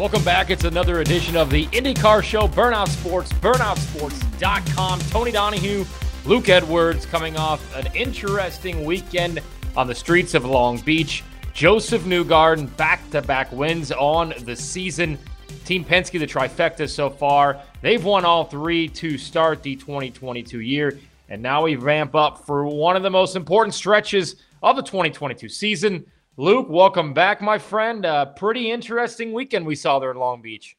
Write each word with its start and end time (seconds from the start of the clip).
Welcome 0.00 0.24
back. 0.24 0.48
It's 0.48 0.64
another 0.64 1.02
edition 1.02 1.36
of 1.36 1.50
the 1.50 1.66
IndyCar 1.66 2.22
Show, 2.22 2.48
Burnout 2.48 2.88
Sports, 2.88 3.34
burnoutsports.com. 3.34 4.98
Tony 4.98 5.30
Donahue, 5.30 5.84
Luke 6.24 6.48
Edwards 6.48 7.04
coming 7.04 7.36
off 7.36 7.76
an 7.76 7.86
interesting 7.94 8.86
weekend 8.86 9.40
on 9.76 9.86
the 9.86 9.94
streets 9.94 10.32
of 10.32 10.46
Long 10.46 10.78
Beach. 10.78 11.22
Josef 11.52 12.00
Newgarden, 12.04 12.74
back 12.78 13.10
to 13.10 13.20
back 13.20 13.52
wins 13.52 13.92
on 13.92 14.32
the 14.44 14.56
season. 14.56 15.18
Team 15.66 15.84
Penske, 15.84 16.18
the 16.18 16.26
trifecta 16.26 16.88
so 16.88 17.10
far. 17.10 17.60
They've 17.82 18.02
won 18.02 18.24
all 18.24 18.44
three 18.44 18.88
to 18.88 19.18
start 19.18 19.62
the 19.62 19.76
2022 19.76 20.60
year. 20.60 20.98
And 21.28 21.42
now 21.42 21.64
we 21.64 21.76
ramp 21.76 22.14
up 22.14 22.46
for 22.46 22.64
one 22.64 22.96
of 22.96 23.02
the 23.02 23.10
most 23.10 23.36
important 23.36 23.74
stretches 23.74 24.36
of 24.62 24.76
the 24.76 24.82
2022 24.82 25.50
season. 25.50 26.06
Luke, 26.40 26.70
welcome 26.70 27.12
back, 27.12 27.42
my 27.42 27.58
friend. 27.58 28.06
Uh, 28.06 28.24
pretty 28.24 28.70
interesting 28.70 29.34
weekend 29.34 29.66
we 29.66 29.74
saw 29.74 29.98
there 29.98 30.10
in 30.10 30.16
Long 30.16 30.40
Beach. 30.40 30.74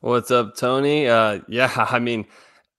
What's 0.00 0.32
up, 0.32 0.56
Tony? 0.56 1.06
Uh, 1.06 1.42
yeah, 1.48 1.86
I 1.88 2.00
mean, 2.00 2.26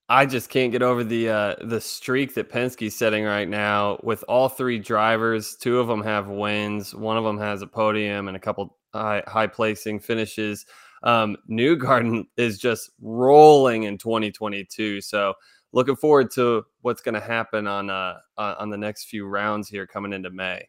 I 0.10 0.26
just 0.26 0.50
can't 0.50 0.74
get 0.74 0.82
over 0.82 1.06
the 1.06 1.30
uh, 1.30 1.56
the 1.62 1.80
streak 1.80 2.34
that 2.34 2.50
Penske's 2.50 2.98
setting 2.98 3.24
right 3.24 3.48
now 3.48 3.98
with 4.04 4.26
all 4.28 4.50
three 4.50 4.78
drivers. 4.78 5.56
Two 5.56 5.80
of 5.80 5.88
them 5.88 6.04
have 6.04 6.28
wins. 6.28 6.94
One 6.94 7.16
of 7.16 7.24
them 7.24 7.38
has 7.38 7.62
a 7.62 7.68
podium 7.68 8.28
and 8.28 8.36
a 8.36 8.40
couple 8.42 8.76
high, 8.94 9.24
high 9.26 9.48
placing 9.48 10.02
finishes. 10.02 10.66
Um, 11.04 11.38
Newgarden 11.50 12.26
is 12.36 12.60
just 12.60 12.90
rolling 13.00 13.84
in 13.84 13.98
2022. 13.98 15.00
So 15.00 15.34
looking 15.72 15.96
forward 15.96 16.30
to 16.32 16.66
what's 16.82 17.02
going 17.02 17.16
to 17.16 17.22
happen 17.22 17.68
on 17.68 17.90
uh, 17.90 18.18
on 18.36 18.70
the 18.70 18.78
next 18.78 19.06
few 19.06 19.28
rounds 19.28 19.70
here 19.70 19.88
coming 19.88 20.12
into 20.12 20.30
May. 20.30 20.68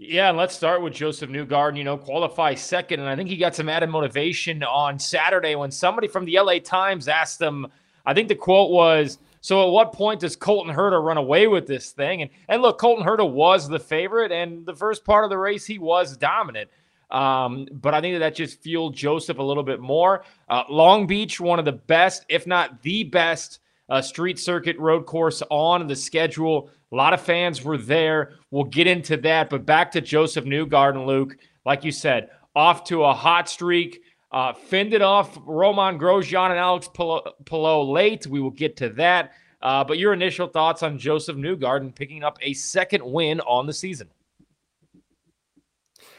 Yeah, 0.00 0.28
and 0.28 0.38
let's 0.38 0.54
start 0.54 0.80
with 0.80 0.92
Josef 0.94 1.28
Newgarden. 1.28 1.76
You 1.76 1.82
know, 1.82 1.96
qualify 1.96 2.54
second, 2.54 3.00
and 3.00 3.08
I 3.08 3.16
think 3.16 3.28
he 3.28 3.36
got 3.36 3.56
some 3.56 3.68
added 3.68 3.88
motivation 3.88 4.62
on 4.62 4.96
Saturday 4.96 5.56
when 5.56 5.72
somebody 5.72 6.06
from 6.06 6.24
the 6.24 6.38
LA 6.38 6.60
Times 6.60 7.08
asked 7.08 7.40
him. 7.40 7.66
I 8.06 8.14
think 8.14 8.28
the 8.28 8.36
quote 8.36 8.70
was, 8.70 9.18
"So 9.40 9.66
at 9.66 9.72
what 9.72 9.92
point 9.92 10.20
does 10.20 10.36
Colton 10.36 10.72
Herta 10.72 11.02
run 11.02 11.16
away 11.16 11.48
with 11.48 11.66
this 11.66 11.90
thing?" 11.90 12.22
And 12.22 12.30
and 12.48 12.62
look, 12.62 12.78
Colton 12.78 13.04
Herta 13.04 13.28
was 13.28 13.68
the 13.68 13.80
favorite, 13.80 14.30
and 14.30 14.64
the 14.64 14.74
first 14.74 15.04
part 15.04 15.24
of 15.24 15.30
the 15.30 15.38
race 15.38 15.66
he 15.66 15.80
was 15.80 16.16
dominant. 16.16 16.70
Um, 17.10 17.66
but 17.72 17.92
I 17.92 18.00
think 18.00 18.14
that 18.14 18.20
that 18.20 18.36
just 18.36 18.62
fueled 18.62 18.94
Josef 18.94 19.38
a 19.38 19.42
little 19.42 19.64
bit 19.64 19.80
more. 19.80 20.22
Uh, 20.48 20.62
Long 20.68 21.08
Beach, 21.08 21.40
one 21.40 21.58
of 21.58 21.64
the 21.64 21.72
best, 21.72 22.24
if 22.28 22.46
not 22.46 22.82
the 22.82 23.02
best, 23.02 23.58
uh, 23.88 24.00
street 24.00 24.38
circuit 24.38 24.78
road 24.78 25.06
course 25.06 25.42
on 25.50 25.88
the 25.88 25.96
schedule. 25.96 26.70
A 26.90 26.96
lot 26.96 27.12
of 27.12 27.20
fans 27.20 27.62
were 27.62 27.78
there. 27.78 28.32
We'll 28.50 28.64
get 28.64 28.86
into 28.86 29.16
that. 29.18 29.50
But 29.50 29.66
back 29.66 29.92
to 29.92 30.00
Josef 30.00 30.44
Newgarden, 30.44 31.06
Luke. 31.06 31.36
Like 31.64 31.84
you 31.84 31.92
said, 31.92 32.30
off 32.56 32.84
to 32.84 33.04
a 33.04 33.12
hot 33.12 33.48
streak. 33.48 34.02
Uh, 34.30 34.52
fended 34.52 35.00
off 35.00 35.38
Romain 35.46 35.98
Grosjean 35.98 36.50
and 36.50 36.58
Alex 36.58 36.88
Palou 36.94 37.90
late. 37.90 38.26
We 38.26 38.40
will 38.40 38.50
get 38.50 38.76
to 38.78 38.90
that. 38.90 39.32
Uh, 39.60 39.82
but 39.84 39.98
your 39.98 40.12
initial 40.12 40.46
thoughts 40.46 40.82
on 40.82 40.98
Josef 40.98 41.36
Newgarden 41.36 41.94
picking 41.94 42.22
up 42.22 42.38
a 42.42 42.52
second 42.52 43.04
win 43.04 43.40
on 43.40 43.66
the 43.66 43.72
season? 43.72 44.08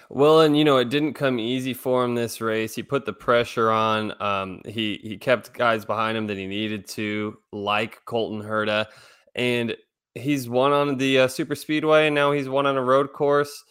Well, 0.09 0.41
and 0.41 0.57
you 0.57 0.63
know, 0.63 0.77
it 0.77 0.89
didn't 0.89 1.13
come 1.13 1.39
easy 1.39 1.73
for 1.73 2.03
him 2.03 2.15
this 2.15 2.41
race. 2.41 2.73
He 2.73 2.81
put 2.81 3.05
the 3.05 3.13
pressure 3.13 3.69
on. 3.69 4.19
Um, 4.21 4.61
he 4.65 4.99
he 5.03 5.17
kept 5.17 5.53
guys 5.53 5.85
behind 5.85 6.17
him 6.17 6.25
that 6.27 6.37
he 6.37 6.47
needed 6.47 6.87
to, 6.89 7.37
like 7.51 8.03
Colton 8.05 8.41
Herta, 8.41 8.87
and 9.35 9.75
he's 10.15 10.49
won 10.49 10.71
on 10.71 10.97
the 10.97 11.19
uh, 11.19 11.27
super 11.27 11.55
speedway 11.55 12.07
and 12.07 12.15
now 12.15 12.31
he's 12.31 12.49
won 12.49 12.65
on 12.65 12.77
a 12.77 12.83
road 12.83 13.13
course. 13.13 13.63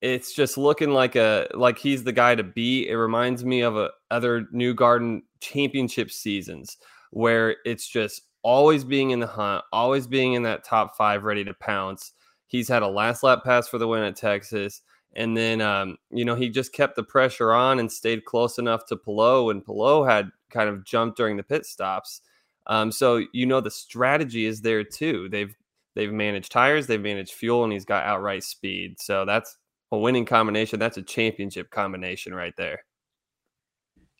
It's 0.00 0.34
just 0.34 0.58
looking 0.58 0.90
like 0.90 1.14
a 1.14 1.46
like 1.54 1.78
he's 1.78 2.02
the 2.02 2.12
guy 2.12 2.34
to 2.34 2.42
beat. 2.42 2.88
It 2.88 2.96
reminds 2.96 3.44
me 3.44 3.60
of 3.60 3.76
a 3.76 3.90
other 4.10 4.46
Newgarden 4.54 5.20
championship 5.40 6.10
seasons 6.10 6.76
where 7.10 7.56
it's 7.64 7.86
just 7.86 8.22
always 8.42 8.82
being 8.82 9.10
in 9.10 9.20
the 9.20 9.26
hunt 9.26 9.64
always 9.72 10.08
being 10.08 10.32
in 10.32 10.42
that 10.42 10.64
top 10.64 10.96
five 10.96 11.24
ready 11.24 11.44
to 11.44 11.54
pounce. 11.54 12.12
He's 12.46 12.68
had 12.68 12.82
a 12.82 12.88
last 12.88 13.22
lap 13.22 13.44
pass 13.44 13.68
for 13.68 13.78
the 13.78 13.88
win 13.88 14.02
at 14.02 14.16
texas 14.16 14.82
and 15.14 15.36
then 15.36 15.60
um, 15.60 15.96
you 16.10 16.24
know 16.24 16.34
he 16.34 16.48
just 16.48 16.72
kept 16.72 16.96
the 16.96 17.02
pressure 17.02 17.52
on 17.52 17.78
and 17.78 17.90
stayed 17.90 18.24
close 18.24 18.58
enough 18.58 18.86
to 18.86 18.96
Palou 18.96 19.50
and 19.50 19.64
Palou 19.64 20.04
had 20.04 20.30
kind 20.50 20.68
of 20.68 20.84
jumped 20.84 21.16
during 21.16 21.36
the 21.36 21.42
pit 21.42 21.66
stops. 21.66 22.22
Um, 22.66 22.92
so 22.92 23.24
you 23.32 23.46
know 23.46 23.60
the 23.60 23.70
strategy 23.70 24.46
is 24.46 24.62
there 24.62 24.84
too. 24.84 25.28
They've 25.28 25.54
They've 25.94 26.12
managed 26.12 26.52
tires, 26.52 26.86
they've 26.86 27.00
managed 27.00 27.32
fuel, 27.32 27.64
and 27.64 27.72
he's 27.72 27.84
got 27.84 28.04
outright 28.04 28.44
speed. 28.44 29.00
So 29.00 29.24
that's 29.24 29.56
a 29.90 29.98
winning 29.98 30.24
combination. 30.24 30.78
That's 30.78 30.96
a 30.96 31.02
championship 31.02 31.70
combination 31.70 32.34
right 32.34 32.54
there. 32.56 32.80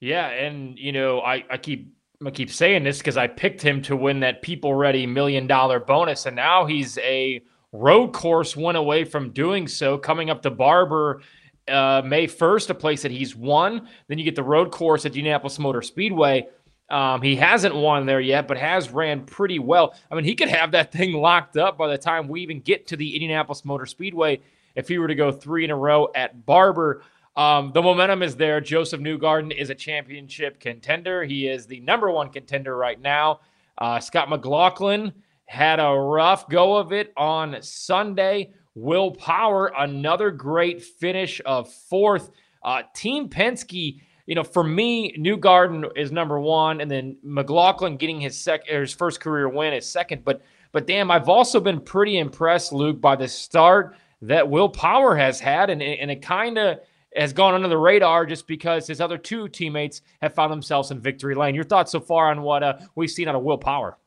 Yeah, 0.01 0.29
and 0.29 0.79
you 0.79 0.93
know, 0.93 1.21
I, 1.21 1.45
I 1.51 1.57
keep 1.59 1.95
I 2.25 2.31
keep 2.31 2.51
saying 2.51 2.85
this 2.85 2.99
because 2.99 3.17
I 3.17 3.27
picked 3.27 3.63
him 3.63 3.83
to 3.83 3.97
win 3.97 4.21
that 4.21 4.43
PeopleReady 4.43 5.09
million 5.09 5.47
dollar 5.47 5.81
bonus, 5.81 6.27
and 6.27 6.37
now 6.37 6.67
he's 6.67 6.99
a 6.99 7.41
road 7.73 8.13
course 8.13 8.57
win 8.57 8.77
away 8.77 9.05
from 9.05 9.31
doing 9.31 9.67
so. 9.67 9.97
Coming 9.99 10.29
up 10.29 10.43
to 10.43 10.51
Barber 10.51 11.23
uh, 11.69 12.03
May 12.05 12.27
1st, 12.27 12.71
a 12.71 12.75
place 12.75 13.03
that 13.03 13.11
he's 13.11 13.35
won. 13.35 13.89
Then 14.09 14.19
you 14.19 14.25
get 14.25 14.37
the 14.37 14.43
road 14.43 14.71
course 14.71 15.07
at 15.07 15.13
Indianapolis 15.13 15.59
Motor 15.59 15.83
Speedway. 15.83 16.47
Um, 16.91 17.23
he 17.23 17.37
hasn't 17.37 17.75
won 17.75 18.07
there 18.07 18.21
yet, 18.21 18.47
but 18.47 18.59
has 18.59 18.91
ran 18.91 19.25
pretty 19.25 19.59
well. 19.59 19.95
I 20.11 20.15
mean, 20.15 20.25
he 20.25 20.35
could 20.35 20.49
have 20.49 20.73
that 20.73 20.93
thing 20.93 21.13
locked 21.15 21.57
up 21.57 21.79
by 21.79 21.89
the 21.89 21.99
time 21.99 22.29
we 22.29 22.43
even 22.43 22.61
get 22.61 22.87
to 22.89 22.97
the 22.97 23.15
Indianapolis 23.15 23.65
Motor 23.65 23.87
Speedway 23.87 24.41
if 24.75 24.89
he 24.89 24.99
were 24.99 25.09
to 25.09 25.15
go 25.15 25.33
three 25.33 25.65
in 25.65 25.71
a 25.71 25.77
row 25.77 26.09
at 26.15 26.45
Barber. 26.45 27.03
Um, 27.35 27.73
the 27.73 27.81
momentum 27.81 28.23
is 28.23 28.37
there. 28.37 28.61
Josef 28.61 29.01
Newgarden 29.01 29.57
is 29.57 29.71
a 29.71 29.75
championship 29.75 30.61
contender. 30.61 31.25
He 31.25 31.47
is 31.47 31.67
the 31.67 31.81
number 31.81 32.11
one 32.11 32.29
contender 32.29 32.77
right 32.77 33.01
now. 33.01 33.41
Uh, 33.79 34.01
Scott 34.01 34.29
McLaughlin 34.29 35.13
had 35.47 35.81
a 35.81 35.91
rough 35.91 36.49
go 36.49 36.77
of 36.77 36.93
it 36.93 37.13
on 37.17 37.57
Sunday. 37.63 38.53
Will 38.75 39.13
Power, 39.13 39.73
another 39.79 40.31
great 40.31 40.83
finish 40.83 41.41
of 41.45 41.73
fourth. 41.73 42.31
Uh, 42.63 42.83
Team 42.95 43.29
Penske 43.29 44.01
you 44.27 44.35
know, 44.35 44.45
for 44.45 44.63
me, 44.63 45.17
Newgarden 45.19 45.91
is 45.97 46.13
number 46.13 46.39
one, 46.39 46.81
and 46.81 46.91
then 46.91 47.17
McLaughlin 47.23 47.97
getting 47.97 48.21
his 48.21 48.39
sec 48.39 48.67
his 48.67 48.93
first 48.93 49.21
career 49.21 49.49
win 49.49 49.75
is 49.75 49.87
second. 49.87 50.25
But 50.25 50.43
but 50.71 50.87
damn, 50.87 51.11
I've 51.11 51.29
also 51.29 51.61
been 51.61 51.81
pretty 51.81 52.19
impressed, 52.19 52.73
Luke, 52.73 53.01
by 53.01 53.17
the 53.17 53.29
start 53.29 53.97
that 54.23 54.49
Will 54.49 54.69
Power 54.69 55.17
has 55.17 55.41
had, 55.41 55.71
and 55.71 55.83
and 55.83 56.11
it 56.11 56.23
kind 56.23 56.59
of 56.59 56.79
has 57.17 57.33
gone 57.33 57.55
under 57.55 57.69
the 57.69 57.79
radar 57.79 58.25
just 58.25 58.47
because 58.47 58.87
his 58.87 59.01
other 59.01 59.19
two 59.19 59.49
teammates 59.49 60.03
have 60.23 60.35
found 60.35 60.53
themselves 60.53 60.91
in 60.91 61.01
victory 61.01 61.35
lane. 61.35 61.55
Your 61.55 61.65
thoughts 61.65 61.93
so 61.93 62.01
far 62.01 62.31
on 62.31 62.43
what 62.43 62.63
uh, 62.63 62.79
we've 62.95 63.11
seen 63.11 63.29
out 63.29 63.35
of 63.35 63.43
Will 63.43 63.59
Power? 63.59 63.99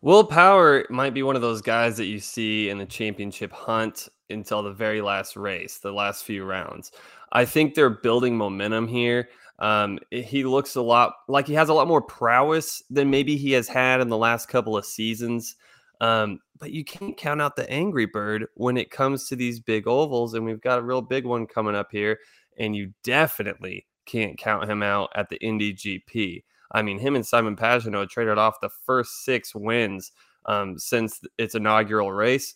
Will 0.00 0.24
Power 0.24 0.86
might 0.90 1.14
be 1.14 1.22
one 1.22 1.36
of 1.36 1.42
those 1.42 1.62
guys 1.62 1.96
that 1.96 2.06
you 2.06 2.18
see 2.18 2.68
in 2.68 2.78
the 2.78 2.86
championship 2.86 3.52
hunt 3.52 4.08
until 4.30 4.62
the 4.62 4.72
very 4.72 5.00
last 5.00 5.36
race, 5.36 5.78
the 5.78 5.92
last 5.92 6.24
few 6.24 6.44
rounds. 6.44 6.92
I 7.34 7.44
think 7.44 7.74
they're 7.74 7.90
building 7.90 8.36
momentum 8.36 8.88
here. 8.88 9.28
Um, 9.58 9.98
he 10.10 10.44
looks 10.44 10.76
a 10.76 10.82
lot 10.82 11.14
like 11.28 11.46
he 11.46 11.54
has 11.54 11.68
a 11.68 11.74
lot 11.74 11.88
more 11.88 12.02
prowess 12.02 12.82
than 12.90 13.10
maybe 13.10 13.36
he 13.36 13.52
has 13.52 13.68
had 13.68 14.00
in 14.00 14.08
the 14.08 14.16
last 14.16 14.48
couple 14.48 14.76
of 14.76 14.84
seasons. 14.84 15.56
Um, 16.00 16.40
but 16.58 16.70
you 16.70 16.84
can't 16.84 17.16
count 17.16 17.42
out 17.42 17.56
the 17.56 17.70
Angry 17.70 18.06
Bird 18.06 18.46
when 18.54 18.76
it 18.76 18.90
comes 18.90 19.28
to 19.28 19.36
these 19.36 19.60
big 19.60 19.86
ovals, 19.86 20.34
and 20.34 20.44
we've 20.44 20.60
got 20.60 20.78
a 20.78 20.82
real 20.82 21.02
big 21.02 21.24
one 21.24 21.46
coming 21.46 21.74
up 21.74 21.88
here. 21.90 22.18
And 22.58 22.74
you 22.74 22.92
definitely 23.02 23.86
can't 24.06 24.38
count 24.38 24.70
him 24.70 24.82
out 24.82 25.10
at 25.14 25.28
the 25.28 25.42
Indy 25.42 25.74
GP. 25.74 26.44
I 26.72 26.82
mean, 26.82 26.98
him 26.98 27.16
and 27.16 27.26
Simon 27.26 27.56
Pagenaud 27.56 28.08
traded 28.08 28.38
off 28.38 28.60
the 28.60 28.68
first 28.68 29.24
six 29.24 29.54
wins 29.54 30.12
um, 30.46 30.78
since 30.78 31.20
its 31.38 31.54
inaugural 31.54 32.12
race. 32.12 32.54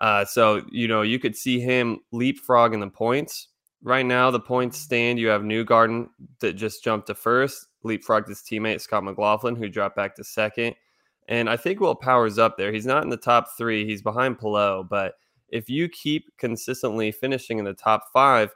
Uh, 0.00 0.24
so 0.24 0.62
you 0.70 0.86
know 0.86 1.02
you 1.02 1.18
could 1.18 1.36
see 1.36 1.58
him 1.58 1.98
leapfrog 2.12 2.72
in 2.72 2.80
the 2.80 2.88
points 2.88 3.48
right 3.82 4.06
now 4.06 4.30
the 4.30 4.40
points 4.40 4.78
stand. 4.78 5.18
You 5.18 5.28
have 5.28 5.42
Newgarden 5.42 6.08
that 6.40 6.54
just 6.54 6.82
jumped 6.82 7.06
to 7.08 7.14
first, 7.14 7.66
leapfrogged 7.84 8.28
his 8.28 8.40
teammate 8.40 8.80
Scott 8.80 9.04
McLaughlin, 9.04 9.56
who 9.56 9.68
dropped 9.68 9.96
back 9.96 10.14
to 10.16 10.24
second. 10.24 10.74
And 11.28 11.48
I 11.48 11.56
think 11.56 11.80
Will 11.80 11.94
Powers 11.94 12.38
up 12.38 12.56
there. 12.56 12.72
He's 12.72 12.86
not 12.86 13.02
in 13.02 13.10
the 13.10 13.16
top 13.16 13.48
three. 13.56 13.84
He's 13.84 14.02
behind 14.02 14.38
Palou, 14.38 14.84
but 14.84 15.14
if 15.48 15.68
you 15.68 15.88
keep 15.88 16.36
consistently 16.38 17.12
finishing 17.12 17.58
in 17.58 17.64
the 17.64 17.74
top 17.74 18.04
five, 18.12 18.54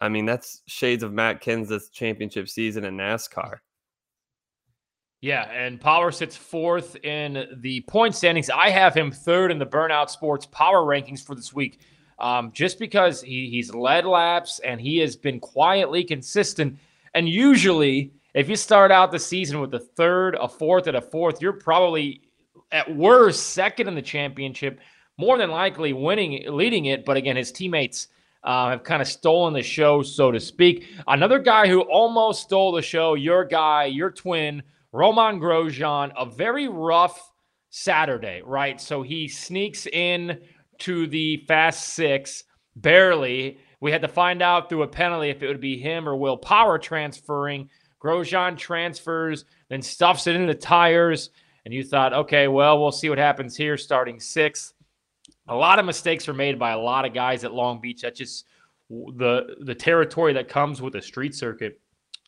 I 0.00 0.08
mean 0.08 0.26
that's 0.26 0.62
shades 0.66 1.02
of 1.02 1.12
Matt 1.12 1.42
Kenseth's 1.42 1.90
championship 1.90 2.48
season 2.48 2.84
in 2.84 2.96
NASCAR. 2.96 3.58
Yeah, 5.20 5.50
and 5.50 5.80
Power 5.80 6.12
sits 6.12 6.36
fourth 6.36 6.94
in 7.04 7.46
the 7.60 7.80
point 7.88 8.14
standings. 8.14 8.50
I 8.50 8.70
have 8.70 8.94
him 8.94 9.10
third 9.10 9.50
in 9.50 9.58
the 9.58 9.66
Burnout 9.66 10.10
Sports 10.10 10.46
Power 10.46 10.82
rankings 10.82 11.24
for 11.24 11.34
this 11.34 11.52
week 11.52 11.80
um, 12.18 12.50
just 12.52 12.78
because 12.78 13.22
he, 13.22 13.48
he's 13.50 13.72
led 13.72 14.04
laps 14.04 14.60
and 14.60 14.80
he 14.80 14.98
has 14.98 15.16
been 15.16 15.40
quietly 15.40 16.04
consistent. 16.04 16.78
And 17.14 17.28
usually, 17.28 18.12
if 18.34 18.48
you 18.48 18.56
start 18.56 18.90
out 18.90 19.10
the 19.10 19.18
season 19.18 19.60
with 19.60 19.74
a 19.74 19.78
third, 19.78 20.36
a 20.40 20.48
fourth, 20.48 20.86
and 20.86 20.96
a 20.96 21.00
fourth, 21.00 21.40
you're 21.40 21.52
probably 21.52 22.22
at 22.72 22.94
worst 22.94 23.48
second 23.50 23.88
in 23.88 23.94
the 23.94 24.02
championship, 24.02 24.80
more 25.16 25.38
than 25.38 25.50
likely 25.50 25.92
winning, 25.92 26.44
leading 26.48 26.86
it. 26.86 27.04
But 27.04 27.16
again, 27.16 27.36
his 27.36 27.50
teammates 27.50 28.08
uh, 28.44 28.70
have 28.70 28.84
kind 28.84 29.02
of 29.02 29.08
stolen 29.08 29.54
the 29.54 29.62
show, 29.62 30.02
so 30.02 30.30
to 30.30 30.38
speak. 30.38 30.86
Another 31.06 31.38
guy 31.38 31.66
who 31.66 31.80
almost 31.82 32.42
stole 32.42 32.72
the 32.72 32.82
show, 32.82 33.14
your 33.14 33.44
guy, 33.44 33.86
your 33.86 34.10
twin, 34.10 34.62
Romain 34.92 35.40
Grosjean, 35.40 36.12
a 36.16 36.26
very 36.26 36.68
rough 36.68 37.32
Saturday, 37.70 38.42
right? 38.44 38.80
So 38.80 39.02
he 39.02 39.28
sneaks 39.28 39.86
in 39.86 40.40
to 40.78 41.06
the 41.06 41.44
fast 41.48 41.94
six 41.94 42.44
barely. 42.76 43.58
We 43.80 43.92
had 43.92 44.02
to 44.02 44.08
find 44.08 44.42
out 44.42 44.68
through 44.68 44.82
a 44.82 44.88
penalty 44.88 45.30
if 45.30 45.42
it 45.42 45.48
would 45.48 45.60
be 45.60 45.78
him 45.78 46.08
or 46.08 46.16
Will 46.16 46.36
Power 46.36 46.78
transferring. 46.78 47.68
Grosjean 48.02 48.56
transfers, 48.56 49.44
then 49.68 49.82
stuffs 49.82 50.26
it 50.26 50.36
into 50.36 50.52
the 50.52 50.58
tires. 50.58 51.30
And 51.64 51.74
you 51.74 51.84
thought, 51.84 52.12
okay, 52.12 52.48
well, 52.48 52.80
we'll 52.80 52.92
see 52.92 53.08
what 53.10 53.18
happens 53.18 53.56
here 53.56 53.76
starting 53.76 54.20
sixth. 54.20 54.72
A 55.48 55.54
lot 55.54 55.78
of 55.78 55.86
mistakes 55.86 56.26
were 56.26 56.34
made 56.34 56.58
by 56.58 56.70
a 56.70 56.78
lot 56.78 57.04
of 57.04 57.14
guys 57.14 57.44
at 57.44 57.52
Long 57.52 57.80
Beach. 57.80 58.02
That's 58.02 58.18
just 58.18 58.46
the 58.88 59.56
the 59.60 59.74
territory 59.74 60.32
that 60.34 60.48
comes 60.48 60.80
with 60.80 60.94
a 60.94 61.02
street 61.02 61.34
circuit. 61.34 61.80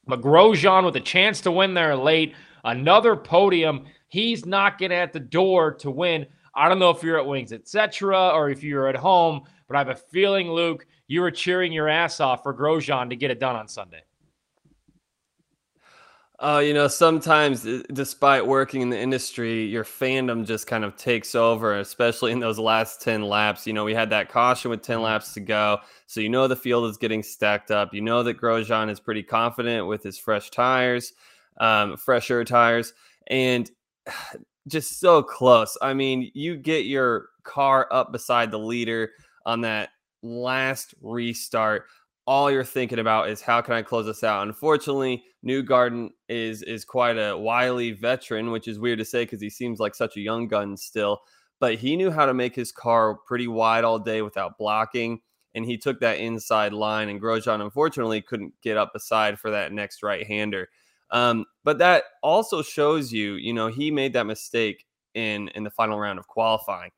But 0.07 0.23
Grosjean 0.23 0.85
with 0.85 0.97
a 0.97 1.01
chance 1.01 1.41
to 1.43 1.53
win 1.53 1.75
there 1.75 1.97
late, 1.97 2.35
another 2.65 3.17
podium. 3.17 3.87
He's 4.09 4.45
knocking 4.45 4.93
at 4.93 5.13
the 5.13 5.21
door 5.21 5.73
to 5.75 5.91
win. 5.91 6.27
I 6.55 6.69
don't 6.69 6.79
know 6.79 6.91
if 6.91 7.03
you're 7.03 7.19
at 7.19 7.27
Wings, 7.27 7.53
etc., 7.53 8.31
or 8.31 8.51
if 8.51 8.63
you're 8.63 8.89
at 8.89 8.97
home, 8.97 9.43
but 9.69 9.77
I 9.77 9.79
have 9.81 9.89
a 9.89 9.95
feeling, 9.95 10.51
Luke, 10.51 10.87
you 11.07 11.21
were 11.21 11.31
cheering 11.31 11.73
your 11.73 11.89
ass 11.89 12.21
off 12.21 12.43
for 12.43 12.55
Grosjean 12.55 13.11
to 13.11 13.17
get 13.17 13.31
it 13.31 13.39
done 13.41 13.57
on 13.57 13.69
Sunday. 13.69 14.03
Uh, 16.41 16.63
you 16.65 16.73
know, 16.73 16.89
sometimes 16.89 17.67
uh, 17.67 17.83
despite 17.93 18.47
working 18.47 18.81
in 18.81 18.89
the 18.89 18.99
industry, 18.99 19.67
your 19.67 19.85
fandom 19.85 20.47
just 20.47 20.67
kind 20.67 20.85
of 20.85 20.97
takes 20.97 21.35
over, 21.35 21.79
especially 21.79 22.33
in 22.33 22.41
those 22.41 22.59
last 22.59 23.03
10 23.03 23.23
laps. 23.23 23.67
You 23.67 23.75
know, 23.75 23.85
we 23.85 23.93
had 23.93 24.09
that 24.09 24.31
caution 24.31 24.71
with 24.71 24.81
10 24.81 24.97
mm-hmm. 24.97 25.05
laps 25.05 25.35
to 25.35 25.41
go. 25.41 25.81
So, 26.07 26.21
you 26.21 26.31
know, 26.31 26.49
the 26.49 26.57
field 26.57 26.89
is 26.89 26.97
getting 26.97 27.23
stacked 27.23 27.71
up. 27.71 27.93
You 27.93 28.01
know 28.01 28.23
that 28.23 28.41
Grosjean 28.41 28.89
is 28.89 28.99
pretty 28.99 29.23
confident 29.23 29.87
with 29.87 30.03
his 30.03 30.17
fresh 30.17 30.51
tires, 30.51 31.13
um, 31.61 31.99
fresher 31.99 32.43
tires, 32.43 32.95
and 33.27 33.71
just 34.69 35.01
so 35.01 35.23
close. 35.23 35.77
I 35.81 35.95
mean, 35.95 36.31
you 36.35 36.57
get 36.57 36.87
your 36.87 37.29
car 37.45 37.89
up 37.91 38.13
beside 38.13 38.51
the 38.51 38.59
leader 38.59 39.11
on 39.47 39.63
that 39.63 39.91
last 40.23 40.95
restart 41.01 41.87
all 42.31 42.49
you're 42.49 42.63
thinking 42.63 43.01
about 43.01 43.29
is 43.29 43.43
how 43.43 43.61
can 43.61 43.75
I 43.75 43.83
close 43.83 44.07
this 44.07 44.23
out? 44.23 44.47
Unfortunately, 44.47 45.25
Newgarden 45.45 46.11
is 46.29 46.63
is 46.63 46.85
quite 46.85 47.17
a 47.17 47.37
wily 47.37 47.91
veteran, 47.91 48.53
which 48.53 48.69
is 48.69 48.79
weird 48.79 49.01
to 49.01 49.05
say 49.05 49.25
because 49.25 49.41
he 49.41 49.51
seems 49.51 49.81
like 49.81 49.97
such 49.97 50.17
a 50.17 50.21
young 50.21 50.47
gun 50.47 50.77
still. 50.77 51.19
But 51.59 51.75
he 51.75 51.97
knew 51.97 52.09
how 52.09 52.27
to 52.27 52.33
make 52.33 52.55
his 52.55 52.71
car 52.71 53.17
pretty 53.27 53.49
wide 53.49 53.83
all 53.83 53.99
day 53.99 54.23
without 54.23 54.59
blocking, 54.59 55.21
and 55.57 55.65
he 55.65 55.77
took 55.77 55.99
that 56.01 56.19
inside 56.19 56.73
line. 56.73 57.09
And 57.09 57.21
Grosjean 57.21 57.61
unfortunately 57.63 58.23
couldn't 58.23 58.55
get 58.63 58.77
up 58.77 58.93
beside 58.93 59.41
for 59.41 59.51
that 59.51 59.73
next 59.73 60.05
right 60.05 60.25
hander. 60.25 60.69
Um, 61.13 61.45
but 61.65 61.79
that 61.79 62.05
also 62.23 62.63
shows 62.63 63.13
you, 63.13 63.35
you 63.35 63.53
know, 63.53 63.69
he 63.69 63.91
made 63.91 64.13
that 64.13 64.27
mistake 64.27 64.87
in 65.15 65.49
in 65.49 65.65
the 65.65 65.71
final 65.71 65.99
round 65.99 66.19
of 66.19 66.27
qualifying. 66.27 66.91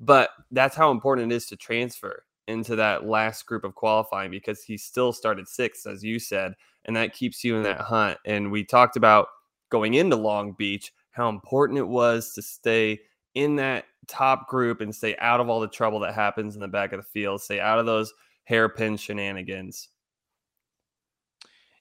But 0.00 0.30
that's 0.50 0.74
how 0.74 0.90
important 0.90 1.30
it 1.32 1.34
is 1.34 1.46
to 1.46 1.56
transfer 1.56 2.24
into 2.48 2.76
that 2.76 3.04
last 3.04 3.46
group 3.46 3.64
of 3.64 3.74
qualifying 3.74 4.30
because 4.30 4.62
he 4.62 4.76
still 4.76 5.12
started 5.12 5.46
sixth, 5.46 5.86
as 5.86 6.02
you 6.02 6.18
said, 6.18 6.54
and 6.86 6.96
that 6.96 7.14
keeps 7.14 7.44
you 7.44 7.56
in 7.56 7.62
that 7.62 7.80
hunt. 7.80 8.18
And 8.24 8.50
we 8.50 8.64
talked 8.64 8.96
about 8.96 9.28
going 9.70 9.94
into 9.94 10.16
Long 10.16 10.52
Beach 10.52 10.92
how 11.12 11.28
important 11.28 11.78
it 11.78 11.86
was 11.86 12.32
to 12.32 12.42
stay 12.42 12.98
in 13.34 13.56
that 13.56 13.84
top 14.08 14.48
group 14.48 14.80
and 14.80 14.94
stay 14.94 15.16
out 15.18 15.40
of 15.40 15.48
all 15.48 15.60
the 15.60 15.68
trouble 15.68 16.00
that 16.00 16.14
happens 16.14 16.54
in 16.54 16.60
the 16.60 16.68
back 16.68 16.92
of 16.92 16.98
the 16.98 17.04
field, 17.04 17.40
stay 17.40 17.60
out 17.60 17.78
of 17.78 17.86
those 17.86 18.12
hairpin 18.44 18.96
shenanigans. 18.96 19.88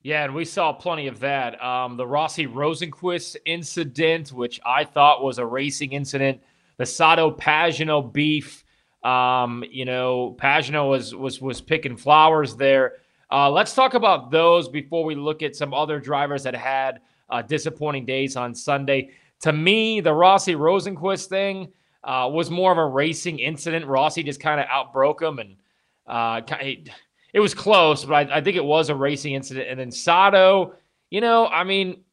Yeah, 0.03 0.23
and 0.23 0.33
we 0.33 0.45
saw 0.45 0.73
plenty 0.73 1.07
of 1.07 1.19
that. 1.19 1.61
Um, 1.63 1.95
the 1.95 2.07
Rossi 2.07 2.47
Rosenqvist 2.47 3.37
incident, 3.45 4.31
which 4.31 4.59
I 4.65 4.83
thought 4.83 5.23
was 5.23 5.37
a 5.37 5.45
racing 5.45 5.93
incident, 5.93 6.41
the 6.77 6.85
Sato 6.85 7.31
Pagenaud 7.31 8.11
beef 8.11 8.63
um, 9.03 9.63
you 9.69 9.85
know, 9.85 10.35
Pagenaud 10.39 10.89
was 10.89 11.15
was 11.15 11.41
was 11.41 11.61
picking 11.61 11.97
flowers 11.97 12.55
there. 12.55 12.97
Uh, 13.31 13.49
let's 13.49 13.73
talk 13.73 13.93
about 13.93 14.29
those 14.29 14.67
before 14.67 15.03
we 15.03 15.15
look 15.15 15.41
at 15.41 15.55
some 15.55 15.73
other 15.73 15.99
drivers 15.99 16.43
that 16.43 16.53
had 16.53 16.99
uh, 17.29 17.41
disappointing 17.41 18.05
days 18.05 18.35
on 18.35 18.53
Sunday. 18.53 19.11
To 19.41 19.53
me, 19.53 20.01
the 20.01 20.13
Rossi 20.13 20.53
Rosenqvist 20.53 21.27
thing 21.27 21.71
uh, 22.03 22.29
was 22.31 22.51
more 22.51 22.71
of 22.71 22.77
a 22.77 22.85
racing 22.85 23.39
incident. 23.39 23.85
Rossi 23.87 24.21
just 24.21 24.39
kind 24.39 24.59
of 24.59 24.67
outbroke 24.69 25.21
him, 25.21 25.39
and 25.39 25.55
uh, 26.05 26.41
it 27.33 27.39
was 27.39 27.53
close, 27.53 28.05
but 28.05 28.13
I, 28.13 28.37
I, 28.37 28.41
think 28.41 28.57
it 28.57 28.63
was 28.63 28.89
a 28.89 28.95
racing 28.95 29.33
incident. 29.33 29.69
And 29.69 29.79
then 29.79 29.91
Sato, 29.91 30.73
you 31.09 31.21
know, 31.21 31.47
I 31.47 31.63
mean, 31.63 32.03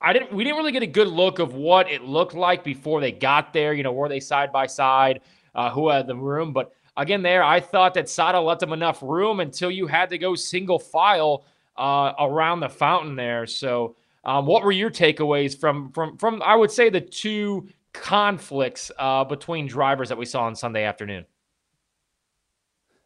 I 0.00 0.12
didn't. 0.12 0.32
We 0.32 0.44
didn't 0.44 0.58
really 0.58 0.72
get 0.72 0.84
a 0.84 0.86
good 0.86 1.08
look 1.08 1.40
of 1.40 1.54
what 1.54 1.90
it 1.90 2.02
looked 2.02 2.34
like 2.34 2.62
before 2.62 3.00
they 3.00 3.10
got 3.10 3.52
there. 3.52 3.74
You 3.74 3.82
know, 3.82 3.92
were 3.92 4.08
they 4.08 4.20
side 4.20 4.52
by 4.52 4.66
side? 4.66 5.20
uh, 5.58 5.70
who 5.70 5.88
had 5.88 6.06
the 6.06 6.14
room. 6.14 6.52
But 6.52 6.72
again, 6.96 7.20
there, 7.20 7.42
I 7.42 7.60
thought 7.60 7.92
that 7.94 8.08
Sato 8.08 8.42
left 8.42 8.60
them 8.60 8.72
enough 8.72 9.02
room 9.02 9.40
until 9.40 9.70
you 9.70 9.88
had 9.88 10.08
to 10.10 10.18
go 10.18 10.36
single 10.36 10.78
file 10.78 11.44
uh, 11.76 12.12
around 12.20 12.60
the 12.60 12.68
fountain 12.68 13.16
there. 13.16 13.44
So, 13.46 13.96
um, 14.24 14.46
what 14.46 14.62
were 14.62 14.72
your 14.72 14.90
takeaways 14.90 15.58
from 15.58 15.90
from 15.92 16.16
from 16.16 16.42
I 16.42 16.54
would 16.54 16.70
say 16.70 16.90
the 16.90 17.00
two 17.00 17.68
conflicts 17.92 18.90
uh, 18.98 19.24
between 19.24 19.66
drivers 19.66 20.08
that 20.08 20.18
we 20.18 20.26
saw 20.26 20.42
on 20.44 20.54
Sunday 20.54 20.84
afternoon? 20.84 21.24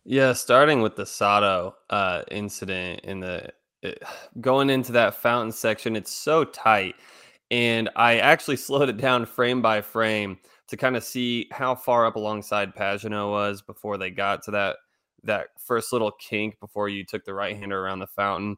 Yeah, 0.04 0.32
starting 0.32 0.82
with 0.82 0.96
the 0.96 1.06
Sato 1.06 1.76
uh, 1.90 2.22
incident 2.30 3.00
in 3.04 3.20
the 3.20 3.50
it, 3.82 4.02
going 4.40 4.70
into 4.70 4.92
that 4.92 5.14
fountain 5.14 5.52
section, 5.52 5.96
it's 5.96 6.12
so 6.12 6.44
tight, 6.44 6.96
and 7.50 7.88
I 7.96 8.18
actually 8.18 8.56
slowed 8.58 8.88
it 8.88 8.96
down 8.96 9.26
frame 9.26 9.62
by 9.62 9.80
frame 9.80 10.38
to 10.68 10.76
kind 10.76 10.96
of 10.96 11.04
see 11.04 11.48
how 11.52 11.74
far 11.74 12.06
up 12.06 12.16
alongside 12.16 12.74
Pagenaud 12.74 13.30
was 13.30 13.62
before 13.62 13.98
they 13.98 14.10
got 14.10 14.42
to 14.44 14.50
that 14.52 14.76
that 15.24 15.48
first 15.58 15.92
little 15.92 16.10
kink 16.12 16.58
before 16.58 16.88
you 16.88 17.04
took 17.04 17.24
the 17.24 17.34
right 17.34 17.56
hander 17.56 17.80
around 17.80 18.00
the 18.00 18.06
fountain. 18.08 18.56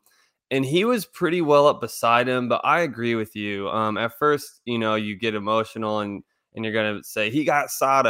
And 0.51 0.65
he 0.65 0.85
was 0.85 1.05
pretty 1.05 1.43
well 1.43 1.67
up 1.67 1.81
beside 1.81 2.27
him, 2.29 2.49
but 2.49 2.61
I 2.65 2.81
agree 2.83 3.15
with 3.17 3.35
you. 3.37 3.69
Um, 3.71 3.99
at 3.99 4.17
first, 4.19 4.61
you 4.65 4.79
know, 4.79 4.95
you 4.95 5.17
get 5.17 5.35
emotional 5.35 6.01
and 6.01 6.23
and 6.55 6.65
you're 6.65 6.73
gonna 6.75 7.03
say 7.05 7.29
he 7.31 7.45
got 7.45 7.71
sawed 7.71 8.07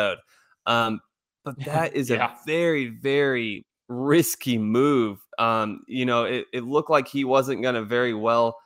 Um, 0.66 1.00
but 1.44 1.58
that 1.64 1.94
is 1.94 2.10
yeah. 2.10 2.32
a 2.32 2.46
very, 2.46 2.86
very 2.86 3.64
risky 3.88 4.58
move. 4.58 5.20
Um, 5.38 5.82
you 5.86 6.06
know, 6.06 6.24
it, 6.24 6.46
it 6.52 6.64
looked 6.64 6.90
like 6.90 7.08
he 7.08 7.24
wasn't 7.24 7.62
gonna 7.62 7.82
very 7.82 8.14
well 8.14 8.58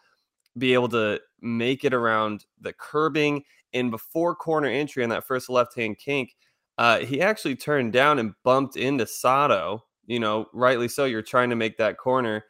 be 0.57 0.75
able 0.75 0.89
to 0.89 1.21
make 1.41 1.85
it 1.85 1.95
around 1.95 2.45
the 2.61 2.73
curbing 2.73 3.45
and 3.73 3.91
before 3.91 4.35
corner 4.35 4.69
entry 4.69 5.03
on 5.03 5.11
that 5.11 5.27
first 5.27 5.51
left 5.51 5.75
hand 5.75 5.99
kink, 5.99 6.37
uh, 6.79 7.01
he 7.01 7.21
actually 7.21 7.57
turned 7.57 7.93
down 7.93 8.19
and 8.19 8.35
bumped 8.45 8.77
into 8.77 9.07
Sato. 9.07 9.85
You 10.07 10.21
know, 10.21 10.47
rightly 10.55 10.89
so. 10.89 11.05
You're 11.05 11.23
trying 11.23 11.51
to 11.51 11.57
make 11.57 11.77
that 11.79 11.99
corner. 11.99 12.45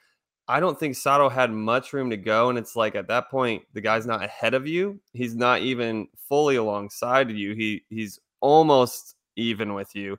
I 0.47 0.61
don't 0.61 0.79
think 0.79 0.97
Sato 0.97 1.29
had 1.29 1.51
much 1.51 1.93
room 1.93 2.09
to 2.11 2.17
go. 2.17 2.49
And 2.49 2.59
it's 2.59 2.77
like 2.77 2.95
at 2.95 3.09
that 3.09 3.31
point, 3.31 3.65
the 3.75 3.81
guy's 3.81 4.07
not 4.07 4.23
ahead 4.23 4.55
of 4.55 4.67
you. 4.67 5.01
He's 5.13 5.35
not 5.35 5.61
even 5.61 6.07
fully 6.29 6.57
alongside 6.57 7.31
of 7.31 7.37
you. 7.37 7.55
He 7.55 7.85
he's 7.91 8.21
almost 8.41 9.17
even 9.39 9.75
with 9.75 9.95
you. 9.95 10.19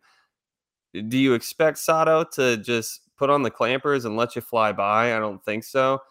Do 0.94 1.18
you 1.18 1.34
expect 1.34 1.78
Sato 1.78 2.24
to 2.34 2.58
just 2.58 3.02
put 3.16 3.30
on 3.30 3.44
the 3.44 3.52
clampers 3.52 4.06
and 4.06 4.18
let 4.18 4.36
you 4.36 4.42
fly 4.42 4.72
by? 4.72 5.16
I 5.16 5.20
don't 5.20 5.44
think 5.44 5.64
so 5.64 6.02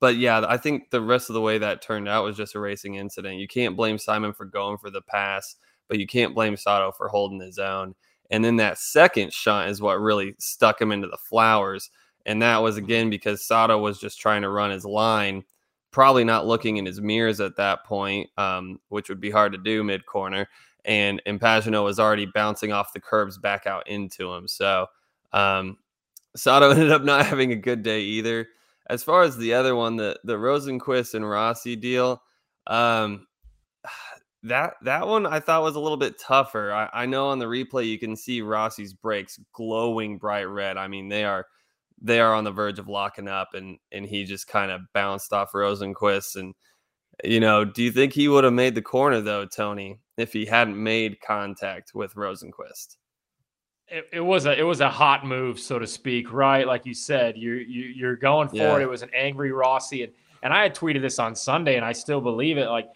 but 0.00 0.16
yeah, 0.16 0.44
I 0.46 0.56
think 0.56 0.90
the 0.90 1.00
rest 1.00 1.30
of 1.30 1.34
the 1.34 1.40
way 1.40 1.58
that 1.58 1.82
turned 1.82 2.08
out 2.08 2.24
was 2.24 2.36
just 2.36 2.54
a 2.54 2.60
racing 2.60 2.96
incident. 2.96 3.38
You 3.38 3.48
can't 3.48 3.76
blame 3.76 3.98
Simon 3.98 4.32
for 4.32 4.44
going 4.44 4.78
for 4.78 4.90
the 4.90 5.02
pass, 5.02 5.56
but 5.88 5.98
you 5.98 6.06
can't 6.06 6.34
blame 6.34 6.56
Sato 6.56 6.92
for 6.92 7.08
holding 7.08 7.40
his 7.40 7.58
own. 7.58 7.94
And 8.30 8.44
then 8.44 8.56
that 8.56 8.78
second 8.78 9.32
shot 9.32 9.68
is 9.68 9.82
what 9.82 10.00
really 10.00 10.34
stuck 10.38 10.80
him 10.80 10.92
into 10.92 11.08
the 11.08 11.18
flowers. 11.18 11.90
And 12.24 12.40
that 12.42 12.62
was 12.62 12.76
again 12.76 13.10
because 13.10 13.46
Sato 13.46 13.78
was 13.78 13.98
just 13.98 14.20
trying 14.20 14.42
to 14.42 14.48
run 14.48 14.70
his 14.70 14.84
line, 14.84 15.44
probably 15.90 16.24
not 16.24 16.46
looking 16.46 16.78
in 16.78 16.86
his 16.86 17.00
mirrors 17.00 17.40
at 17.40 17.56
that 17.56 17.84
point, 17.84 18.30
um, 18.38 18.80
which 18.88 19.08
would 19.08 19.20
be 19.20 19.30
hard 19.30 19.52
to 19.52 19.58
do 19.58 19.84
mid 19.84 20.06
corner. 20.06 20.48
And 20.84 21.22
Pagenaud 21.26 21.84
was 21.84 22.00
already 22.00 22.26
bouncing 22.26 22.72
off 22.72 22.92
the 22.92 23.00
curbs 23.00 23.38
back 23.38 23.66
out 23.66 23.86
into 23.88 24.32
him. 24.32 24.48
So 24.48 24.86
um, 25.32 25.78
Sato 26.34 26.70
ended 26.72 26.90
up 26.90 27.02
not 27.02 27.26
having 27.26 27.52
a 27.52 27.56
good 27.56 27.82
day 27.82 28.00
either 28.00 28.48
as 28.92 29.02
far 29.02 29.22
as 29.22 29.36
the 29.36 29.54
other 29.54 29.74
one, 29.76 29.96
the 29.96 30.18
the 30.24 30.34
Rosenqvist 30.34 31.14
and 31.14 31.28
Rossi 31.28 31.76
deal, 31.76 32.22
um, 32.66 33.26
that 34.44 34.74
that 34.82 35.06
one 35.06 35.26
I 35.26 35.40
thought 35.40 35.62
was 35.62 35.76
a 35.76 35.80
little 35.80 35.96
bit 35.96 36.18
tougher. 36.18 36.72
I, 36.72 36.90
I 36.92 37.06
know 37.06 37.28
on 37.28 37.38
the 37.38 37.46
replay 37.46 37.88
you 37.88 37.98
can 37.98 38.16
see 38.16 38.42
Rossi's 38.42 38.92
brakes 38.92 39.38
glowing 39.52 40.18
bright 40.18 40.44
red. 40.44 40.76
I 40.76 40.88
mean 40.88 41.08
they 41.08 41.24
are 41.24 41.46
they 42.00 42.20
are 42.20 42.34
on 42.34 42.44
the 42.44 42.50
verge 42.50 42.78
of 42.78 42.88
locking 42.88 43.28
up, 43.28 43.54
and 43.54 43.78
and 43.92 44.04
he 44.04 44.24
just 44.24 44.46
kind 44.46 44.70
of 44.70 44.82
bounced 44.92 45.32
off 45.32 45.52
Rosenqvist. 45.52 46.36
And 46.36 46.54
you 47.24 47.40
know, 47.40 47.64
do 47.64 47.82
you 47.82 47.92
think 47.92 48.12
he 48.12 48.28
would 48.28 48.44
have 48.44 48.52
made 48.52 48.74
the 48.74 48.82
corner 48.82 49.20
though, 49.20 49.46
Tony, 49.46 50.00
if 50.16 50.32
he 50.32 50.44
hadn't 50.44 50.80
made 50.80 51.20
contact 51.20 51.92
with 51.94 52.14
Rosenqvist. 52.14 52.96
it, 53.88 54.08
it, 54.12 54.20
was 54.20 54.46
a 54.46 54.58
it 54.58 54.62
was 54.62 54.80
a 54.80 54.88
hot 54.88 55.26
move, 55.26 55.58
so 55.58 55.78
to 55.78 55.86
speak, 55.86 56.32
right? 56.32 56.66
Like 56.66 56.86
you 56.86 56.94
said, 56.94 57.36
you're 57.36 57.60
you, 57.60 57.84
you 57.84 58.08
are 58.08 58.16
going 58.16 58.48
for 58.48 58.56
yeah. 58.56 58.76
it. 58.76 58.82
It 58.82 58.88
was 58.88 59.02
an 59.02 59.10
angry 59.14 59.52
Rossi, 59.52 60.02
and 60.04 60.12
and 60.42 60.52
I 60.52 60.62
had 60.62 60.74
tweeted 60.74 61.02
this 61.02 61.18
on 61.18 61.34
Sunday, 61.34 61.76
and 61.76 61.84
I 61.84 61.92
still 61.92 62.20
believe 62.20 62.58
it. 62.58 62.68
Like 62.68 62.88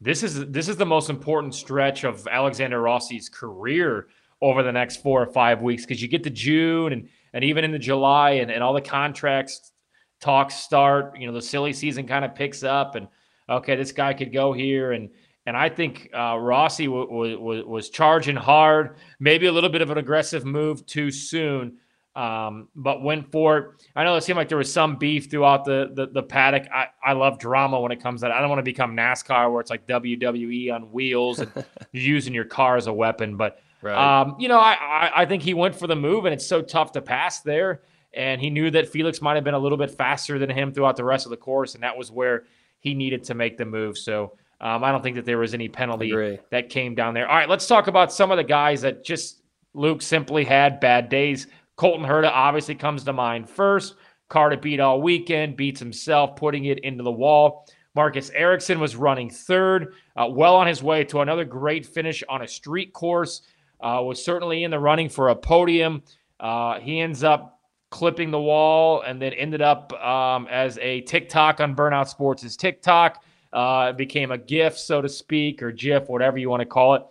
this 0.00 0.22
is 0.22 0.46
this 0.50 0.68
is 0.68 0.76
the 0.76 0.86
most 0.86 1.10
important 1.10 1.54
stretch 1.54 2.04
of 2.04 2.26
Alexander 2.28 2.80
Rossi's 2.80 3.28
career 3.28 4.08
over 4.40 4.62
the 4.62 4.72
next 4.72 5.02
four 5.02 5.22
or 5.22 5.26
five 5.26 5.62
weeks 5.62 5.84
because 5.84 6.02
you 6.02 6.08
get 6.08 6.22
to 6.24 6.30
June 6.30 6.92
and 6.92 7.08
and 7.32 7.42
even 7.44 7.64
into 7.64 7.78
July 7.78 8.32
and, 8.32 8.50
and 8.50 8.62
all 8.62 8.74
the 8.74 8.80
contracts 8.80 9.72
talks 10.20 10.54
start. 10.54 11.18
You 11.18 11.26
know, 11.26 11.32
the 11.32 11.42
silly 11.42 11.72
season 11.72 12.06
kind 12.06 12.24
of 12.24 12.34
picks 12.34 12.62
up, 12.62 12.94
and 12.94 13.08
okay, 13.48 13.76
this 13.76 13.92
guy 13.92 14.14
could 14.14 14.32
go 14.32 14.52
here 14.52 14.92
and 14.92 15.10
and 15.46 15.56
I 15.56 15.68
think 15.68 16.10
uh, 16.14 16.38
Rossi 16.38 16.86
w- 16.86 17.36
w- 17.36 17.68
was 17.68 17.90
charging 17.90 18.36
hard, 18.36 18.96
maybe 19.20 19.46
a 19.46 19.52
little 19.52 19.70
bit 19.70 19.82
of 19.82 19.90
an 19.90 19.98
aggressive 19.98 20.44
move 20.44 20.86
too 20.86 21.10
soon, 21.10 21.76
um, 22.16 22.68
but 22.74 23.02
went 23.02 23.30
for 23.30 23.58
it. 23.58 23.88
I 23.94 24.04
know 24.04 24.16
it 24.16 24.22
seemed 24.22 24.38
like 24.38 24.48
there 24.48 24.58
was 24.58 24.72
some 24.72 24.96
beef 24.96 25.30
throughout 25.30 25.64
the 25.64 25.90
the, 25.92 26.06
the 26.06 26.22
paddock. 26.22 26.68
I, 26.72 26.86
I 27.04 27.12
love 27.12 27.38
drama 27.38 27.78
when 27.80 27.92
it 27.92 28.02
comes 28.02 28.20
to 28.20 28.28
that. 28.28 28.32
I 28.32 28.40
don't 28.40 28.48
want 28.48 28.60
to 28.60 28.64
become 28.64 28.96
NASCAR 28.96 29.50
where 29.52 29.60
it's 29.60 29.70
like 29.70 29.86
WWE 29.86 30.72
on 30.72 30.92
wheels 30.92 31.40
and 31.40 31.52
using 31.92 32.32
your 32.32 32.44
car 32.44 32.76
as 32.76 32.86
a 32.86 32.92
weapon. 32.92 33.36
But 33.36 33.60
right. 33.82 34.22
um, 34.22 34.36
you 34.38 34.48
know, 34.48 34.58
I, 34.58 34.72
I 34.72 35.10
I 35.22 35.26
think 35.26 35.42
he 35.42 35.52
went 35.52 35.74
for 35.74 35.86
the 35.86 35.96
move, 35.96 36.24
and 36.24 36.32
it's 36.32 36.46
so 36.46 36.62
tough 36.62 36.92
to 36.92 37.02
pass 37.02 37.40
there. 37.40 37.82
And 38.14 38.40
he 38.40 38.48
knew 38.48 38.70
that 38.70 38.88
Felix 38.88 39.20
might 39.20 39.34
have 39.34 39.42
been 39.42 39.54
a 39.54 39.58
little 39.58 39.76
bit 39.76 39.90
faster 39.90 40.38
than 40.38 40.48
him 40.48 40.72
throughout 40.72 40.96
the 40.96 41.04
rest 41.04 41.26
of 41.26 41.30
the 41.30 41.36
course, 41.36 41.74
and 41.74 41.82
that 41.82 41.98
was 41.98 42.12
where 42.12 42.44
he 42.78 42.94
needed 42.94 43.24
to 43.24 43.34
make 43.34 43.58
the 43.58 43.64
move. 43.64 43.98
So 43.98 44.34
um, 44.60 44.84
I 44.84 44.92
don't 44.92 45.02
think 45.02 45.16
that 45.16 45.24
there 45.24 45.38
was 45.38 45.54
any 45.54 45.68
penalty 45.68 46.10
that 46.50 46.68
came 46.68 46.94
down 46.94 47.14
there. 47.14 47.28
All 47.28 47.36
right, 47.36 47.48
let's 47.48 47.66
talk 47.66 47.86
about 47.86 48.12
some 48.12 48.30
of 48.30 48.36
the 48.36 48.44
guys 48.44 48.80
that 48.82 49.04
just 49.04 49.42
Luke 49.74 50.02
simply 50.02 50.44
had 50.44 50.80
bad 50.80 51.08
days. 51.08 51.46
Colton 51.76 52.06
Herta 52.06 52.30
obviously 52.30 52.74
comes 52.74 53.04
to 53.04 53.12
mind 53.12 53.48
first. 53.48 53.94
Carter 54.28 54.56
beat 54.56 54.80
all 54.80 55.02
weekend, 55.02 55.56
beats 55.56 55.80
himself, 55.80 56.36
putting 56.36 56.64
it 56.66 56.78
into 56.80 57.02
the 57.02 57.10
wall. 57.10 57.66
Marcus 57.94 58.30
Ericsson 58.30 58.80
was 58.80 58.96
running 58.96 59.30
third, 59.30 59.94
uh, 60.16 60.26
well 60.28 60.56
on 60.56 60.66
his 60.66 60.82
way 60.82 61.04
to 61.04 61.20
another 61.20 61.44
great 61.44 61.86
finish 61.86 62.22
on 62.28 62.42
a 62.42 62.48
street 62.48 62.92
course. 62.92 63.42
Uh, 63.80 64.00
was 64.02 64.24
certainly 64.24 64.64
in 64.64 64.70
the 64.70 64.78
running 64.78 65.08
for 65.08 65.28
a 65.28 65.36
podium. 65.36 66.02
Uh, 66.40 66.80
he 66.80 67.00
ends 67.00 67.22
up 67.22 67.60
clipping 67.90 68.30
the 68.30 68.40
wall 68.40 69.02
and 69.02 69.20
then 69.20 69.32
ended 69.34 69.62
up 69.62 69.92
um, 70.02 70.48
as 70.50 70.78
a 70.78 71.02
TikTok 71.02 71.60
on 71.60 71.76
Burnout 71.76 72.08
Sports' 72.08 72.56
TikTok. 72.56 73.22
Uh, 73.54 73.88
it 73.90 73.96
became 73.96 74.32
a 74.32 74.38
GIF, 74.38 74.76
so 74.76 75.00
to 75.00 75.08
speak, 75.08 75.62
or 75.62 75.70
GIF, 75.70 76.08
whatever 76.08 76.36
you 76.36 76.50
want 76.50 76.60
to 76.60 76.66
call 76.66 76.94
it. 76.94 77.02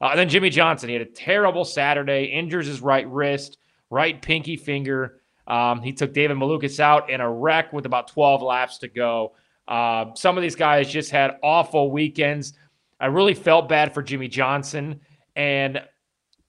Uh, 0.00 0.16
then 0.16 0.30
Jimmie 0.30 0.50
Johnson, 0.50 0.88
he 0.88 0.94
had 0.94 1.02
a 1.02 1.10
terrible 1.10 1.64
Saturday, 1.64 2.24
injures 2.24 2.66
his 2.66 2.80
right 2.80 3.06
wrist, 3.08 3.58
right 3.90 4.20
pinky 4.20 4.56
finger. 4.56 5.20
Um, 5.46 5.82
he 5.82 5.92
took 5.92 6.14
David 6.14 6.38
Malukas 6.38 6.80
out 6.80 7.10
in 7.10 7.20
a 7.20 7.30
wreck 7.30 7.72
with 7.72 7.84
about 7.84 8.08
12 8.08 8.40
laps 8.40 8.78
to 8.78 8.88
go. 8.88 9.34
Uh, 9.68 10.06
some 10.14 10.38
of 10.38 10.42
these 10.42 10.56
guys 10.56 10.90
just 10.90 11.10
had 11.10 11.36
awful 11.42 11.90
weekends. 11.90 12.54
I 12.98 13.06
really 13.06 13.34
felt 13.34 13.68
bad 13.68 13.92
for 13.92 14.02
Jimmie 14.02 14.28
Johnson. 14.28 15.00
And 15.36 15.82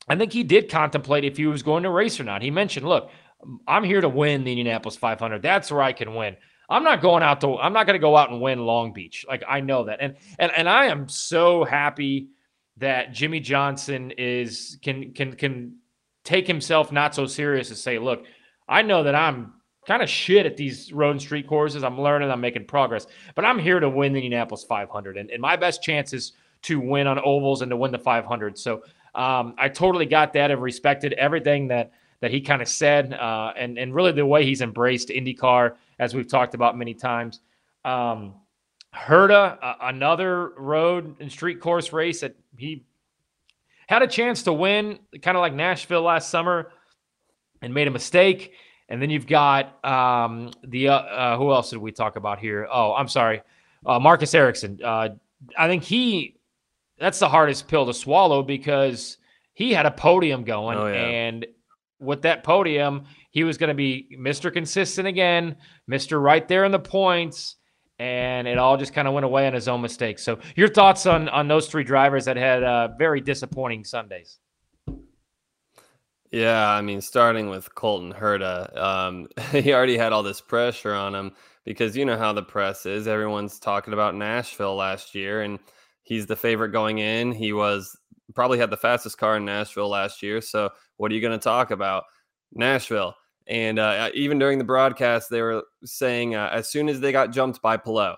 I 0.07 0.15
think 0.15 0.31
he 0.31 0.43
did 0.43 0.69
contemplate 0.69 1.25
if 1.25 1.37
he 1.37 1.45
was 1.45 1.61
going 1.61 1.83
to 1.83 1.89
race 1.89 2.19
or 2.19 2.23
not. 2.23 2.41
He 2.41 2.51
mentioned, 2.51 2.87
look, 2.87 3.11
I'm 3.67 3.83
here 3.83 4.01
to 4.01 4.09
win 4.09 4.43
the 4.43 4.51
Indianapolis 4.51 4.95
500. 4.95 5.41
That's 5.41 5.71
where 5.71 5.81
I 5.81 5.93
can 5.93 6.15
win. 6.15 6.37
I'm 6.71 6.83
not 6.83 7.01
going 7.01 7.21
out 7.21 7.41
to 7.41 7.57
I'm 7.57 7.73
not 7.73 7.85
going 7.85 7.95
to 7.95 8.01
go 8.01 8.15
out 8.15 8.31
and 8.31 8.41
win 8.41 8.65
Long 8.65 8.93
Beach. 8.93 9.25
Like 9.27 9.43
I 9.47 9.59
know 9.59 9.85
that. 9.85 9.99
And 10.01 10.15
and 10.39 10.51
and 10.55 10.69
I 10.69 10.85
am 10.85 11.09
so 11.09 11.63
happy 11.63 12.29
that 12.77 13.11
Jimmie 13.11 13.41
Johnson 13.41 14.11
is 14.17 14.79
can 14.81 15.13
can 15.13 15.33
can 15.33 15.75
take 16.23 16.47
himself 16.47 16.91
not 16.91 17.13
so 17.13 17.25
serious 17.25 17.67
to 17.69 17.75
say, 17.75 17.99
look, 17.99 18.25
I 18.67 18.81
know 18.81 19.03
that 19.03 19.15
I'm 19.15 19.53
kind 19.85 20.01
of 20.01 20.09
shit 20.09 20.45
at 20.45 20.55
these 20.55 20.93
road 20.93 21.11
and 21.11 21.21
street 21.21 21.47
courses. 21.47 21.83
I'm 21.83 21.99
learning, 21.99 22.29
I'm 22.29 22.41
making 22.41 22.65
progress, 22.65 23.07
but 23.35 23.43
I'm 23.43 23.59
here 23.59 23.79
to 23.79 23.89
win 23.89 24.13
the 24.13 24.19
Indianapolis 24.19 24.63
500. 24.63 25.17
And, 25.17 25.29
and 25.31 25.41
my 25.41 25.55
best 25.55 25.81
chance 25.81 26.13
is 26.13 26.33
to 26.63 26.79
win 26.79 27.07
on 27.07 27.19
ovals 27.19 27.63
and 27.63 27.69
to 27.71 27.75
win 27.75 27.91
the 27.91 27.99
500. 27.99 28.57
So 28.57 28.83
um, 29.15 29.55
I 29.57 29.67
totally 29.67 30.05
got 30.05 30.33
that 30.33 30.51
and 30.51 30.61
respected 30.61 31.13
everything 31.13 31.67
that 31.69 31.91
that 32.21 32.29
he 32.29 32.39
kind 32.39 32.61
of 32.61 32.67
said, 32.67 33.13
uh, 33.13 33.51
and 33.57 33.79
and 33.79 33.95
really 33.95 34.11
the 34.11 34.25
way 34.25 34.45
he's 34.45 34.61
embraced 34.61 35.09
IndyCar, 35.09 35.73
as 36.01 36.15
we've 36.15 36.27
talked 36.27 36.55
about 36.55 36.77
many 36.77 36.93
times. 36.93 37.39
Um, 37.85 38.33
Herta, 38.93 39.57
uh, 39.61 39.75
another 39.83 40.49
road 40.57 41.15
and 41.21 41.31
street 41.31 41.61
course 41.61 41.93
race 41.93 42.19
that 42.21 42.35
he 42.57 42.83
had 43.87 44.01
a 44.01 44.07
chance 44.07 44.43
to 44.43 44.51
win, 44.51 44.99
kind 45.21 45.37
of 45.37 45.41
like 45.41 45.53
Nashville 45.53 46.01
last 46.01 46.29
summer, 46.29 46.71
and 47.61 47.73
made 47.73 47.87
a 47.87 47.91
mistake. 47.91 48.53
And 48.89 49.01
then 49.01 49.09
you've 49.09 49.27
got 49.27 49.83
um, 49.85 50.51
the 50.65 50.89
uh, 50.89 50.93
uh, 50.93 51.37
who 51.37 51.53
else 51.53 51.69
did 51.69 51.79
we 51.79 51.93
talk 51.93 52.17
about 52.17 52.39
here? 52.39 52.67
Oh, 52.69 52.93
I'm 52.93 53.07
sorry, 53.07 53.41
uh, 53.85 53.99
Marcus 53.99 54.33
Ericsson. 54.33 54.79
Uh, 54.83 55.09
I 55.57 55.67
think 55.67 55.83
he 55.83 56.35
that's 56.99 57.19
the 57.19 57.29
hardest 57.29 57.67
pill 57.67 57.85
to 57.85 57.93
swallow 57.93 58.43
because 58.43 59.17
he 59.53 59.71
had 59.71 59.85
a 59.85 59.91
podium 59.91 60.43
going, 60.43 60.77
oh, 60.77 60.87
yeah. 60.87 60.93
and 60.93 61.45
with 62.01 62.23
that 62.23 62.43
podium, 62.43 63.05
he 63.29 63.43
was 63.43 63.57
going 63.57 63.69
to 63.69 63.73
be 63.73 64.17
Mr. 64.19 64.51
Consistent 64.51 65.07
again, 65.07 65.55
Mr. 65.91 66.21
Right 66.21 66.47
there 66.47 66.63
in 66.63 66.71
the 66.71 66.79
points, 66.79 67.57
and 67.99 68.47
it 68.47 68.57
all 68.57 68.77
just 68.77 68.93
kind 68.93 69.07
of 69.07 69.13
went 69.13 69.25
away 69.25 69.45
on 69.45 69.53
his 69.53 69.67
own 69.67 69.81
mistakes. 69.81 70.23
So, 70.23 70.39
your 70.55 70.69
thoughts 70.69 71.05
on 71.05 71.29
on 71.29 71.47
those 71.47 71.67
three 71.67 71.83
drivers 71.83 72.25
that 72.25 72.37
had 72.37 72.63
uh, 72.63 72.89
very 72.97 73.21
disappointing 73.21 73.83
Sundays? 73.83 74.39
Yeah, 76.31 76.69
I 76.69 76.79
mean, 76.79 77.01
starting 77.01 77.49
with 77.49 77.75
Colton 77.75 78.13
Herta, 78.13 78.75
um, 78.77 79.27
he 79.51 79.73
already 79.73 79.97
had 79.97 80.13
all 80.13 80.23
this 80.23 80.39
pressure 80.39 80.93
on 80.93 81.13
him 81.13 81.33
because 81.65 81.95
you 81.95 82.05
know 82.05 82.17
how 82.17 82.33
the 82.33 82.41
press 82.41 82.85
is. 82.85 83.07
Everyone's 83.07 83.59
talking 83.59 83.93
about 83.93 84.15
Nashville 84.15 84.75
last 84.75 85.13
year, 85.13 85.41
and 85.41 85.59
he's 86.03 86.25
the 86.25 86.35
favorite 86.35 86.69
going 86.69 86.99
in. 86.99 87.33
He 87.33 87.51
was 87.51 87.97
probably 88.33 88.59
had 88.59 88.69
the 88.69 88.77
fastest 88.77 89.17
car 89.17 89.37
in 89.37 89.45
Nashville 89.45 89.89
last 89.89 90.23
year. 90.23 90.39
So, 90.41 90.69
what 90.97 91.11
are 91.11 91.15
you 91.15 91.21
going 91.21 91.37
to 91.37 91.43
talk 91.43 91.71
about? 91.71 92.05
Nashville. 92.53 93.13
And 93.51 93.79
uh, 93.79 94.09
even 94.13 94.39
during 94.39 94.59
the 94.59 94.63
broadcast, 94.63 95.29
they 95.29 95.41
were 95.41 95.65
saying 95.83 96.35
uh, 96.35 96.49
as 96.53 96.69
soon 96.69 96.87
as 96.87 97.01
they 97.01 97.11
got 97.11 97.33
jumped 97.33 97.61
by 97.61 97.75
Palou, 97.75 98.15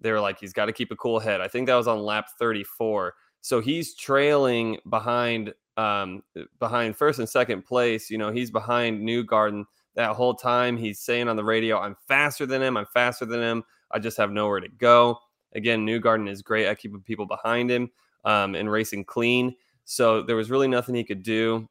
they 0.00 0.10
were 0.10 0.20
like, 0.20 0.40
he's 0.40 0.52
got 0.52 0.66
to 0.66 0.72
keep 0.72 0.90
a 0.90 0.96
cool 0.96 1.20
head. 1.20 1.40
I 1.40 1.46
think 1.46 1.68
that 1.68 1.76
was 1.76 1.86
on 1.86 2.00
lap 2.00 2.26
34. 2.40 3.14
So 3.40 3.60
he's 3.60 3.94
trailing 3.94 4.78
behind 4.90 5.54
um, 5.76 6.24
behind 6.58 6.96
first 6.96 7.20
and 7.20 7.28
second 7.28 7.64
place. 7.64 8.10
You 8.10 8.18
know, 8.18 8.32
he's 8.32 8.50
behind 8.50 9.00
Newgarden 9.08 9.64
that 9.94 10.16
whole 10.16 10.34
time. 10.34 10.76
He's 10.76 10.98
saying 10.98 11.28
on 11.28 11.36
the 11.36 11.44
radio, 11.44 11.78
I'm 11.78 11.96
faster 12.08 12.44
than 12.44 12.60
him. 12.60 12.76
I'm 12.76 12.86
faster 12.86 13.26
than 13.26 13.40
him. 13.40 13.62
I 13.92 14.00
just 14.00 14.16
have 14.16 14.32
nowhere 14.32 14.58
to 14.58 14.68
go. 14.68 15.20
Again, 15.54 15.86
Newgarden 15.86 16.28
is 16.28 16.42
great 16.42 16.66
at 16.66 16.80
keeping 16.80 17.00
people 17.00 17.26
behind 17.26 17.70
him 17.70 17.92
um, 18.24 18.56
and 18.56 18.68
racing 18.68 19.04
clean. 19.04 19.54
So 19.84 20.20
there 20.22 20.34
was 20.34 20.50
really 20.50 20.66
nothing 20.66 20.96
he 20.96 21.04
could 21.04 21.22
do 21.22 21.68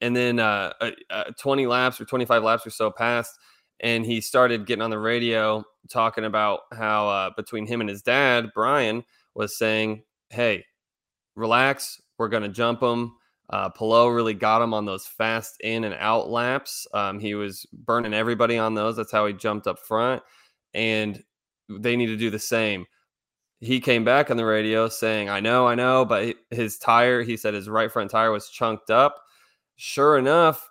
and 0.00 0.16
then 0.16 0.38
uh, 0.38 0.72
uh, 1.10 1.24
20 1.38 1.66
laps 1.66 2.00
or 2.00 2.04
25 2.04 2.42
laps 2.42 2.66
or 2.66 2.70
so 2.70 2.90
passed 2.90 3.38
and 3.80 4.04
he 4.04 4.20
started 4.20 4.66
getting 4.66 4.82
on 4.82 4.90
the 4.90 4.98
radio 4.98 5.64
talking 5.88 6.24
about 6.24 6.60
how 6.72 7.08
uh, 7.08 7.30
between 7.36 7.66
him 7.66 7.80
and 7.80 7.90
his 7.90 8.02
dad 8.02 8.50
Bryan 8.54 9.04
was 9.34 9.56
saying 9.56 10.02
hey 10.30 10.64
relax 11.36 12.00
we're 12.18 12.28
going 12.28 12.42
to 12.42 12.48
jump 12.48 12.82
him 12.82 13.12
uh, 13.50 13.68
Palou 13.68 14.14
really 14.14 14.34
got 14.34 14.62
him 14.62 14.72
on 14.72 14.86
those 14.86 15.06
fast 15.06 15.60
in 15.60 15.82
and 15.82 15.96
out 15.98 16.30
laps. 16.30 16.86
Um, 16.94 17.18
he 17.18 17.34
was 17.34 17.66
burning 17.72 18.14
everybody 18.14 18.56
on 18.56 18.74
those. 18.74 18.96
That's 18.96 19.10
how 19.10 19.26
he 19.26 19.32
jumped 19.32 19.66
up 19.66 19.80
front. 19.80 20.22
And 20.72 21.20
they 21.68 21.96
need 21.96 22.06
to 22.06 22.16
do 22.16 22.30
the 22.30 22.38
same. 22.38 22.86
He 23.58 23.80
came 23.80 24.04
back 24.04 24.30
on 24.30 24.36
the 24.36 24.44
radio 24.44 24.88
saying, 24.88 25.28
I 25.28 25.40
know, 25.40 25.66
I 25.66 25.74
know, 25.74 26.04
but 26.04 26.36
his 26.50 26.78
tire, 26.78 27.22
he 27.22 27.36
said 27.36 27.52
his 27.52 27.68
right 27.68 27.90
front 27.90 28.10
tire 28.10 28.30
was 28.30 28.48
chunked 28.48 28.88
up 28.88 29.20
sure 29.80 30.18
enough, 30.18 30.70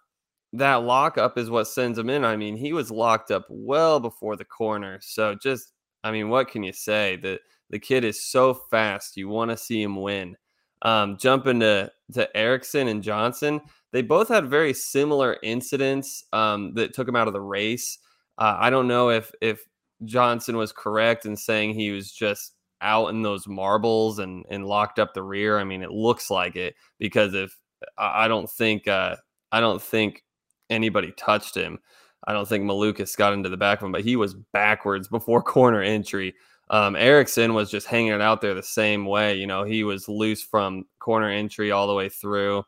that 0.54 0.84
lockup 0.84 1.38
is 1.38 1.50
what 1.50 1.66
sends 1.66 1.98
him 1.98 2.10
in. 2.10 2.24
I 2.24 2.38
mean, 2.38 2.56
he 2.56 2.74
was 2.74 2.92
locked 2.92 3.32
up 3.32 3.46
well 3.50 4.00
before 4.00 4.36
the 4.36 4.46
corner. 4.46 5.00
So 5.02 5.36
just, 5.36 5.74
I 6.04 6.12
mean, 6.12 6.30
what 6.30 6.50
can 6.50 6.64
you 6.64 6.74
say? 6.74 7.18
The 7.18 7.40
the 7.72 7.80
kid 7.80 8.04
is 8.04 8.24
so 8.24 8.54
fast. 8.54 9.18
You 9.18 9.28
want 9.28 9.52
to 9.52 9.58
see 9.58 9.82
him 9.82 10.02
win. 10.02 10.38
Um, 10.84 11.18
jumping 11.18 11.60
to 11.60 11.92
to 12.14 12.38
Ericsson 12.38 12.88
and 12.88 13.04
Johnson, 13.04 13.62
they 13.92 14.02
both 14.02 14.28
had 14.30 14.50
very 14.50 14.74
similar 14.74 15.38
incidents 15.44 16.24
um, 16.32 16.74
that 16.76 16.94
took 16.94 17.08
him 17.08 17.16
out 17.16 17.28
of 17.28 17.34
the 17.34 17.42
race. 17.42 17.98
Uh, 18.38 18.58
I 18.60 18.70
don't 18.70 18.88
know 18.88 19.10
if 19.10 19.32
if 19.42 19.62
Johnson 20.06 20.56
was 20.56 20.72
correct 20.72 21.26
in 21.26 21.36
saying 21.36 21.74
he 21.74 21.92
was 21.92 22.12
just 22.12 22.54
out 22.82 23.08
in 23.08 23.24
those 23.24 23.48
marbles 23.48 24.20
and 24.20 24.46
and 24.50 24.66
locked 24.66 25.00
up 25.00 25.14
the 25.14 25.24
rear. 25.24 25.60
I 25.60 25.64
mean, 25.64 25.82
it 25.82 25.92
looks 25.92 26.30
like 26.30 26.56
it 26.56 26.76
because 27.00 27.34
if 27.34 27.56
I 27.98 28.28
don't 28.28 28.50
think 28.50 28.88
uh, 28.88 29.16
I 29.52 29.60
don't 29.60 29.82
think 29.82 30.24
anybody 30.70 31.14
touched 31.18 31.56
him. 31.56 31.80
I 32.28 32.34
don't 32.34 32.48
think 32.48 32.66
Malukas 32.66 33.18
got 33.18 33.34
into 33.34 33.50
the 33.50 33.58
back 33.58 33.80
of 33.80 33.86
him, 33.86 33.92
but 33.92 34.04
he 34.04 34.16
was 34.16 34.36
backwards 34.54 35.08
before 35.08 35.42
corner 35.44 35.82
entry. 35.82 36.36
Um, 36.70 36.96
Ericsson 36.96 37.54
was 37.54 37.72
just 37.72 37.88
hanging 37.88 38.14
it 38.14 38.22
out 38.22 38.42
there 38.42 38.54
the 38.54 38.62
same 38.62 39.06
way. 39.06 39.36
You 39.36 39.48
know, 39.48 39.64
he 39.64 39.84
was 39.84 40.08
loose 40.08 40.44
from 40.44 40.86
corner 41.00 41.30
entry 41.30 41.72
all 41.72 41.88
the 41.88 41.94
way 41.96 42.10
through. 42.10 42.64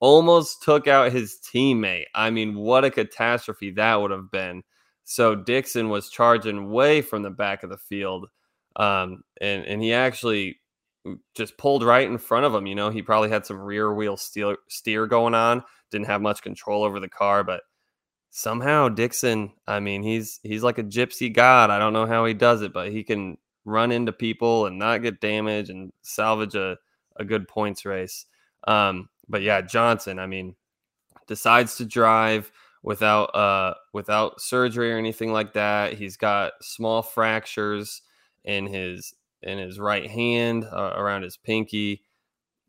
almost 0.00 0.62
took 0.62 0.86
out 0.86 1.12
his 1.12 1.38
teammate. 1.42 2.04
I 2.14 2.30
mean, 2.30 2.54
what 2.54 2.84
a 2.84 2.90
catastrophe 2.90 3.72
that 3.72 4.00
would 4.00 4.12
have 4.12 4.30
been. 4.30 4.62
So 5.04 5.34
Dixon 5.34 5.88
was 5.88 6.10
charging 6.10 6.70
way 6.70 7.02
from 7.02 7.22
the 7.22 7.30
back 7.30 7.62
of 7.64 7.70
the 7.70 7.78
field. 7.78 8.28
Um, 8.76 9.24
and, 9.40 9.64
and 9.64 9.82
he 9.82 9.92
actually 9.92 10.60
just 11.34 11.56
pulled 11.56 11.84
right 11.84 12.06
in 12.06 12.18
front 12.18 12.46
of 12.46 12.54
him. 12.54 12.66
You 12.66 12.74
know, 12.74 12.90
he 12.90 13.02
probably 13.02 13.30
had 13.30 13.46
some 13.46 13.58
rear 13.58 13.92
wheel 13.92 14.16
steer, 14.16 14.56
steer 14.68 15.06
going 15.06 15.34
on, 15.34 15.62
didn't 15.90 16.06
have 16.06 16.20
much 16.20 16.42
control 16.42 16.84
over 16.84 17.00
the 17.00 17.08
car, 17.08 17.44
but 17.44 17.62
somehow 18.30 18.88
Dixon, 18.88 19.52
I 19.66 19.80
mean, 19.80 20.02
he's 20.02 20.40
he's 20.42 20.62
like 20.62 20.78
a 20.78 20.84
gypsy 20.84 21.32
god. 21.32 21.70
I 21.70 21.78
don't 21.78 21.92
know 21.92 22.06
how 22.06 22.24
he 22.24 22.34
does 22.34 22.62
it, 22.62 22.72
but 22.72 22.90
he 22.90 23.04
can 23.04 23.38
run 23.64 23.92
into 23.92 24.12
people 24.12 24.66
and 24.66 24.78
not 24.78 25.02
get 25.02 25.20
damaged 25.20 25.70
and 25.70 25.92
salvage 26.02 26.54
a, 26.54 26.78
a 27.16 27.24
good 27.24 27.48
points 27.48 27.84
race. 27.84 28.26
Um, 28.66 29.08
but 29.28 29.42
yeah, 29.42 29.60
Johnson, 29.60 30.18
I 30.18 30.26
mean, 30.26 30.56
decides 31.26 31.76
to 31.76 31.84
drive 31.84 32.50
without 32.82 33.34
uh 33.34 33.74
without 33.92 34.40
surgery 34.40 34.92
or 34.92 34.98
anything 34.98 35.32
like 35.32 35.52
that. 35.54 35.94
He's 35.94 36.16
got 36.16 36.52
small 36.62 37.02
fractures 37.02 38.02
in 38.44 38.66
his 38.66 39.14
in 39.42 39.58
his 39.58 39.78
right 39.78 40.08
hand 40.08 40.64
uh, 40.64 40.92
around 40.94 41.22
his 41.22 41.36
pinky. 41.36 42.02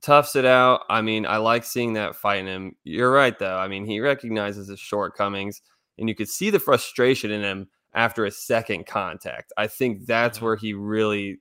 Toughs 0.02 0.36
it 0.36 0.46
out. 0.46 0.82
I 0.90 1.02
mean, 1.02 1.26
I 1.26 1.38
like 1.38 1.66
seeing 1.66 1.94
that 1.94 2.16
fight 2.16 2.40
in 2.40 2.48
him. 2.48 2.76
You're 2.84 3.12
right 3.12 3.38
though. 3.38 3.58
I 3.58 3.68
mean, 3.68 3.86
he 3.86 4.00
recognizes 4.00 4.68
his 4.70 4.80
shortcomings 4.80 5.62
and 5.98 6.08
you 6.08 6.16
could 6.16 6.30
see 6.30 6.50
the 6.50 6.60
frustration 6.60 7.32
in 7.32 7.42
him 7.42 7.68
after 7.94 8.26
a 8.26 8.32
second 8.32 8.86
contact. 8.86 9.52
I 9.58 9.68
think 9.68 10.06
that's 10.06 10.38
mm-hmm. 10.38 10.46
where 10.46 10.56
he 10.56 10.74
really 10.74 11.40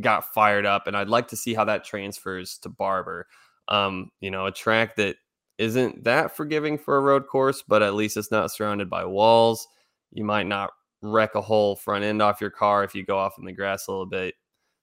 got 0.00 0.32
fired 0.32 0.66
up 0.66 0.86
and 0.86 0.96
I'd 0.96 1.08
like 1.08 1.28
to 1.28 1.36
see 1.36 1.54
how 1.54 1.64
that 1.64 1.84
transfers 1.84 2.58
to 2.58 2.68
Barber. 2.68 3.26
Um, 3.68 4.10
you 4.20 4.30
know, 4.30 4.46
a 4.46 4.52
track 4.52 4.96
that 4.96 5.16
isn't 5.58 6.04
that 6.04 6.36
forgiving 6.36 6.78
for 6.78 6.96
a 6.96 7.00
road 7.00 7.26
course, 7.26 7.62
but 7.66 7.82
at 7.82 7.94
least 7.94 8.16
it's 8.16 8.30
not 8.30 8.50
surrounded 8.50 8.88
by 8.88 9.04
walls. 9.04 9.66
You 10.12 10.24
might 10.24 10.46
not 10.46 10.70
wreck 11.02 11.34
a 11.34 11.40
whole 11.40 11.76
front 11.76 12.04
end 12.04 12.22
off 12.22 12.40
your 12.40 12.50
car 12.50 12.84
if 12.84 12.94
you 12.94 13.04
go 13.04 13.18
off 13.18 13.38
in 13.38 13.44
the 13.44 13.52
grass 13.52 13.86
a 13.86 13.90
little 13.90 14.06
bit. 14.06 14.34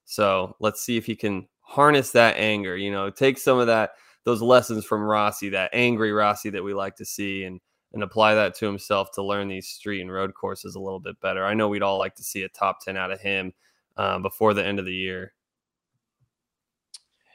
So 0.05 0.55
let's 0.59 0.81
see 0.81 0.97
if 0.97 1.05
he 1.05 1.15
can 1.15 1.47
harness 1.61 2.11
that 2.11 2.37
anger, 2.37 2.77
you 2.77 2.91
know, 2.91 3.09
take 3.09 3.37
some 3.37 3.57
of 3.57 3.67
that, 3.67 3.93
those 4.23 4.41
lessons 4.41 4.85
from 4.85 5.01
Rossi, 5.01 5.49
that 5.49 5.71
angry 5.73 6.11
Rossi 6.11 6.49
that 6.51 6.63
we 6.63 6.73
like 6.73 6.95
to 6.97 7.05
see, 7.05 7.43
and 7.43 7.59
and 7.95 8.03
apply 8.03 8.35
that 8.35 8.53
to 8.55 8.65
himself 8.65 9.11
to 9.13 9.23
learn 9.23 9.47
these 9.47 9.69
street 9.69 10.01
and 10.01 10.11
road 10.11 10.33
courses 10.33 10.75
a 10.75 10.79
little 10.79 10.99
bit 10.99 11.19
better. 11.21 11.45
I 11.45 11.53
know 11.53 11.69
we'd 11.69 11.81
all 11.81 11.97
like 11.97 12.13
to 12.15 12.23
see 12.23 12.43
a 12.43 12.49
top 12.49 12.83
10 12.83 12.97
out 12.97 13.09
of 13.09 13.21
him 13.21 13.53
uh, 13.95 14.19
before 14.19 14.53
the 14.53 14.65
end 14.65 14.79
of 14.79 14.85
the 14.85 14.93
year. 14.93 15.33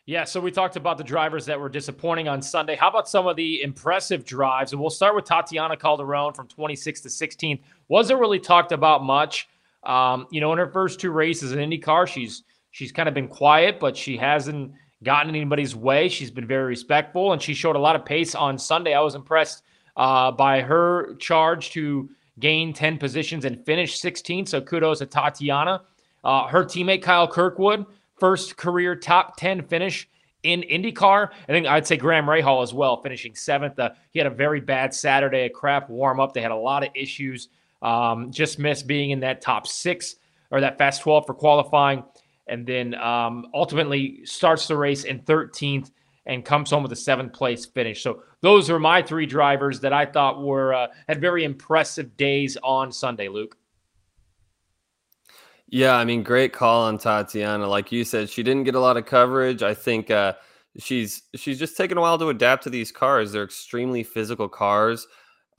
Yeah, 0.05 0.25
so 0.25 0.41
we 0.41 0.51
talked 0.51 0.77
about 0.77 0.99
the 0.99 1.05
drivers 1.05 1.47
that 1.47 1.59
were 1.59 1.69
disappointing 1.69 2.29
on 2.29 2.43
Sunday. 2.43 2.77
How 2.77 2.91
about 2.91 3.09
some 3.09 3.27
of 3.27 3.37
the 3.37 3.63
impressive 3.63 4.25
drives? 4.25 4.73
And 4.73 4.81
we'll 4.81 4.91
start 4.91 5.15
with 5.15 5.25
Tatiana 5.25 5.77
Calderon 5.77 6.35
from 6.35 6.49
26th 6.49 7.03
to 7.03 7.09
16th. 7.09 7.61
Wasn't 7.89 8.21
really 8.21 8.41
talked 8.41 8.73
about 8.73 9.03
much. 9.03 9.49
Um, 9.85 10.27
you 10.31 10.41
know, 10.41 10.53
in 10.53 10.59
her 10.59 10.71
first 10.71 11.01
two 11.01 11.11
races 11.11 11.53
in 11.53 11.59
IndyCar, 11.59 12.07
she's 12.07 12.43
she's 12.71 12.93
kind 12.93 13.09
of 13.09 13.15
been 13.15 13.29
quiet, 13.29 13.81
but 13.81 13.97
she 13.97 14.17
hasn't 14.17 14.73
gotten 15.03 15.35
anybody's 15.35 15.75
way. 15.75 16.09
She's 16.09 16.31
been 16.31 16.47
very 16.47 16.65
respectful, 16.65 17.33
and 17.33 17.41
she 17.41 17.55
showed 17.55 17.77
a 17.77 17.81
lot 17.81 17.97
of 17.97 18.05
pace 18.05 18.35
on 18.35 18.59
Sunday. 18.59 18.95
I 18.95 19.01
was 19.01 19.15
impressed 19.15 19.63
uh, 19.97 20.31
by 20.33 20.61
her 20.61 21.15
charge 21.17 21.71
to 21.71 22.09
gain 22.39 22.73
10 22.73 22.99
positions 22.99 23.45
and 23.45 23.65
finish 23.65 24.01
16th. 24.01 24.49
So 24.49 24.61
kudos 24.61 24.99
to 24.99 25.07
Tatiana. 25.07 25.83
Uh, 26.23 26.47
her 26.47 26.65
teammate 26.65 27.03
Kyle 27.03 27.29
Kirkwood 27.29 27.87
first 28.21 28.57
career 28.57 28.95
top 28.95 29.37
10 29.37 29.63
finish 29.63 30.09
in 30.43 30.63
IndyCar. 30.63 31.31
I 31.33 31.53
think 31.53 31.67
I'd 31.67 31.87
say 31.87 31.97
Graham 31.97 32.27
Rahal 32.27 32.63
as 32.63 32.73
well, 32.73 33.01
finishing 33.03 33.35
seventh. 33.35 33.79
Uh, 33.79 33.91
he 34.13 34.19
had 34.19 34.27
a 34.27 34.35
very 34.35 34.61
bad 34.61 34.95
Saturday, 34.95 35.47
a 35.47 35.51
crap 35.51 35.91
warm 35.91 36.21
up. 36.21 36.33
They 36.33 36.43
had 36.43 36.53
a 36.53 36.57
lot 36.57 36.85
of 36.85 36.91
issues. 36.95 37.49
Um, 37.83 38.31
just 38.31 38.59
missed 38.59 38.87
being 38.87 39.11
in 39.11 39.21
that 39.21 39.41
top 39.41 39.67
six 39.67 40.17
or 40.51 40.61
that 40.61 40.77
fast 40.77 41.03
12 41.03 41.27
for 41.27 41.35
qualifying. 41.35 42.05
And 42.51 42.67
then 42.67 42.95
um, 42.97 43.47
ultimately 43.55 44.21
starts 44.25 44.69
the 44.69 44.77
race 44.77 45.05
in 45.05 45.21
13th 45.21 45.91
and 46.27 46.45
comes 46.45 46.71
home 46.71 46.83
with 46.83 46.93
a 46.93 46.97
seventh 46.97 47.33
place 47.33 47.65
finish. 47.65 48.03
So 48.03 48.23
those 48.43 48.69
are 48.69 48.79
my 48.79 49.03
three 49.03 49.27
drivers 49.27 49.81
that 49.81 49.93
I 49.93 50.05
thought 50.05 50.43
were 50.43 50.75
uh, 50.75 50.89
had 51.09 51.21
very 51.21 51.45
impressive 51.45 52.17
days 52.17 52.59
on 52.63 52.93
Sunday, 52.93 53.29
Luke. 53.29 53.57
Yeah, 55.69 55.95
I 55.95 56.05
mean, 56.05 56.25
great 56.25 56.53
call 56.53 56.83
on 56.83 56.99
Tatiana. 56.99 57.67
Like 57.69 57.93
you 57.93 58.05
said, 58.05 58.29
she 58.29 58.43
didn't 58.43 58.65
get 58.65 58.75
a 58.75 58.81
lot 58.81 58.97
of 58.97 59.07
coverage. 59.07 59.63
I 59.63 59.73
think 59.73 60.11
uh, 60.11 60.35
she's 60.79 61.23
she's 61.37 61.61
just 61.61 61.77
taken 61.77 61.97
a 61.97 62.01
while 62.01 62.19
to 62.19 62.29
adapt 62.29 62.65
to 62.65 62.71
these 62.71 62.91
cars. 62.91 63.31
They're 63.31 63.45
extremely 63.45 64.03
physical 64.03 64.49
cars. 64.49 65.07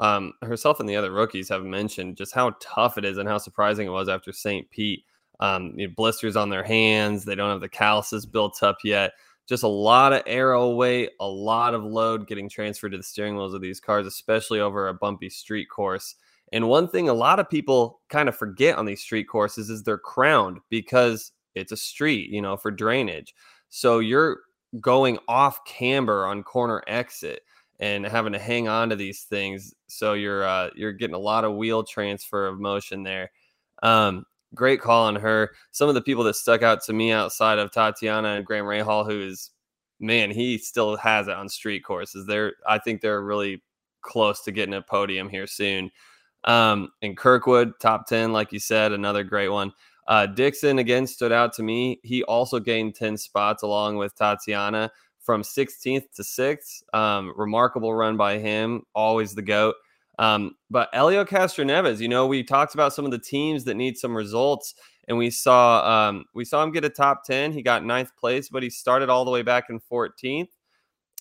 Um, 0.02 0.34
herself 0.42 0.80
and 0.80 0.90
the 0.90 0.96
other 0.96 1.12
rookies 1.12 1.48
have 1.50 1.64
mentioned 1.64 2.18
just 2.18 2.34
how 2.34 2.56
tough 2.60 2.98
it 2.98 3.06
is 3.06 3.20
and 3.20 3.30
how 3.30 3.38
surprising 3.38 3.88
it 3.88 3.92
was 3.92 4.10
after 4.10 4.34
St. 4.34 4.70
Pete. 4.70 5.06
Um, 5.42 5.74
you 5.76 5.88
know, 5.88 5.94
blisters 5.98 6.36
on 6.36 6.50
their 6.50 6.64
hands. 6.64 7.26
They 7.26 7.36
don't 7.36 7.50
have 7.50 7.62
the 7.62 7.68
calluses 7.68 8.26
built 8.26 8.64
up 8.64 8.78
yet. 8.84 9.14
Just 9.48 9.64
a 9.64 9.68
lot 9.68 10.14
of 10.14 10.22
aero 10.28 10.70
weight, 10.70 11.10
a 11.20 11.28
lot 11.28 11.74
of 11.74 11.84
load 11.84 12.28
getting 12.28 12.48
transferred 12.48 12.92
to 12.92 12.98
the 12.98 13.04
steering 13.04 13.36
wheels 13.36 13.54
of 13.54 13.62
these 13.62 13.80
cars, 13.80 14.06
especially 14.06 14.60
over 14.60 14.88
a 14.88 14.94
bumpy 14.94 15.30
street 15.30 15.68
course. 15.70 16.16
And 16.54 16.68
one 16.68 16.88
thing 16.88 17.10
a 17.10 17.14
lot 17.14 17.40
of 17.40 17.50
people 17.50 18.02
kind 18.10 18.30
of 18.30 18.36
forget 18.36 18.78
on 18.78 18.86
these 18.86 19.02
street 19.02 19.28
courses 19.28 19.70
is 19.70 19.84
they're 19.84 19.98
crowned 19.98 20.60
because 20.70 21.32
it's 21.56 21.72
a 21.72 21.78
street, 21.78 22.30
you 22.30 22.42
know, 22.42 22.56
for 22.56 22.72
drainage. 22.72 23.34
So 23.70 24.00
you're 24.00 24.42
going 24.80 25.18
off 25.28 25.66
camber 25.66 26.26
on 26.26 26.44
corner 26.44 26.84
exit 26.88 27.42
and 27.80 28.06
having 28.06 28.34
to 28.34 28.40
hang 28.40 28.68
on 28.68 28.90
to 28.90 28.96
these 28.96 29.24
things. 29.24 29.74
So 29.88 30.14
you're 30.14 30.46
uh, 30.46 30.70
you're 30.76 30.94
getting 30.94 31.16
a 31.16 31.20
lot 31.20 31.46
of 31.46 31.56
wheel 31.56 31.84
transfer 31.84 32.48
of 32.48 32.60
motion 32.60 33.04
there. 33.04 33.32
Um, 33.82 34.26
great 34.56 34.82
call 34.82 35.06
on 35.06 35.16
her. 35.16 35.52
Some 35.72 35.90
of 35.90 35.96
the 35.96 36.02
people 36.02 36.24
that 36.26 36.36
stuck 36.36 36.62
out 36.62 36.84
to 36.84 36.94
me 36.94 37.12
outside 37.12 37.60
of 37.60 37.72
Tatiana 37.72 38.30
and 38.30 38.46
Graham 38.46 38.66
Rahal, 38.66 39.06
who 39.06 39.22
is 39.22 39.52
man, 40.00 40.32
he 40.32 40.58
still 40.58 40.96
has 40.98 41.28
it 41.28 41.36
on 41.36 41.48
street 41.48 41.84
courses. 41.84 42.26
They're 42.26 42.54
I 42.68 42.80
think 42.80 43.02
they're 43.02 43.22
really 43.22 43.64
close 44.02 44.42
to 44.44 44.52
getting 44.52 44.74
a 44.74 44.82
podium 44.82 45.30
here 45.30 45.48
soon. 45.48 45.92
Um, 46.44 46.92
and 47.02 47.16
Kirkwood, 47.16 47.74
top 47.80 48.08
10, 48.08 48.34
like 48.34 48.52
you 48.52 48.60
said, 48.60 48.92
another 48.92 49.24
great 49.24 49.50
one. 49.50 49.72
Uh, 50.08 50.26
Dixon 50.26 50.80
again 50.80 51.06
stood 51.06 51.32
out 51.32 51.54
to 51.54 51.64
me. 51.64 52.00
He 52.04 52.24
also 52.24 52.60
gained 52.60 52.96
10 52.96 53.18
spots 53.18 53.62
along 53.64 53.98
with 53.98 54.16
Tatiana 54.16 54.92
from 55.20 55.44
16th 55.44 56.12
to 56.16 56.24
6th. 56.24 56.82
Um, 56.94 57.34
remarkable 57.38 57.94
run 57.94 58.18
by 58.18 58.40
him, 58.40 58.84
always 58.96 59.36
the 59.36 59.44
GOAT. 59.44 59.76
Um, 60.22 60.56
but 60.70 60.88
Helio 60.94 61.26
Castroneves, 61.26 62.00
you 62.00 62.08
know, 62.08 62.28
we 62.28 62.44
talked 62.44 62.76
about 62.76 62.94
some 62.94 63.06
of 63.06 63.12
the 63.12 63.18
teams 63.18 63.64
that 63.64 63.74
need 63.74 63.98
some 63.98 64.16
results, 64.16 64.76
and 65.08 65.18
we 65.18 65.32
saw 65.32 66.10
um, 66.10 66.26
we 66.36 66.46
saw 66.46 66.62
him 66.62 66.72
get 66.72 66.86
a 66.86 66.90
top 66.90 67.24
10. 67.26 67.52
He 67.52 67.64
got 67.64 67.84
ninth 67.84 68.16
place, 68.16 68.48
but 68.48 68.62
he 68.62 68.70
started 68.70 69.10
all 69.10 69.26
the 69.26 69.32
way 69.32 69.42
back 69.42 69.72
in 69.72 69.80
14th. 69.92 70.50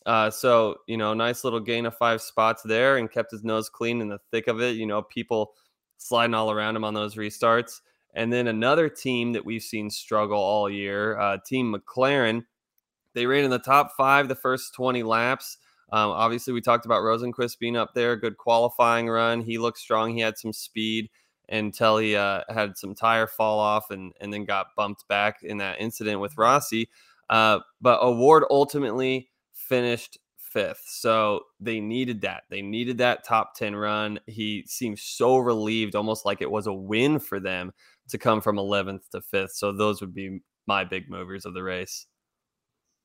Uh, 0.04 0.28
so 0.28 0.76
you 0.86 0.98
know, 0.98 1.14
nice 1.14 1.44
little 1.44 1.60
gain 1.60 1.86
of 1.86 1.96
five 1.96 2.20
spots 2.20 2.62
there, 2.62 2.98
and 2.98 3.10
kept 3.10 3.32
his 3.32 3.42
nose 3.42 3.70
clean 3.70 4.02
in 4.02 4.08
the 4.08 4.18
thick 4.30 4.48
of 4.48 4.60
it. 4.60 4.76
You 4.76 4.84
know, 4.84 5.00
people 5.00 5.54
sliding 5.96 6.34
all 6.34 6.50
around 6.50 6.76
him 6.76 6.84
on 6.84 6.92
those 6.92 7.14
restarts. 7.14 7.80
And 8.14 8.30
then 8.30 8.48
another 8.48 8.90
team 8.90 9.32
that 9.32 9.46
we've 9.46 9.62
seen 9.62 9.88
struggle 9.88 10.38
all 10.38 10.68
year, 10.68 11.18
uh, 11.18 11.38
Team 11.46 11.74
McLaren. 11.74 12.44
They 13.14 13.24
ran 13.24 13.44
in 13.44 13.50
the 13.50 13.58
top 13.58 13.92
five 13.96 14.28
the 14.28 14.34
first 14.34 14.74
20 14.74 15.02
laps. 15.04 15.56
Um, 15.92 16.10
obviously, 16.10 16.52
we 16.52 16.60
talked 16.60 16.86
about 16.86 17.02
Rosenqvist 17.02 17.58
being 17.58 17.76
up 17.76 17.94
there, 17.94 18.16
good 18.16 18.36
qualifying 18.36 19.08
run. 19.08 19.40
He 19.40 19.58
looked 19.58 19.78
strong. 19.78 20.14
He 20.14 20.20
had 20.20 20.38
some 20.38 20.52
speed 20.52 21.10
until 21.48 21.98
he 21.98 22.14
uh, 22.14 22.42
had 22.48 22.76
some 22.76 22.94
tire 22.94 23.26
fall 23.26 23.58
off 23.58 23.90
and, 23.90 24.12
and 24.20 24.32
then 24.32 24.44
got 24.44 24.68
bumped 24.76 25.06
back 25.08 25.42
in 25.42 25.58
that 25.58 25.80
incident 25.80 26.20
with 26.20 26.38
Rossi. 26.38 26.88
Uh, 27.28 27.58
but 27.80 28.00
O'Ward 28.02 28.44
ultimately 28.50 29.30
finished 29.52 30.18
fifth. 30.36 30.82
So 30.86 31.42
they 31.60 31.80
needed 31.80 32.22
that. 32.22 32.44
They 32.50 32.62
needed 32.62 32.98
that 32.98 33.24
top 33.24 33.54
10 33.54 33.74
run. 33.74 34.20
He 34.26 34.64
seemed 34.66 34.98
so 34.98 35.38
relieved, 35.38 35.94
almost 35.94 36.24
like 36.24 36.42
it 36.42 36.50
was 36.50 36.66
a 36.66 36.72
win 36.72 37.18
for 37.18 37.40
them 37.40 37.72
to 38.08 38.18
come 38.18 38.40
from 38.40 38.56
11th 38.56 39.08
to 39.12 39.20
fifth. 39.20 39.52
So 39.52 39.72
those 39.72 40.00
would 40.00 40.14
be 40.14 40.40
my 40.66 40.84
big 40.84 41.08
movers 41.08 41.46
of 41.46 41.54
the 41.54 41.62
race. 41.62 42.06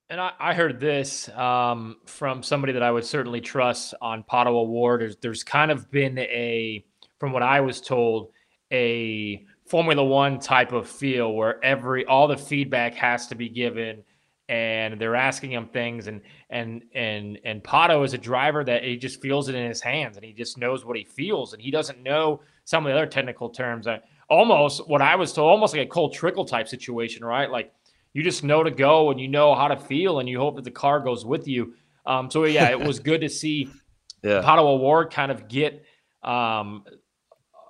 And 0.10 0.22
I, 0.22 0.32
I 0.40 0.54
heard 0.54 0.80
this 0.80 1.30
um, 1.30 1.98
from 2.06 2.44
somebody 2.44 2.74
that 2.74 2.84
I 2.84 2.92
would 2.92 3.06
certainly 3.06 3.42
trust 3.42 3.94
on 4.02 4.24
Pato 4.24 4.48
O'Ward. 4.48 5.02
There's, 5.02 5.16
there's 5.18 5.44
kind 5.44 5.72
of 5.72 5.90
been 5.90 6.18
a, 6.20 6.86
from 7.20 7.32
what 7.32 7.42
I 7.42 7.62
was 7.62 7.82
told, 7.82 8.30
a 8.72 9.44
Formula 9.66 10.04
One 10.04 10.40
type 10.40 10.72
of 10.72 10.88
feel 10.88 11.34
where 11.34 11.64
every 11.64 12.06
all 12.06 12.28
the 12.28 12.38
feedback 12.38 12.94
has 12.96 13.28
to 13.28 13.36
be 13.36 13.50
given– 13.50 14.04
and 14.48 15.00
they're 15.02 15.16
asking 15.16 15.52
him 15.52 15.68
things 15.68 16.08
and 16.08 16.22
and 16.50 16.84
and 16.94 17.40
and 17.44 17.64
Pato 17.64 18.06
is 18.06 18.14
a 18.14 18.18
driver 18.18 18.64
that 18.64 18.84
he 18.84 18.96
just 18.96 19.22
feels 19.22 19.50
it 19.50 19.56
in 19.56 19.68
his 19.68 19.82
hands 19.82 20.18
and 20.18 20.26
he 20.26 20.34
just 20.34 20.58
knows 20.58 20.86
what 20.86 20.96
he 20.96 21.04
feels 21.04 21.54
and 21.54 21.62
he 21.62 21.72
doesn't 21.72 22.04
know 22.04 22.42
some 22.64 22.86
of 22.86 22.92
the 22.92 22.98
other 22.98 23.08
technical 23.08 23.50
terms. 23.50 23.88
Uh, 23.88 23.98
almost 24.30 24.88
what 24.88 25.02
I 25.02 25.16
was 25.16 25.34
told, 25.34 25.50
almost 25.50 25.74
like 25.74 25.86
a 25.86 25.90
Cole 25.90 26.12
Trickle 26.12 26.46
type 26.46 26.68
situation, 26.68 27.26
right? 27.26 27.50
Like 27.50 27.74
you 28.16 28.24
just 28.24 28.46
know 28.46 28.64
to 28.64 28.72
go 28.72 29.12
and 29.12 29.20
you 29.20 29.28
know 29.28 29.54
how 29.54 29.68
to 29.68 29.76
feel 29.76 30.20
and 30.20 30.30
you 30.30 30.40
hope 30.40 30.56
that 30.56 30.64
the 30.64 30.72
car 30.72 31.02
goes 31.02 31.26
with 31.26 31.50
you. 31.50 31.74
Um, 32.06 32.32
so 32.32 32.46
yeah, 32.46 32.70
it 32.70 32.80
was 32.80 32.98
good 32.98 33.20
to 33.20 33.30
see 33.30 33.70
yeah. 34.24 34.42
Pato 34.42 34.60
O'Ward 34.60 35.12
kind 35.12 35.34
of 35.34 35.50
get 35.50 35.84
um, 36.24 36.86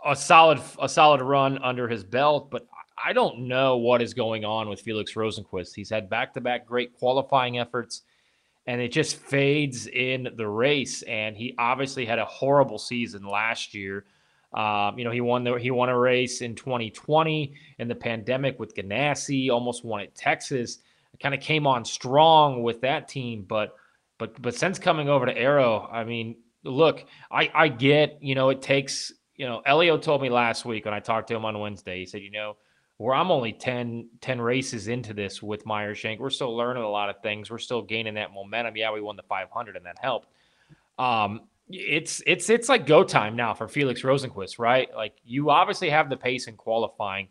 a 0.05 0.15
solid 0.15 0.61
a 0.79 0.87
solid 0.87 1.21
run 1.21 1.57
under 1.63 1.87
his 1.87 2.03
belt, 2.03 2.51
but 2.51 2.67
I 3.03 3.11
don't 3.11 3.47
know 3.47 3.77
what 3.77 4.03
is 4.03 4.13
going 4.13 4.45
on 4.45 4.69
with 4.69 4.81
Felix 4.81 5.13
Rosenqvist. 5.15 5.73
He's 5.75 5.89
had 5.89 6.11
back 6.11 6.35
to 6.35 6.41
back 6.41 6.67
great 6.67 6.93
qualifying 6.93 7.57
efforts, 7.57 8.03
and 8.67 8.79
it 8.79 8.91
just 8.91 9.15
fades 9.15 9.87
in 9.87 10.29
the 10.37 10.47
race. 10.47 11.01
And 11.01 11.35
he 11.35 11.55
obviously 11.57 12.05
had 12.05 12.19
a 12.19 12.25
horrible 12.25 12.77
season 12.77 13.23
last 13.23 13.73
year. 13.73 14.05
Um, 14.55 14.97
you 14.97 15.03
know, 15.03 15.11
he 15.11 15.21
won 15.21 15.43
the 15.43 15.55
he 15.55 15.69
won 15.69 15.89
a 15.89 15.97
race 15.97 16.41
in 16.41 16.55
2020 16.55 17.53
in 17.77 17.87
the 17.87 17.95
pandemic 17.95 18.57
with 18.57 18.73
Ganassi, 18.73 19.51
almost 19.51 19.83
won 19.83 20.01
at 20.01 20.15
Texas. 20.15 20.79
Kind 21.21 21.35
of 21.35 21.41
came 21.41 21.65
on 21.65 21.85
strong 21.85 22.63
with 22.63 22.81
that 22.81 23.07
team, 23.07 23.45
but 23.47 23.75
but 24.17 24.41
but 24.41 24.55
since 24.55 24.79
coming 24.79 25.09
over 25.09 25.25
to 25.25 25.37
Arrow, 25.37 25.87
I 25.91 26.03
mean, 26.03 26.37
look, 26.63 27.05
I 27.31 27.51
I 27.53 27.67
get 27.67 28.17
you 28.21 28.35
know 28.35 28.49
it 28.49 28.61
takes 28.61 29.13
you 29.35 29.45
know 29.45 29.61
Helio 29.65 29.97
told 29.97 30.21
me 30.21 30.29
last 30.29 30.65
week 30.65 30.85
when 30.85 30.93
I 30.93 30.99
talked 30.99 31.27
to 31.29 31.35
him 31.35 31.45
on 31.45 31.59
Wednesday. 31.59 31.99
He 31.99 32.05
said, 32.05 32.21
you 32.21 32.31
know, 32.31 32.57
where 32.97 33.13
I'm 33.13 33.31
only 33.31 33.51
10, 33.51 34.09
10 34.21 34.41
races 34.41 34.87
into 34.87 35.13
this 35.13 35.43
with 35.43 35.65
Meyer 35.65 35.93
Shank, 35.95 36.19
we're 36.19 36.29
still 36.29 36.55
learning 36.55 36.83
a 36.83 36.89
lot 36.89 37.09
of 37.09 37.21
things. 37.21 37.51
We're 37.51 37.57
still 37.57 37.81
gaining 37.81 38.13
that 38.13 38.33
momentum. 38.33 38.77
Yeah, 38.77 38.93
we 38.93 39.01
won 39.01 39.17
the 39.17 39.23
500 39.23 39.75
and 39.75 39.85
that 39.85 39.97
helped. 39.99 40.29
Um, 40.97 41.41
it's 41.69 42.21
it's 42.27 42.49
it's 42.49 42.69
like 42.69 42.85
go 42.85 43.03
time 43.03 43.35
now 43.35 43.53
for 43.53 43.67
Felix 43.67 44.01
Rosenqvist, 44.01 44.59
right? 44.59 44.89
Like 44.95 45.13
you 45.23 45.49
obviously 45.49 45.89
have 45.89 46.09
the 46.09 46.17
pace 46.17 46.47
in 46.47 46.55
qualifying. 46.55 47.29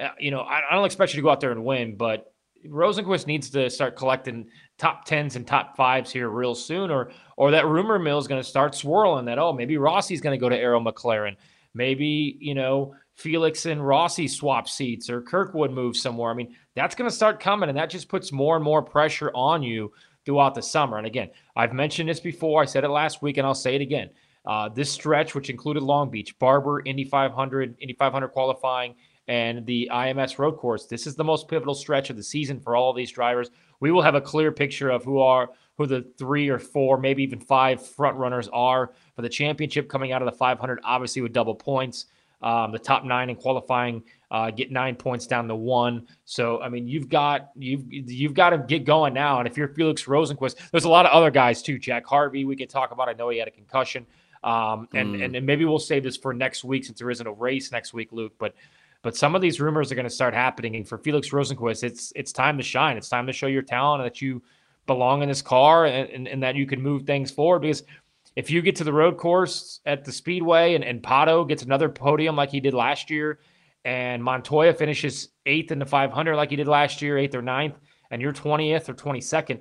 Uh, 0.00 0.08
you 0.18 0.30
know, 0.30 0.40
I, 0.40 0.62
I, 0.70 0.74
don't 0.74 0.84
expect 0.84 1.14
you 1.14 1.18
to 1.18 1.22
go 1.22 1.30
out 1.30 1.40
there 1.40 1.52
and 1.52 1.64
win, 1.64 1.96
but 1.96 2.34
Rosenqvist 2.66 3.26
needs 3.26 3.48
to 3.50 3.70
start 3.70 3.96
collecting 3.96 4.46
top 4.76 5.06
tens 5.06 5.36
and 5.36 5.46
top 5.46 5.76
fives 5.76 6.10
here 6.10 6.28
real 6.28 6.54
soon, 6.54 6.90
or 6.90 7.12
or 7.36 7.52
that 7.52 7.66
rumor 7.66 7.98
mill 7.98 8.18
is 8.18 8.26
going 8.26 8.42
to 8.42 8.48
start 8.48 8.74
swirling 8.74 9.24
that 9.26 9.38
oh 9.38 9.52
maybe 9.52 9.78
Rossi's 9.78 10.20
going 10.20 10.38
to 10.38 10.40
go 10.40 10.48
to 10.48 10.56
Arrow 10.56 10.80
McLaren, 10.80 11.36
maybe 11.72 12.36
you 12.40 12.54
know 12.54 12.94
Felix 13.14 13.66
and 13.66 13.86
Rossi 13.86 14.26
swap 14.26 14.68
seats 14.68 15.08
or 15.08 15.22
Kirkwood 15.22 15.70
moves 15.70 16.02
somewhere. 16.02 16.30
I 16.30 16.34
mean 16.34 16.56
that's 16.74 16.96
going 16.96 17.08
to 17.08 17.14
start 17.14 17.38
coming, 17.38 17.68
and 17.68 17.78
that 17.78 17.88
just 17.88 18.08
puts 18.08 18.32
more 18.32 18.56
and 18.56 18.64
more 18.64 18.82
pressure 18.82 19.30
on 19.32 19.62
you 19.62 19.92
throughout 20.26 20.54
the 20.54 20.62
summer. 20.62 20.98
And 20.98 21.06
again, 21.06 21.30
I've 21.54 21.72
mentioned 21.72 22.08
this 22.08 22.20
before. 22.20 22.60
I 22.60 22.66
said 22.66 22.84
it 22.84 22.88
last 22.88 23.22
week, 23.22 23.38
and 23.38 23.46
I'll 23.46 23.54
say 23.54 23.76
it 23.76 23.80
again. 23.80 24.10
Uh, 24.44 24.68
this 24.68 24.90
stretch, 24.90 25.34
which 25.34 25.48
included 25.48 25.82
Long 25.82 26.10
Beach, 26.10 26.38
Barber, 26.38 26.82
Indy 26.84 27.04
500, 27.04 27.76
Indy 27.80 27.94
500 27.94 28.28
qualifying, 28.28 28.94
and 29.28 29.64
the 29.66 29.88
IMS 29.92 30.38
road 30.38 30.52
course. 30.58 30.86
This 30.86 31.06
is 31.06 31.16
the 31.16 31.24
most 31.24 31.48
pivotal 31.48 31.74
stretch 31.74 32.10
of 32.10 32.16
the 32.16 32.22
season 32.22 32.60
for 32.60 32.76
all 32.76 32.90
of 32.90 32.96
these 32.96 33.10
drivers. 33.10 33.50
We 33.80 33.90
will 33.90 34.02
have 34.02 34.14
a 34.14 34.20
clear 34.20 34.52
picture 34.52 34.90
of 34.90 35.04
who 35.04 35.18
are 35.18 35.50
who 35.76 35.86
the 35.86 36.06
three 36.16 36.48
or 36.48 36.58
four, 36.58 36.96
maybe 36.96 37.22
even 37.22 37.38
five 37.38 37.84
front 37.84 38.16
runners 38.16 38.48
are 38.52 38.92
for 39.14 39.22
the 39.22 39.28
championship 39.28 39.88
coming 39.88 40.12
out 40.12 40.22
of 40.22 40.26
the 40.26 40.36
500. 40.36 40.80
Obviously, 40.84 41.22
with 41.22 41.32
double 41.32 41.54
points, 41.54 42.06
um, 42.42 42.72
the 42.72 42.78
top 42.78 43.04
nine 43.04 43.28
in 43.28 43.36
qualifying 43.36 44.02
uh, 44.30 44.50
get 44.50 44.72
nine 44.72 44.96
points 44.96 45.26
down 45.26 45.46
to 45.48 45.54
one. 45.54 46.06
So 46.24 46.60
I 46.60 46.68
mean, 46.68 46.88
you've 46.88 47.08
got 47.08 47.50
you've 47.54 47.84
you've 47.90 48.34
got 48.34 48.50
to 48.50 48.58
get 48.58 48.84
going 48.84 49.14
now. 49.14 49.38
And 49.38 49.48
if 49.48 49.56
you're 49.56 49.68
Felix 49.68 50.04
Rosenqvist, 50.04 50.70
there's 50.70 50.84
a 50.84 50.88
lot 50.88 51.06
of 51.06 51.12
other 51.12 51.30
guys 51.30 51.62
too. 51.62 51.78
Jack 51.78 52.06
Harvey, 52.06 52.44
we 52.44 52.56
could 52.56 52.70
talk 52.70 52.90
about. 52.90 53.08
I 53.08 53.12
know 53.12 53.28
he 53.28 53.38
had 53.38 53.48
a 53.48 53.52
concussion. 53.52 54.06
Um, 54.44 54.88
and, 54.94 55.16
mm. 55.16 55.24
and 55.24 55.36
and 55.36 55.46
maybe 55.46 55.64
we'll 55.64 55.78
save 55.78 56.04
this 56.04 56.16
for 56.16 56.32
next 56.32 56.64
week 56.64 56.84
since 56.84 56.98
there 56.98 57.10
isn't 57.10 57.26
a 57.26 57.32
race 57.32 57.72
next 57.72 57.94
week, 57.94 58.12
Luke. 58.12 58.32
But 58.38 58.54
but 59.02 59.16
some 59.16 59.34
of 59.34 59.42
these 59.42 59.60
rumors 59.60 59.92
are 59.92 59.94
going 59.94 60.04
to 60.04 60.10
start 60.10 60.34
happening. 60.34 60.76
And 60.76 60.86
for 60.86 60.98
Felix 60.98 61.30
Rosenqvist, 61.30 61.84
it's 61.84 62.12
it's 62.16 62.32
time 62.32 62.56
to 62.56 62.62
shine. 62.62 62.96
It's 62.96 63.08
time 63.08 63.26
to 63.26 63.32
show 63.32 63.46
your 63.46 63.62
talent 63.62 64.02
that 64.04 64.20
you 64.20 64.42
belong 64.86 65.22
in 65.22 65.28
this 65.28 65.42
car 65.42 65.86
and, 65.86 66.08
and, 66.10 66.28
and, 66.28 66.42
that 66.42 66.54
you 66.54 66.64
can 66.64 66.80
move 66.80 67.02
things 67.02 67.30
forward. 67.30 67.60
Because 67.60 67.82
if 68.36 68.50
you 68.50 68.62
get 68.62 68.76
to 68.76 68.84
the 68.84 68.92
road 68.92 69.16
course 69.16 69.80
at 69.84 70.04
the 70.04 70.12
Speedway 70.12 70.74
and, 70.74 70.84
and 70.84 71.02
Pato 71.02 71.46
gets 71.46 71.62
another 71.64 71.88
podium 71.88 72.36
like 72.36 72.50
he 72.50 72.60
did 72.60 72.74
last 72.74 73.10
year, 73.10 73.40
and 73.86 74.22
Montoya 74.22 74.74
finishes 74.74 75.28
eighth 75.46 75.70
in 75.70 75.78
the 75.78 75.86
500 75.86 76.34
like 76.34 76.50
he 76.50 76.56
did 76.56 76.66
last 76.66 77.00
year, 77.00 77.16
eighth 77.18 77.36
or 77.36 77.40
ninth, 77.40 77.78
and 78.10 78.20
you're 78.20 78.32
20th 78.32 78.88
or 78.88 78.94
22nd, 78.94 79.60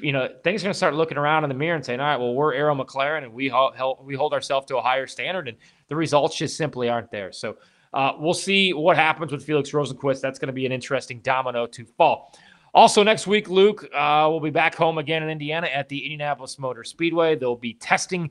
you 0.00 0.12
know, 0.12 0.30
things 0.42 0.62
are 0.62 0.64
going 0.64 0.72
to 0.72 0.76
start 0.76 0.94
looking 0.94 1.18
around 1.18 1.44
in 1.44 1.48
the 1.48 1.54
mirror 1.54 1.76
and 1.76 1.84
saying, 1.84 2.00
all 2.00 2.06
right, 2.06 2.16
well, 2.16 2.32
we're 2.32 2.54
Arrow 2.54 2.74
McLaren 2.74 3.24
and 3.24 3.34
we, 3.34 3.48
hold, 3.48 3.98
we 4.02 4.14
hold 4.14 4.32
ourselves 4.32 4.66
to 4.68 4.78
a 4.78 4.80
higher 4.80 5.06
standard, 5.06 5.46
and 5.46 5.58
the 5.88 5.96
results 5.96 6.38
just 6.38 6.56
simply 6.56 6.88
aren't 6.88 7.10
there. 7.10 7.32
So, 7.32 7.56
uh, 7.92 8.12
we'll 8.18 8.34
see 8.34 8.72
what 8.72 8.96
happens 8.96 9.30
with 9.30 9.44
Felix 9.44 9.70
Rosenqvist. 9.70 10.22
That's 10.22 10.38
going 10.38 10.48
to 10.48 10.54
be 10.54 10.64
an 10.64 10.72
interesting 10.72 11.20
domino 11.20 11.66
to 11.66 11.84
fall. 11.84 12.34
Also, 12.74 13.02
next 13.02 13.26
week, 13.26 13.48
Luke, 13.48 13.88
uh, 13.94 14.26
we'll 14.30 14.40
be 14.40 14.50
back 14.50 14.74
home 14.74 14.96
again 14.98 15.22
in 15.22 15.28
Indiana 15.28 15.66
at 15.66 15.88
the 15.88 15.98
Indianapolis 15.98 16.58
Motor 16.58 16.84
Speedway. 16.84 17.36
They'll 17.36 17.56
be 17.56 17.74
testing 17.74 18.30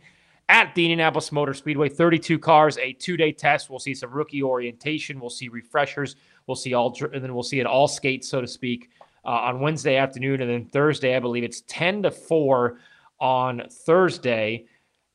at 0.50 0.74
the 0.76 0.86
Indianapolis 0.86 1.32
Motor 1.32 1.54
Speedway. 1.54 1.90
32 1.90 2.38
cars, 2.40 2.78
a 2.78 2.94
two 2.94 3.18
day 3.18 3.32
test. 3.32 3.70
We'll 3.70 3.80
see 3.80 3.96
some 3.96 4.12
rookie 4.12 4.44
orientation. 4.44 5.20
We'll 5.20 5.30
see 5.30 5.48
refreshers. 5.48 6.16
We'll 6.48 6.56
see 6.56 6.74
all, 6.74 6.96
and 7.14 7.24
then 7.24 7.34
we'll 7.34 7.44
see 7.44 7.60
it 7.60 7.66
all 7.66 7.88
skates, 7.88 8.30
so 8.30 8.42
to 8.42 8.48
speak, 8.48 8.90
uh, 9.24 9.30
on 9.30 9.60
Wednesday 9.60 9.96
afternoon. 9.96 10.42
And 10.42 10.50
then 10.50 10.66
Thursday, 10.66 11.16
I 11.16 11.20
believe 11.20 11.44
it's 11.44 11.64
10 11.68 12.04
to 12.04 12.12
4 12.12 12.80
on 13.20 13.64
Thursday 13.70 14.66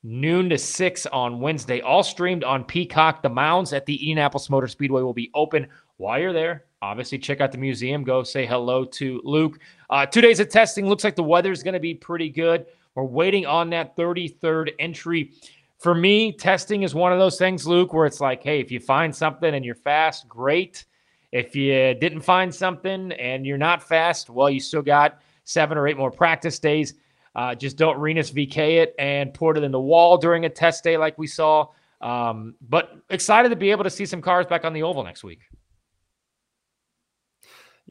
noon 0.03 0.49
to 0.49 0.59
6 0.59 1.07
on 1.07 1.41
Wednesday. 1.41 1.81
All 1.81 2.03
streamed 2.03 2.45
on 2.45 2.65
Peacock. 2.65 3.23
The 3.23 3.29
mounds 3.29 3.73
at 3.73 3.87
the 3.87 3.97
Indianapolis 3.97 4.51
Motor 4.51 4.69
Speedway 4.69 5.03
will 5.03 5.15
be 5.15 5.31
open 5.35 5.67
while 5.99 6.19
you're 6.19 6.33
there. 6.33 6.65
Obviously, 6.83 7.19
check 7.19 7.43
out 7.43 7.53
the 7.53 7.59
museum. 7.59 8.03
Go 8.05 8.23
say 8.23 8.47
hello 8.47 8.85
to 8.87 9.21
Luke. 9.23 9.61
Uh, 9.91 10.07
two 10.07 10.23
days 10.23 10.41
of 10.41 10.49
testing. 10.49 10.87
Looks 10.87 11.05
like 11.05 11.15
the 11.15 11.23
weather 11.23 11.53
is 11.53 11.63
going 11.63 11.75
to 11.75 11.81
be 11.81 11.95
pretty 11.95 12.31
good. 12.31 12.67
We're 12.95 13.05
waiting 13.05 13.47
on 13.47 13.71
that 13.71 13.97
33rd 13.97 14.73
entry. 14.79 15.33
For 15.79 15.95
me, 15.95 16.33
testing 16.33 16.83
is 16.83 16.95
one 16.95 17.13
of 17.13 17.19
those 17.19 17.39
things, 17.39 17.67
Luke, 17.67 17.93
where 17.93 18.07
it's 18.07 18.21
like, 18.21 18.43
hey, 18.43 18.61
if 18.61 18.71
you 18.71 18.81
find 18.81 19.15
something 19.15 19.55
and 19.55 19.65
you're 19.65 19.75
fast, 19.75 20.29
great. 20.29 20.85
If 21.33 21.55
you 21.55 21.95
didn't 21.95 22.21
find 22.23 22.55
something 22.55 23.13
and 23.13 23.47
you're 23.47 23.59
not 23.59 23.83
fast, 23.83 24.31
well, 24.31 24.51
you 24.51 24.61
still 24.61 24.83
got 24.83 25.21
seven 25.45 25.79
or 25.79 25.87
eight 25.87 25.97
more 25.97 26.11
practice 26.11 26.59
days. 26.59 26.95
Uh, 27.35 27.55
just 27.55 27.77
don't 27.77 27.99
Rinus 27.99 28.33
VeeKay 28.33 28.83
it 28.83 28.95
and 28.99 29.33
put 29.33 29.57
it 29.57 29.63
in 29.63 29.71
the 29.71 29.81
wall 29.81 30.19
during 30.19 30.45
a 30.45 30.51
test 30.51 30.83
day 30.83 30.97
like 30.97 31.17
we 31.17 31.27
saw. 31.27 31.67
Um, 32.01 32.55
but 32.69 32.97
excited 33.11 33.51
to 33.51 33.57
be 33.57 33.71
able 33.71 33.85
to 33.85 33.91
see 33.91 34.07
some 34.07 34.21
cars 34.21 34.47
back 34.47 34.65
on 34.65 34.73
the 34.73 34.83
oval 34.83 35.05
next 35.05 35.23
week. 35.23 35.41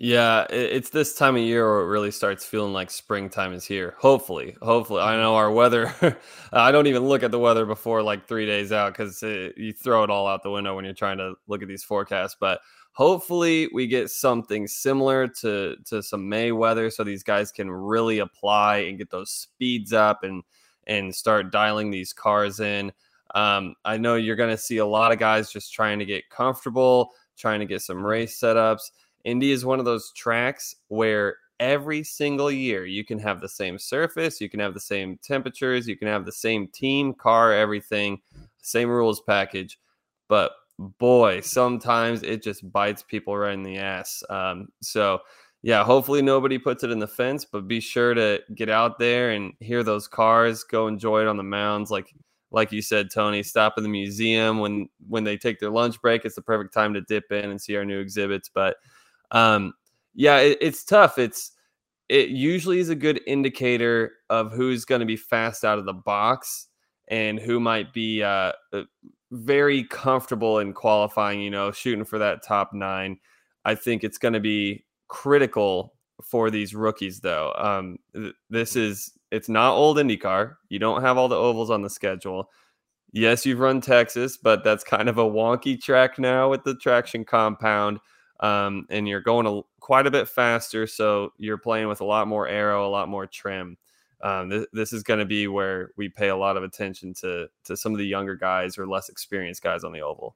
Yeah, 0.01 0.45
it's 0.49 0.91
this 0.91 1.13
time 1.13 1.35
of 1.35 1.41
year 1.41 1.69
where 1.69 1.81
it 1.81 1.87
really 1.87 2.11
starts 2.11 2.45
feeling 2.45 2.71
like 2.71 2.89
springtime 2.89 3.51
is 3.51 3.65
here. 3.65 3.95
Hopefully, 3.99 4.55
hopefully. 4.61 5.01
I 5.01 5.17
know 5.17 5.35
our 5.35 5.51
weather. 5.51 5.93
I 6.53 6.71
don't 6.71 6.87
even 6.87 7.03
look 7.03 7.21
at 7.21 7.31
the 7.31 7.39
weather 7.39 7.65
before 7.65 8.01
like 8.01 8.25
three 8.25 8.45
days 8.45 8.71
out 8.71 8.93
because 8.93 9.21
you 9.21 9.73
throw 9.73 10.05
it 10.05 10.09
all 10.09 10.25
out 10.25 10.41
the 10.41 10.51
window 10.51 10.73
when 10.73 10.85
you're 10.85 10.93
trying 10.93 11.17
to 11.17 11.33
look 11.47 11.61
at 11.61 11.67
these 11.67 11.83
forecasts. 11.83 12.37
But 12.39 12.61
hopefully 12.93 13.67
we 13.73 13.87
get 13.87 14.09
something 14.09 14.67
similar 14.67 15.27
to 15.41 15.75
to 15.87 16.01
some 16.01 16.29
May 16.29 16.53
weather 16.53 16.89
so 16.89 17.03
these 17.03 17.23
guys 17.23 17.51
can 17.51 17.69
really 17.69 18.19
apply 18.19 18.77
and 18.77 18.97
get 18.97 19.09
those 19.09 19.31
speeds 19.31 19.91
up 19.91 20.23
and 20.23 20.43
and 20.87 21.13
start 21.13 21.51
dialing 21.51 21.91
these 21.91 22.13
cars 22.13 22.61
in. 22.61 22.93
Um, 23.35 23.75
I 23.83 23.97
know 23.97 24.15
you're 24.15 24.37
going 24.37 24.49
to 24.49 24.57
see 24.57 24.77
a 24.77 24.85
lot 24.85 25.11
of 25.11 25.19
guys 25.19 25.51
just 25.51 25.73
trying 25.73 25.99
to 25.99 26.05
get 26.05 26.29
comfortable, 26.29 27.11
trying 27.37 27.59
to 27.59 27.65
get 27.65 27.81
some 27.81 28.01
race 28.01 28.39
setups. 28.39 28.91
Indy 29.23 29.51
is 29.51 29.65
one 29.65 29.79
of 29.79 29.85
those 29.85 30.11
tracks 30.13 30.75
where 30.87 31.37
every 31.59 32.03
single 32.03 32.49
year 32.51 32.85
you 32.85 33.03
can 33.03 33.19
have 33.19 33.41
the 33.41 33.49
same 33.49 33.77
surface, 33.77 34.39
you 34.39 34.49
can 34.49 34.59
have 34.59 34.73
the 34.73 34.79
same 34.79 35.19
temperatures, 35.21 35.87
you 35.87 35.97
can 35.97 36.07
have 36.07 36.25
the 36.25 36.31
same 36.31 36.67
team, 36.67 37.13
car, 37.13 37.53
everything, 37.53 38.21
same 38.61 38.89
rules 38.89 39.21
package. 39.21 39.79
But 40.27 40.51
boy, 40.77 41.41
sometimes 41.41 42.23
it 42.23 42.41
just 42.41 42.71
bites 42.71 43.03
people 43.03 43.37
right 43.37 43.53
in 43.53 43.63
the 43.63 43.77
ass. 43.77 44.23
Um, 44.29 44.69
so, 44.81 45.19
yeah, 45.61 45.83
hopefully 45.83 46.21
nobody 46.21 46.57
puts 46.57 46.83
it 46.83 46.91
in 46.91 46.99
the 46.99 47.07
fence, 47.07 47.43
but 47.43 47.67
be 47.67 47.81
sure 47.81 48.13
to 48.13 48.39
get 48.55 48.69
out 48.69 48.97
there 48.97 49.31
and 49.31 49.53
hear 49.59 49.83
those 49.83 50.07
cars. 50.07 50.63
Go 50.63 50.87
enjoy 50.87 51.21
it 51.21 51.27
on 51.27 51.37
the 51.37 51.43
mounds, 51.43 51.91
like 51.91 52.13
like 52.51 52.71
you 52.71 52.81
said, 52.81 53.11
Tony. 53.11 53.43
Stop 53.43 53.73
in 53.77 53.83
the 53.83 53.89
museum 53.89 54.59
when 54.59 54.87
when 55.07 55.25
they 55.25 55.35
take 55.35 55.59
their 55.59 55.69
lunch 55.69 56.01
break. 56.01 56.23
It's 56.23 56.35
the 56.35 56.41
perfect 56.41 56.73
time 56.73 56.93
to 56.93 57.01
dip 57.01 57.31
in 57.31 57.49
and 57.51 57.61
see 57.61 57.75
our 57.75 57.83
new 57.83 57.99
exhibits. 57.99 58.49
But 58.49 58.77
um, 59.31 59.73
yeah, 60.13 60.37
it, 60.39 60.57
it's 60.61 60.83
tough. 60.83 61.17
It's 61.17 61.51
it 62.07 62.29
usually 62.29 62.79
is 62.79 62.89
a 62.89 62.95
good 62.95 63.21
indicator 63.27 64.13
of 64.29 64.51
who's 64.51 64.83
going 64.83 64.99
to 64.99 65.05
be 65.05 65.15
fast 65.15 65.63
out 65.63 65.77
of 65.77 65.85
the 65.85 65.93
box 65.93 66.67
and 67.07 67.39
who 67.39 67.59
might 67.59 67.93
be 67.93 68.23
uh, 68.23 68.53
uh 68.73 68.83
very 69.31 69.83
comfortable 69.83 70.59
in 70.59 70.73
qualifying, 70.73 71.39
you 71.39 71.51
know, 71.51 71.71
shooting 71.71 72.05
for 72.05 72.17
that 72.17 72.43
top 72.43 72.73
nine. 72.73 73.19
I 73.65 73.75
think 73.75 74.03
it's 74.03 74.17
going 74.17 74.33
to 74.33 74.39
be 74.39 74.85
critical 75.07 75.93
for 76.23 76.49
these 76.49 76.73
rookies, 76.73 77.19
though. 77.19 77.53
Um, 77.57 77.97
th- 78.15 78.33
this 78.49 78.75
is, 78.75 79.11
it's 79.31 79.49
not 79.49 79.75
old 79.75 79.97
IndyCar. 79.97 80.55
You 80.69 80.79
don't 80.79 81.01
have 81.01 81.17
all 81.17 81.27
the 81.27 81.35
ovals 81.35 81.69
on 81.69 81.81
the 81.81 81.89
schedule. 81.89 82.49
Yes, 83.11 83.45
you've 83.45 83.59
run 83.59 83.81
Texas, 83.81 84.37
but 84.37 84.63
that's 84.63 84.83
kind 84.83 85.09
of 85.09 85.17
a 85.17 85.23
wonky 85.23 85.79
track 85.79 86.19
now 86.19 86.49
with 86.49 86.63
the 86.63 86.75
traction 86.75 87.23
compound. 87.23 87.99
Um, 88.41 88.85
and 88.89 89.07
you're 89.07 89.21
going 89.21 89.45
a, 89.45 89.61
quite 89.79 90.07
a 90.07 90.11
bit 90.11 90.27
faster. 90.27 90.87
So 90.87 91.33
you're 91.37 91.57
playing 91.57 91.87
with 91.87 92.01
a 92.01 92.05
lot 92.05 92.27
more 92.27 92.47
aero, 92.47 92.87
a 92.87 92.89
lot 92.89 93.09
more 93.09 93.27
trim. 93.27 93.77
um, 94.21 94.49
th- 94.49 94.67
this 94.73 94.93
is 94.93 95.03
going 95.03 95.19
to 95.19 95.25
be 95.25 95.47
where 95.47 95.91
we 95.97 96.09
pay 96.09 96.29
a 96.29 96.35
lot 96.35 96.57
of 96.57 96.63
attention 96.63 97.13
to 97.15 97.47
to 97.65 97.77
some 97.77 97.91
of 97.91 97.97
the 97.97 98.05
younger 98.05 98.35
guys 98.35 98.77
or 98.77 98.87
less 98.87 99.09
experienced 99.09 99.63
guys 99.63 99.83
on 99.83 99.91
the 99.91 100.01
oval. 100.01 100.35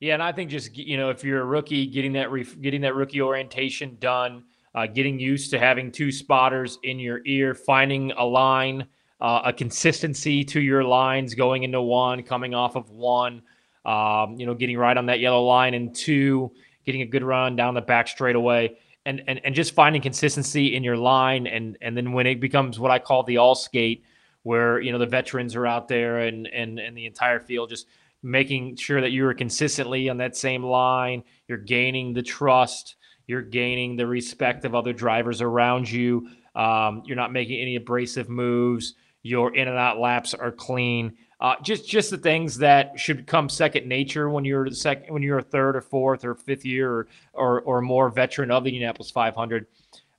Yeah, 0.00 0.14
and 0.14 0.22
I 0.22 0.32
think 0.32 0.50
just 0.50 0.76
you 0.76 0.96
know 0.96 1.10
if 1.10 1.24
you're 1.24 1.40
a 1.40 1.44
rookie, 1.44 1.86
getting 1.86 2.12
that 2.14 2.30
getting 2.60 2.80
that 2.82 2.94
rookie 2.94 3.20
orientation 3.20 3.96
done, 4.00 4.44
uh, 4.74 4.86
getting 4.86 5.18
used 5.18 5.50
to 5.50 5.58
having 5.58 5.92
two 5.92 6.10
spotters 6.10 6.78
in 6.82 6.98
your 6.98 7.20
ear, 7.26 7.54
finding 7.54 8.12
a 8.12 8.24
line, 8.24 8.86
uh, 9.20 9.42
a 9.44 9.52
consistency 9.52 10.44
to 10.44 10.60
your 10.60 10.84
lines 10.84 11.34
going 11.34 11.62
into 11.62 11.80
one, 11.80 12.22
coming 12.22 12.54
off 12.54 12.76
of 12.76 12.90
one, 12.90 13.42
um, 13.84 14.36
you 14.36 14.46
know, 14.46 14.54
getting 14.54 14.76
right 14.76 14.96
on 14.96 15.06
that 15.06 15.20
yellow 15.20 15.44
line 15.44 15.74
and 15.74 15.94
two, 15.94 16.52
getting 16.88 17.02
a 17.02 17.06
good 17.06 17.22
run 17.22 17.54
down 17.54 17.74
the 17.74 17.82
back 17.82 18.08
straightaway. 18.08 18.78
And, 19.04 19.22
and, 19.26 19.40
and 19.44 19.54
just 19.54 19.74
finding 19.74 20.00
consistency 20.00 20.74
in 20.74 20.82
your 20.84 20.96
line 20.96 21.46
and 21.46 21.78
and 21.80 21.96
then 21.96 22.12
when 22.12 22.26
it 22.26 22.40
becomes 22.40 22.78
what 22.78 22.90
I 22.90 22.98
call 22.98 23.22
the 23.22 23.38
all 23.38 23.54
skate 23.54 24.04
where 24.42 24.80
you 24.80 24.92
know 24.92 24.98
the 24.98 25.06
veterans 25.06 25.56
are 25.56 25.66
out 25.66 25.88
there 25.88 26.18
and 26.18 26.46
and 26.46 26.78
and 26.78 26.94
the 26.94 27.06
entire 27.06 27.40
field 27.40 27.70
just 27.70 27.86
making 28.22 28.76
sure 28.76 29.00
that 29.00 29.10
you 29.10 29.26
are 29.26 29.32
consistently 29.32 30.10
on 30.10 30.18
that 30.18 30.36
same 30.36 30.62
line. 30.62 31.22
You're 31.46 31.58
gaining 31.58 32.12
the 32.12 32.22
trust. 32.22 32.96
You're 33.26 33.42
gaining 33.42 33.96
the 33.96 34.06
respect 34.06 34.64
of 34.66 34.74
other 34.74 34.92
drivers 34.92 35.40
around 35.40 35.90
you. 35.90 36.28
Um, 36.54 37.02
you're 37.06 37.16
not 37.16 37.32
making 37.32 37.60
any 37.60 37.76
abrasive 37.76 38.28
moves. 38.28 38.94
Your 39.22 39.54
in 39.54 39.68
and 39.68 39.78
out 39.78 39.98
laps 39.98 40.34
are 40.34 40.52
clean 40.52 41.16
uh, 41.40 41.54
just 41.62 41.88
just 41.88 42.10
the 42.10 42.18
things 42.18 42.58
that 42.58 42.98
should 42.98 43.26
come 43.26 43.48
second 43.48 43.86
nature 43.86 44.28
when 44.28 44.44
you're 44.44 44.68
the 44.68 44.74
second 44.74 45.12
when 45.12 45.22
you're 45.22 45.38
a 45.38 45.42
third 45.42 45.76
or 45.76 45.80
fourth 45.80 46.24
or 46.24 46.34
fifth 46.34 46.64
year 46.64 46.92
or 46.92 47.08
or, 47.32 47.60
or 47.62 47.80
more 47.80 48.08
veteran 48.08 48.50
of 48.50 48.64
the 48.64 48.70
Indianapolis 48.70 49.10
500. 49.10 49.66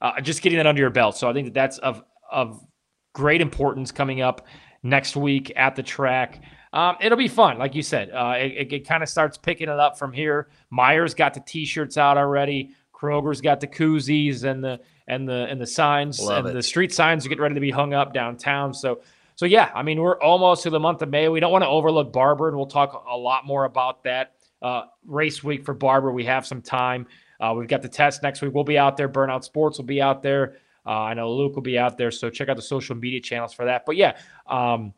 Uh, 0.01 0.21
just 0.21 0.41
getting 0.41 0.58
that 0.58 0.65
under 0.65 0.82
your 0.82 0.89
belt. 0.89 1.17
So 1.17 1.29
I 1.29 1.34
think 1.34 1.47
that 1.47 1.53
that's 1.53 1.77
of 1.79 2.03
of 2.32 2.65
great 3.13 3.41
importance 3.41 3.91
coming 3.91 4.21
up 4.21 4.47
next 4.82 5.17
week 5.17 5.51
at 5.58 5.75
the 5.75 5.84
track. 5.84 6.41
Um, 6.71 6.95
it'll 7.01 7.17
be 7.17 7.27
fun, 7.27 7.58
like 7.58 7.73
you 7.75 7.82
said. 7.82 8.12
Uh, 8.12 8.36
it, 8.38 8.51
it, 8.51 8.73
it 8.73 8.88
kind 8.88 9.01
of 9.01 9.10
starts 9.10 9.38
picking 9.38 9.67
it 9.67 9.79
up 9.79 9.97
from 9.97 10.13
here. 10.13 10.49
Myers 10.69 11.15
got 11.15 11.34
the 11.34 11.39
T-shirts 11.39 11.97
out 11.97 12.15
already. 12.17 12.75
Kroger's 12.93 13.41
got 13.41 13.60
the 13.60 13.67
koozies 13.67 14.43
and 14.43 14.63
the 14.63 14.79
and 15.08 15.27
the 15.27 15.47
and 15.49 15.60
the 15.60 15.67
signs 15.67 16.19
Love 16.21 16.45
and 16.45 16.49
it. 16.49 16.53
the 16.53 16.63
street 16.63 16.93
signs 16.93 17.25
are 17.25 17.29
getting 17.29 17.41
ready 17.41 17.55
to 17.55 17.62
be 17.62 17.71
hung 17.71 17.93
up 17.93 18.13
downtown. 18.13 18.73
So 18.73 19.01
so 19.39 19.45
yeah, 19.45 19.71
I 19.73 19.84
mean 19.84 20.02
we're 20.02 20.19
almost 20.19 20.63
to 20.63 20.69
the 20.69 20.82
month 20.82 21.02
of 21.02 21.08
May. 21.08 21.30
We 21.30 21.39
don't 21.39 21.54
want 21.54 21.63
to 21.63 21.69
overlook 21.69 22.12
Barber, 22.12 22.49
and 22.49 22.58
we'll 22.58 22.65
talk 22.65 23.06
a 23.10 23.15
lot 23.15 23.45
more 23.45 23.63
about 23.63 24.04
that 24.04 24.34
uh, 24.62 24.82
race 25.06 25.41
week 25.41 25.63
for 25.63 25.73
Barber. 25.73 26.12
We 26.12 26.25
have 26.25 26.45
some 26.45 26.62
time. 26.62 27.08
Uh, 27.39 27.54
we've 27.58 27.69
got 27.69 27.82
the 27.82 27.88
test 27.88 28.21
next 28.21 28.41
week. 28.41 28.54
We'll 28.54 28.65
be 28.65 28.78
out 28.78 28.97
there. 28.97 29.08
Burnout 29.08 29.45
Sports 29.45 29.78
will 29.78 29.86
be 29.86 30.02
out 30.02 30.21
there. 30.21 30.58
Uh, 30.86 31.04
I 31.04 31.13
know 31.13 31.32
Luke 31.32 31.56
will 31.56 31.62
be 31.62 31.80
out 31.80 31.97
there. 31.97 32.12
So 32.12 32.30
check 32.30 32.49
out 32.49 32.58
the 32.58 32.62
social 32.62 32.97
media 32.97 33.21
channels 33.21 33.54
for 33.54 33.63
that. 33.63 33.86
But 33.86 33.95
yeah, 33.95 34.17
um, 34.45 34.93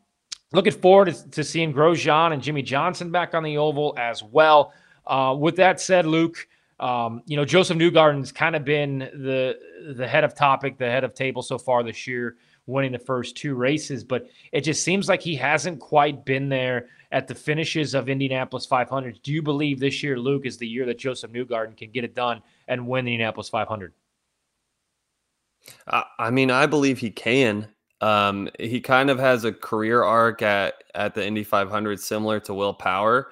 looking 0.52 0.72
forward 0.72 1.14
to, 1.14 1.30
to 1.30 1.44
seeing 1.44 1.72
Grosjean 1.72 2.32
and 2.32 2.42
Jimmie 2.42 2.62
Johnson 2.62 3.12
back 3.12 3.34
on 3.34 3.44
the 3.44 3.58
oval 3.58 3.94
as 3.96 4.24
well. 4.24 4.74
Uh, 5.06 5.36
with 5.38 5.54
that 5.54 5.80
said, 5.80 6.04
Luke, 6.04 6.48
um, 6.80 7.22
you 7.26 7.36
know 7.36 7.44
Josef 7.44 7.76
Newgarden's 7.76 8.32
kind 8.32 8.56
of 8.56 8.64
been 8.64 8.98
the 8.98 9.56
the 9.96 10.08
head 10.08 10.24
of 10.24 10.34
topic, 10.34 10.78
the 10.78 10.90
head 10.90 11.04
of 11.04 11.14
table 11.14 11.42
so 11.42 11.58
far 11.58 11.84
this 11.84 12.08
year, 12.08 12.38
winning 12.66 12.92
the 12.92 12.98
first 12.98 13.36
two 13.36 13.54
races. 13.54 14.04
But 14.04 14.28
it 14.52 14.62
just 14.62 14.84
seems 14.84 15.08
like 15.08 15.20
he 15.20 15.34
hasn't 15.34 15.80
quite 15.80 16.24
been 16.24 16.48
there 16.48 16.88
at 17.10 17.28
the 17.28 17.34
finishes 17.34 17.94
of 17.94 18.08
Indianapolis 18.08 18.66
500. 18.66 19.20
Do 19.22 19.32
you 19.32 19.42
believe 19.42 19.80
this 19.80 20.02
year, 20.02 20.18
Luke, 20.18 20.46
is 20.46 20.56
the 20.56 20.66
year 20.68 20.86
that 20.86 20.98
Josef 20.98 21.30
Newgarden 21.30 21.76
can 21.76 21.90
get 21.90 22.04
it 22.04 22.14
done 22.14 22.42
and 22.68 22.86
win 22.86 23.04
the 23.04 23.12
Indianapolis 23.12 23.48
500? 23.48 23.92
I, 25.86 26.30
mean, 26.30 26.50
I 26.50 26.66
believe 26.66 26.98
he 26.98 27.10
can. 27.10 27.68
Um, 28.00 28.48
he 28.58 28.80
kind 28.80 29.10
of 29.10 29.18
has 29.18 29.44
a 29.44 29.52
career 29.52 30.02
arc 30.02 30.42
at 30.42 30.74
at 30.94 31.14
the 31.14 31.24
Indy 31.24 31.44
500 31.44 32.00
similar 32.00 32.40
to 32.40 32.54
Will 32.54 32.74
Power. 32.74 33.30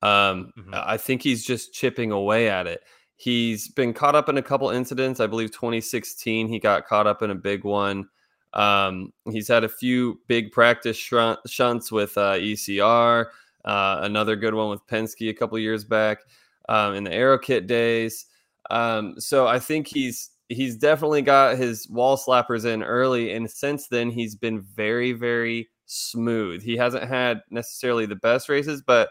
Um, 0.00 0.52
Mhm. 0.56 0.72
I 0.72 0.96
think 0.96 1.22
he's 1.22 1.44
just 1.44 1.74
chipping 1.74 2.12
away 2.12 2.48
at 2.48 2.66
it. 2.66 2.82
He's 3.16 3.68
been 3.68 3.92
caught 3.92 4.14
up 4.14 4.28
in 4.28 4.38
a 4.38 4.42
couple 4.42 4.70
incidents. 4.70 5.20
I 5.20 5.26
believe 5.26 5.50
2016 5.50 6.48
he 6.48 6.58
got 6.58 6.86
caught 6.86 7.06
up 7.06 7.22
in 7.22 7.30
a 7.30 7.34
big 7.34 7.64
one. 7.64 8.08
Um, 8.56 9.12
he's 9.30 9.48
had 9.48 9.64
a 9.64 9.68
few 9.68 10.20
big 10.26 10.50
practice 10.50 10.96
shunt, 10.96 11.38
shunts 11.46 11.92
with 11.92 12.16
uh, 12.16 12.32
ECR. 12.32 13.26
Uh, 13.64 13.98
another 14.02 14.34
good 14.34 14.54
one 14.54 14.70
with 14.70 14.86
Penske 14.86 15.28
a 15.28 15.34
couple 15.34 15.58
years 15.58 15.84
back 15.84 16.20
um, 16.68 16.94
in 16.94 17.04
the 17.04 17.12
Aero 17.12 17.38
Kit 17.38 17.66
days. 17.66 18.26
Um, 18.70 19.20
so 19.20 19.46
I 19.46 19.58
think 19.58 19.86
he's 19.86 20.30
he's 20.48 20.76
definitely 20.76 21.22
got 21.22 21.58
his 21.58 21.88
wall 21.88 22.16
slappers 22.16 22.64
in 22.64 22.82
early, 22.82 23.32
and 23.32 23.48
since 23.50 23.88
then 23.88 24.10
he's 24.10 24.34
been 24.34 24.60
very 24.60 25.12
very 25.12 25.68
smooth. 25.84 26.62
He 26.62 26.76
hasn't 26.76 27.04
had 27.04 27.42
necessarily 27.50 28.06
the 28.06 28.16
best 28.16 28.48
races, 28.48 28.82
but 28.82 29.10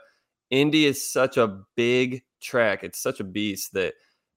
Indy 0.50 0.86
is 0.86 1.12
such 1.12 1.38
a 1.38 1.60
big 1.76 2.24
track. 2.42 2.84
It's 2.84 3.00
such 3.00 3.20
a 3.20 3.24
beast 3.24 3.74
that 3.74 3.94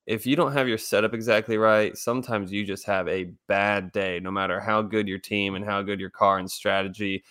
if 0.08 0.24
you 0.24 0.36
don't 0.36 0.52
have 0.52 0.66
your 0.66 0.78
setup 0.78 1.12
exactly 1.12 1.58
right, 1.58 1.96
sometimes 1.96 2.50
you 2.50 2.64
just 2.64 2.86
have 2.86 3.06
a 3.08 3.30
bad 3.46 3.92
day, 3.92 4.18
no 4.18 4.30
matter 4.30 4.58
how 4.58 4.80
good 4.80 5.06
your 5.06 5.18
team 5.18 5.54
and 5.54 5.62
how 5.62 5.82
good 5.82 6.00
your 6.00 6.08
car 6.08 6.38
and 6.38 6.50
strategy 6.50 7.22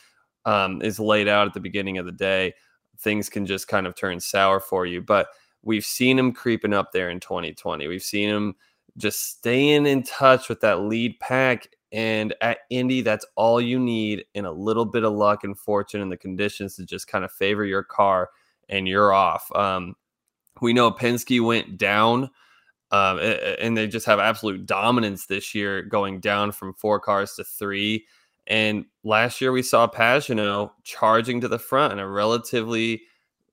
um, 0.45 0.79
is 0.83 0.99
laid 0.99 1.27
out 1.27 1.47
at 1.47 1.55
the 1.55 1.59
beginning 1.59 1.97
of 1.97 2.05
the 2.05 2.11
day. 2.11 2.53
Things 2.99 3.29
can 3.29 3.47
just 3.47 3.67
kind 3.67 3.87
of 3.87 3.95
turn 3.95 4.19
sour 4.19 4.59
for 4.59 4.85
you. 4.85 5.01
But 5.01 5.29
we've 5.63 5.83
seen 5.83 6.19
him 6.19 6.31
creeping 6.31 6.71
up 6.71 6.91
there 6.91 7.09
in 7.09 7.19
2020. 7.19 7.87
We've 7.87 8.03
seen 8.03 8.29
him 8.29 8.55
just 8.95 9.37
staying 9.37 9.87
in 9.87 10.03
touch 10.03 10.47
with 10.47 10.61
that 10.61 10.81
lead 10.81 11.19
pack. 11.19 11.67
And 11.91 12.35
at 12.41 12.59
Indy, 12.69 13.01
that's 13.01 13.25
all 13.35 13.59
you 13.59 13.79
need 13.79 14.23
in 14.35 14.45
a 14.45 14.51
little 14.51 14.85
bit 14.85 15.03
of 15.03 15.13
luck 15.13 15.43
and 15.43 15.57
fortune 15.57 16.01
and 16.01 16.11
the 16.11 16.17
conditions 16.17 16.75
to 16.75 16.85
just 16.85 17.07
kind 17.07 17.25
of 17.25 17.31
favor 17.31 17.65
your 17.65 17.83
car 17.83 18.29
and 18.69 18.87
you're 18.87 19.13
off. 19.13 19.51
Um, 19.55 19.95
we 20.61 20.73
know 20.73 20.91
Penske 20.91 21.43
went 21.43 21.79
down 21.79 22.29
um, 22.91 23.19
and 23.19 23.75
they 23.75 23.87
just 23.87 24.05
have 24.05 24.19
absolute 24.19 24.65
dominance 24.65 25.25
this 25.25 25.53
year, 25.53 25.81
going 25.81 26.19
down 26.19 26.51
from 26.51 26.73
four 26.73 26.99
cars 26.99 27.33
to 27.35 27.43
three. 27.43 28.05
And 28.47 28.85
last 29.03 29.41
year 29.41 29.51
we 29.51 29.61
saw 29.61 29.87
Pagenaud 29.87 30.71
charging 30.83 31.41
to 31.41 31.47
the 31.47 31.59
front 31.59 31.93
in 31.93 31.99
a 31.99 32.07
relatively 32.07 33.01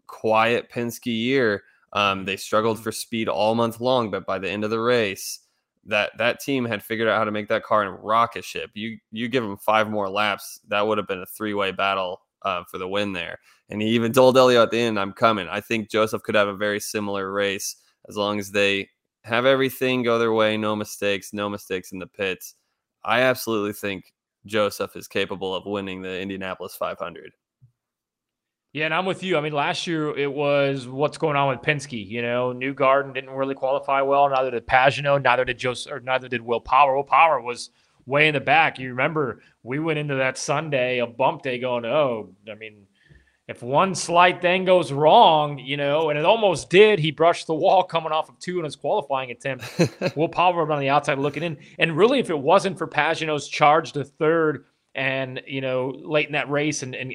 quiet 0.07 0.71
Penske 0.71 1.07
year. 1.07 1.65
Um, 1.93 2.25
they 2.25 2.37
struggled 2.37 2.83
for 2.83 2.93
speed 2.93 3.29
all 3.29 3.55
month 3.55 3.81
long, 3.81 4.11
but 4.11 4.27
by 4.27 4.39
the 4.39 4.51
end 4.51 4.65
of 4.65 4.71
the 4.71 4.81
race, 4.81 5.41
that 5.87 6.13
that 6.19 6.41
team 6.41 6.65
had 6.65 6.83
figured 6.83 7.09
out 7.09 7.19
how 7.19 7.25
to 7.25 7.31
make 7.31 7.49
that 7.49 7.63
car 7.63 7.85
in 7.85 7.91
rocket 7.91 8.45
ship. 8.45 8.71
You 8.75 8.99
you 9.11 9.29
give 9.29 9.43
them 9.43 9.57
five 9.57 9.91
more 9.91 10.09
laps, 10.09 10.61
that 10.69 10.87
would 10.87 10.99
have 10.99 11.09
been 11.09 11.21
a 11.23 11.27
three 11.27 11.55
way 11.55 11.73
battle 11.73 12.23
uh, 12.43 12.65
for 12.65 12.79
the 12.79 12.89
win 12.89 13.13
there. 13.13 13.39
And 13.69 13.83
he 13.83 13.89
even 13.89 14.13
told 14.13 14.37
Helio 14.37 14.63
at 14.63 14.71
the 14.71 14.79
end, 14.79 14.99
"I'm 14.99 15.13
coming." 15.13 15.49
I 15.49 15.61
think 15.61 15.91
Josef 15.91 16.23
could 16.23 16.35
have 16.35 16.49
a 16.49 16.57
very 16.57 16.81
similar 16.81 17.31
race 17.31 17.77
as 18.09 18.17
long 18.17 18.39
as 18.39 18.51
they 18.51 18.89
have 19.25 19.47
everything 19.47 20.03
go 20.03 20.19
their 20.19 20.33
way, 20.33 20.57
no 20.57 20.77
mistakes, 20.77 21.33
no 21.33 21.49
mistakes 21.49 21.93
in 21.93 21.99
the 21.99 22.07
pits. 22.07 22.55
I 23.05 23.21
absolutely 23.23 23.73
think 23.73 24.13
Josef 24.47 24.97
is 24.97 25.09
capable 25.09 25.55
of 25.55 25.65
winning 25.67 26.03
the 26.03 26.21
Indianapolis 26.21 26.77
500. 26.77 27.33
Yeah, 28.75 28.87
and 28.87 28.95
I'm 28.95 29.07
with 29.07 29.23
you. 29.23 29.39
I 29.39 29.41
mean, 29.41 29.53
last 29.53 29.87
year 29.87 30.17
it 30.19 30.31
was 30.31 30.89
what's 30.89 31.17
going 31.17 31.37
on 31.37 31.49
with 31.49 31.61
Penske. 31.61 32.07
You 32.07 32.23
know, 32.23 32.53
Newgarden 32.53 33.15
didn't 33.15 33.31
really 33.31 33.55
qualify 33.55 34.03
well. 34.03 34.29
Neither 34.29 34.51
did 34.51 34.67
Pagenaud. 34.67 35.23
Neither 35.23 35.45
did 35.45 35.59
Josef. 35.59 35.93
Or 35.93 36.01
neither 36.01 36.29
did 36.29 36.43
Will 36.43 36.61
Power. 36.61 36.97
Will 36.97 37.05
Power 37.05 37.41
was 37.41 37.71
way 38.05 38.27
in 38.27 38.35
the 38.35 38.41
back. 38.41 38.79
You 38.79 38.89
remember 38.91 39.43
we 39.63 39.79
went 39.79 40.01
into 40.01 40.17
that 40.17 40.37
Sunday, 40.37 40.99
a 40.99 41.07
bump 41.07 41.43
day, 41.43 41.61
going, 41.61 41.85
"Oh, 41.85 42.35
I 42.51 42.57
mean, 42.57 42.87
if 43.47 43.63
one 43.63 43.95
slight 43.95 44.41
thing 44.41 44.65
goes 44.65 44.91
wrong, 44.91 45.59
you 45.59 45.77
know, 45.77 46.09
and 46.09 46.19
it 46.19 46.25
almost 46.25 46.71
did. 46.71 46.99
He 46.99 47.11
brushed 47.11 47.47
the 47.47 47.55
wall 47.55 47.83
coming 47.83 48.11
off 48.11 48.31
of 48.31 48.39
two 48.39 48.59
in 48.59 48.65
his 48.65 48.75
qualifying 48.75 49.31
attempt. 49.31 49.65
Will 50.17 50.29
Power 50.29 50.71
on 50.71 50.81
the 50.81 50.89
outside 50.89 51.19
looking 51.19 51.43
in, 51.43 51.59
and 51.79 51.97
really, 51.97 52.21
if 52.21 52.31
it 52.31 52.39
wasn't 52.39 52.79
for 52.79 52.87
Pagenaud's 52.87 53.49
charge 53.49 53.93
to 53.93 54.05
third, 54.05 54.65
and 54.95 55.43
you 55.47 55.61
know, 55.61 55.89
late 55.91 56.27
in 56.27 56.33
that 56.33 56.49
race, 56.49 56.83
and 56.83 56.95
and 56.95 57.15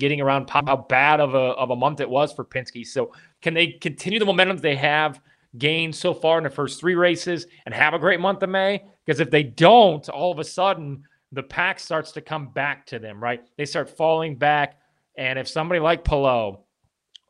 getting 0.00 0.20
around 0.20 0.50
how 0.50 0.76
bad 0.88 1.20
of 1.20 1.34
a 1.34 1.38
of 1.38 1.70
a 1.70 1.76
month 1.76 2.00
it 2.00 2.10
was 2.10 2.32
for 2.32 2.44
Penske. 2.44 2.84
So 2.86 3.12
can 3.40 3.54
they 3.54 3.68
continue 3.68 4.18
the 4.18 4.24
momentum 4.24 4.56
they 4.56 4.76
have 4.76 5.20
gained 5.56 5.94
so 5.94 6.12
far 6.12 6.38
in 6.38 6.44
the 6.44 6.50
first 6.50 6.80
three 6.80 6.96
races 6.96 7.46
and 7.66 7.74
have 7.74 7.94
a 7.94 7.98
great 8.00 8.18
month 8.18 8.42
of 8.42 8.50
May? 8.50 8.82
Because 9.04 9.20
if 9.20 9.30
they 9.30 9.44
don't, 9.44 10.08
all 10.08 10.32
of 10.32 10.40
a 10.40 10.44
sudden 10.44 11.04
the 11.34 11.42
pack 11.42 11.78
starts 11.78 12.12
to 12.12 12.20
come 12.20 12.48
back 12.48 12.86
to 12.86 12.98
them, 12.98 13.22
right? 13.22 13.42
They 13.56 13.64
start 13.64 13.90
falling 13.90 14.36
back. 14.36 14.78
And 15.16 15.38
if 15.38 15.48
somebody 15.48 15.80
like 15.80 16.04
Palou 16.04 16.58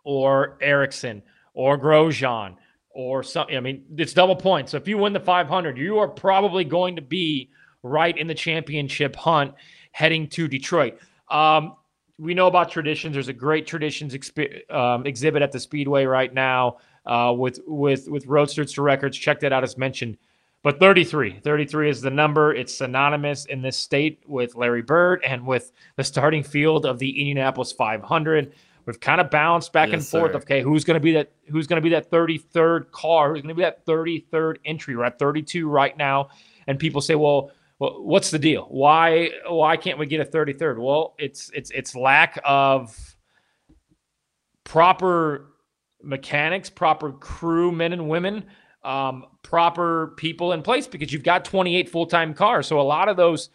or 0.04 0.58
Ericsson 0.60 1.22
or 1.54 1.78
Grosjean 1.78 2.56
or 2.90 3.22
something, 3.22 3.56
I 3.56 3.60
mean, 3.60 3.84
it's 3.96 4.12
double 4.12 4.36
points. 4.36 4.72
So 4.72 4.76
if 4.76 4.86
you 4.86 4.98
win 4.98 5.12
the 5.12 5.20
500, 5.20 5.76
you 5.76 5.98
are 5.98 6.08
probably 6.08 6.64
going 6.64 6.96
to 6.96 7.02
be 7.02 7.50
right 7.82 8.16
in 8.16 8.26
the 8.26 8.34
championship 8.34 9.16
hunt 9.16 9.54
heading 9.92 10.28
to 10.28 10.48
Detroit. 10.48 10.98
Um, 11.30 11.76
we 12.18 12.34
know 12.34 12.46
about 12.46 12.70
traditions. 12.70 13.14
There's 13.14 13.28
a 13.28 13.32
great 13.32 13.66
traditions 13.66 14.14
expi- 14.14 14.70
um, 14.72 15.06
exhibit 15.06 15.42
at 15.42 15.52
the 15.52 15.60
Speedway 15.60 16.04
right 16.04 16.32
now 16.32 16.78
uh, 17.06 17.34
with 17.36 17.60
with 17.66 18.08
with 18.08 18.26
Roadsters 18.26 18.72
to 18.74 18.82
Records. 18.82 19.18
Check 19.18 19.40
that 19.40 19.52
out 19.52 19.64
as 19.64 19.76
mentioned. 19.76 20.16
But 20.64 20.80
33, 20.80 21.40
33 21.40 21.90
is 21.90 22.00
the 22.00 22.10
number. 22.10 22.54
It's 22.54 22.74
synonymous 22.74 23.44
in 23.44 23.60
this 23.60 23.76
state 23.76 24.22
with 24.26 24.56
Larry 24.56 24.80
Bird 24.80 25.22
and 25.22 25.46
with 25.46 25.70
the 25.96 26.02
starting 26.02 26.42
field 26.42 26.86
of 26.86 26.98
the 26.98 27.20
Indianapolis 27.20 27.70
500. 27.70 28.54
We've 28.86 28.98
kind 28.98 29.20
of 29.20 29.30
bounced 29.30 29.74
back 29.74 29.90
yes, 29.90 29.94
and 29.94 30.06
forth. 30.06 30.32
Sir. 30.32 30.38
Okay, 30.38 30.62
who's 30.62 30.82
going 30.82 30.94
to 30.94 31.00
be 31.00 31.12
that? 31.12 31.32
Who's 31.50 31.66
going 31.66 31.76
to 31.76 31.82
be 31.82 31.90
that 31.90 32.10
33rd 32.10 32.90
car? 32.92 33.34
Who's 33.34 33.42
going 33.42 33.54
to 33.54 33.54
be 33.54 33.62
that 33.62 33.84
33rd 33.84 34.56
entry? 34.64 34.96
We're 34.96 35.04
at 35.04 35.18
32 35.18 35.68
right 35.68 35.96
now, 35.98 36.30
and 36.66 36.78
people 36.78 37.02
say, 37.02 37.14
"Well, 37.14 37.50
well, 37.78 38.02
what's 38.02 38.30
the 38.30 38.38
deal? 38.38 38.66
Why 38.70 39.32
why 39.46 39.76
can't 39.76 39.98
we 39.98 40.06
get 40.06 40.20
a 40.20 40.24
33rd?" 40.24 40.78
Well, 40.78 41.14
it's 41.18 41.50
it's 41.54 41.70
it's 41.72 41.94
lack 41.94 42.40
of 42.42 43.16
proper 44.64 45.50
mechanics, 46.02 46.70
proper 46.70 47.12
crew 47.12 47.70
men 47.70 47.92
and 47.92 48.08
women, 48.08 48.44
um, 48.84 49.26
proper 49.42 50.14
people 50.16 50.52
in 50.52 50.62
place 50.62 50.86
because 50.86 51.12
you've 51.12 51.22
got 51.22 51.44
28 51.44 51.88
full 51.88 52.06
time 52.06 52.34
cars. 52.34 52.66
So 52.66 52.80
a 52.80 52.82
lot 52.82 53.08
of 53.08 53.16
those, 53.16 53.50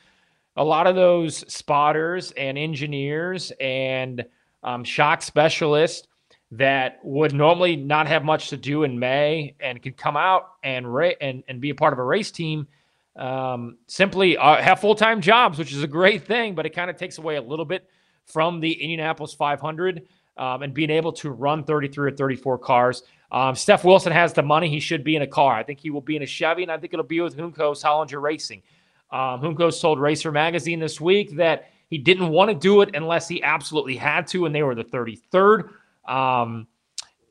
a 0.56 0.64
lot 0.64 0.88
of 0.88 0.96
those 0.96 1.38
spotters 1.52 2.32
and 2.32 2.58
engineers 2.58 3.52
and 3.60 4.26
um, 4.64 4.84
shock 4.84 5.22
specialists 5.22 6.08
that 6.52 7.00
would 7.04 7.34
normally 7.34 7.76
not 7.76 8.08
have 8.08 8.24
much 8.24 8.50
to 8.50 8.58
do 8.58 8.84
in 8.84 8.98
May 8.98 9.56
and 9.60 9.82
can 9.82 9.94
come 9.94 10.18
out 10.18 10.54
and 10.64 10.92
ra- 10.92 11.12
and 11.22 11.44
and 11.48 11.62
be 11.62 11.70
a 11.70 11.76
part 11.76 11.94
of 11.94 12.00
a 12.00 12.04
race 12.04 12.32
team. 12.32 12.68
Um, 13.16 13.78
simply 13.88 14.38
uh, 14.38 14.62
have 14.62 14.80
full 14.80 14.96
time 14.96 15.22
jobs, 15.22 15.60
which 15.60 15.74
is 15.74 15.84
a 15.84 15.88
great 15.88 16.24
thing, 16.24 16.56
but 16.56 16.66
it 16.66 16.72
kind 16.72 16.90
of 16.90 16.98
takes 16.98 17.18
away 17.20 17.36
a 17.36 17.42
little 17.42 17.66
bit 17.66 17.88
from 18.26 18.60
the 18.60 18.72
Indianapolis 18.72 19.34
500 19.34 20.08
um, 20.38 20.64
and 20.64 20.74
being 20.74 20.90
able 20.90 21.12
to 21.14 21.32
run 21.32 21.64
33 21.64 22.12
or 22.12 22.16
34 22.16 22.58
cars. 22.60 23.04
Um, 23.32 23.56
Steph 23.56 23.84
Wilson 23.84 24.12
has 24.12 24.34
the 24.34 24.42
money. 24.42 24.70
He 24.70 24.80
should 24.80 25.04
be 25.04 25.16
in 25.16 25.22
a 25.22 25.28
car. 25.28 25.54
I 25.54 25.64
think 25.64 25.80
he 25.80 25.90
will 25.90 26.02
be 26.02 26.16
in 26.16 26.24
a 26.24 26.26
Chevy, 26.26 26.64
and 26.64 26.72
I 26.72 26.78
think 26.78 26.94
it'll 26.94 27.06
be 27.06 27.22
with 27.22 27.38
Juncos 27.38 27.84
Hollinger 27.84 28.22
Racing. 28.22 28.64
Um, 29.12 29.42
Juncos 29.42 29.80
told 29.82 30.00
Racer 30.00 30.32
Magazine 30.32 30.80
this 30.80 31.00
week 31.00 31.36
that 31.36 31.70
he 31.90 31.98
didn't 31.98 32.30
want 32.30 32.50
to 32.50 32.56
do 32.56 32.82
it 32.82 32.96
unless 32.96 33.28
he 33.28 33.42
absolutely 33.44 33.96
had 33.96 34.28
to, 34.28 34.46
and 34.46 34.54
they 34.54 34.64
were 34.64 34.76
the 34.76 34.84
33rd. 34.84 35.70
Um, 36.08 36.68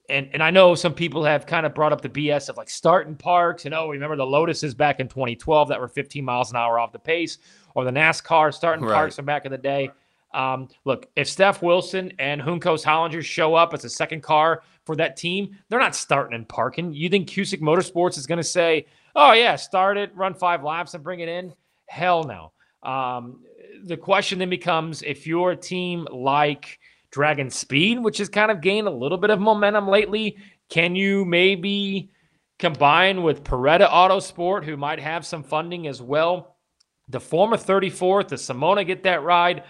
and 0.08 0.28
and 0.32 0.42
I 0.42 0.50
know 0.50 0.74
some 0.74 0.94
people 0.94 1.24
have 1.24 1.46
kind 1.46 1.66
of 1.66 1.74
brought 1.74 1.92
up 1.92 2.00
the 2.00 2.08
BS 2.08 2.48
of 2.48 2.56
like 2.56 2.70
starting 2.70 3.14
parks 3.14 3.66
and 3.66 3.74
oh, 3.74 3.90
remember 3.90 4.16
the 4.16 4.24
Lotuses 4.24 4.74
back 4.74 5.00
in 5.00 5.08
2012 5.08 5.68
that 5.68 5.80
were 5.80 5.88
15 5.88 6.24
miles 6.24 6.50
an 6.50 6.56
hour 6.56 6.78
off 6.78 6.92
the 6.92 6.98
pace, 6.98 7.38
or 7.74 7.84
the 7.84 7.90
NASCAR 7.90 8.54
starting 8.54 8.84
right. 8.84 8.94
parks 8.94 9.16
from 9.16 9.26
back 9.26 9.44
in 9.44 9.52
the 9.52 9.58
day. 9.58 9.90
Um, 10.34 10.68
look, 10.84 11.08
if 11.16 11.28
Steph 11.28 11.62
Wilson 11.62 12.12
and 12.18 12.40
Juncos 12.40 12.84
Hollinger 12.84 13.22
show 13.22 13.54
up 13.54 13.72
as 13.72 13.84
a 13.84 13.90
second 13.90 14.22
car 14.22 14.62
for 14.88 14.96
that 14.96 15.18
team, 15.18 15.54
they're 15.68 15.78
not 15.78 15.94
starting 15.94 16.34
and 16.34 16.48
parking. 16.48 16.94
You 16.94 17.10
think 17.10 17.28
Cusick 17.28 17.60
Motorsports 17.60 18.16
is 18.16 18.26
going 18.26 18.38
to 18.38 18.42
say, 18.42 18.86
"Oh 19.14 19.32
yeah, 19.32 19.54
start 19.54 19.98
it, 19.98 20.16
run 20.16 20.32
five 20.32 20.64
laps, 20.64 20.94
and 20.94 21.04
bring 21.04 21.20
it 21.20 21.28
in"? 21.28 21.52
Hell 21.88 22.24
no. 22.24 22.52
Um, 22.90 23.42
the 23.84 23.98
question 23.98 24.38
then 24.38 24.48
becomes: 24.48 25.02
if 25.02 25.26
you're 25.26 25.50
a 25.50 25.56
team 25.56 26.08
like 26.10 26.78
Dragon 27.10 27.50
Speed, 27.50 27.98
which 27.98 28.16
has 28.16 28.30
kind 28.30 28.50
of 28.50 28.62
gained 28.62 28.86
a 28.86 28.90
little 28.90 29.18
bit 29.18 29.28
of 29.28 29.40
momentum 29.40 29.88
lately, 29.88 30.38
can 30.70 30.96
you 30.96 31.26
maybe 31.26 32.10
combine 32.58 33.22
with 33.22 33.44
Paretta 33.44 33.90
Autosport, 33.90 34.64
who 34.64 34.78
might 34.78 35.00
have 35.00 35.26
some 35.26 35.42
funding 35.42 35.86
as 35.86 36.00
well? 36.00 36.56
The 37.08 37.20
former 37.20 37.58
34th, 37.58 38.28
the 38.28 38.36
Simona 38.36 38.86
get 38.86 39.02
that 39.02 39.22
ride? 39.22 39.64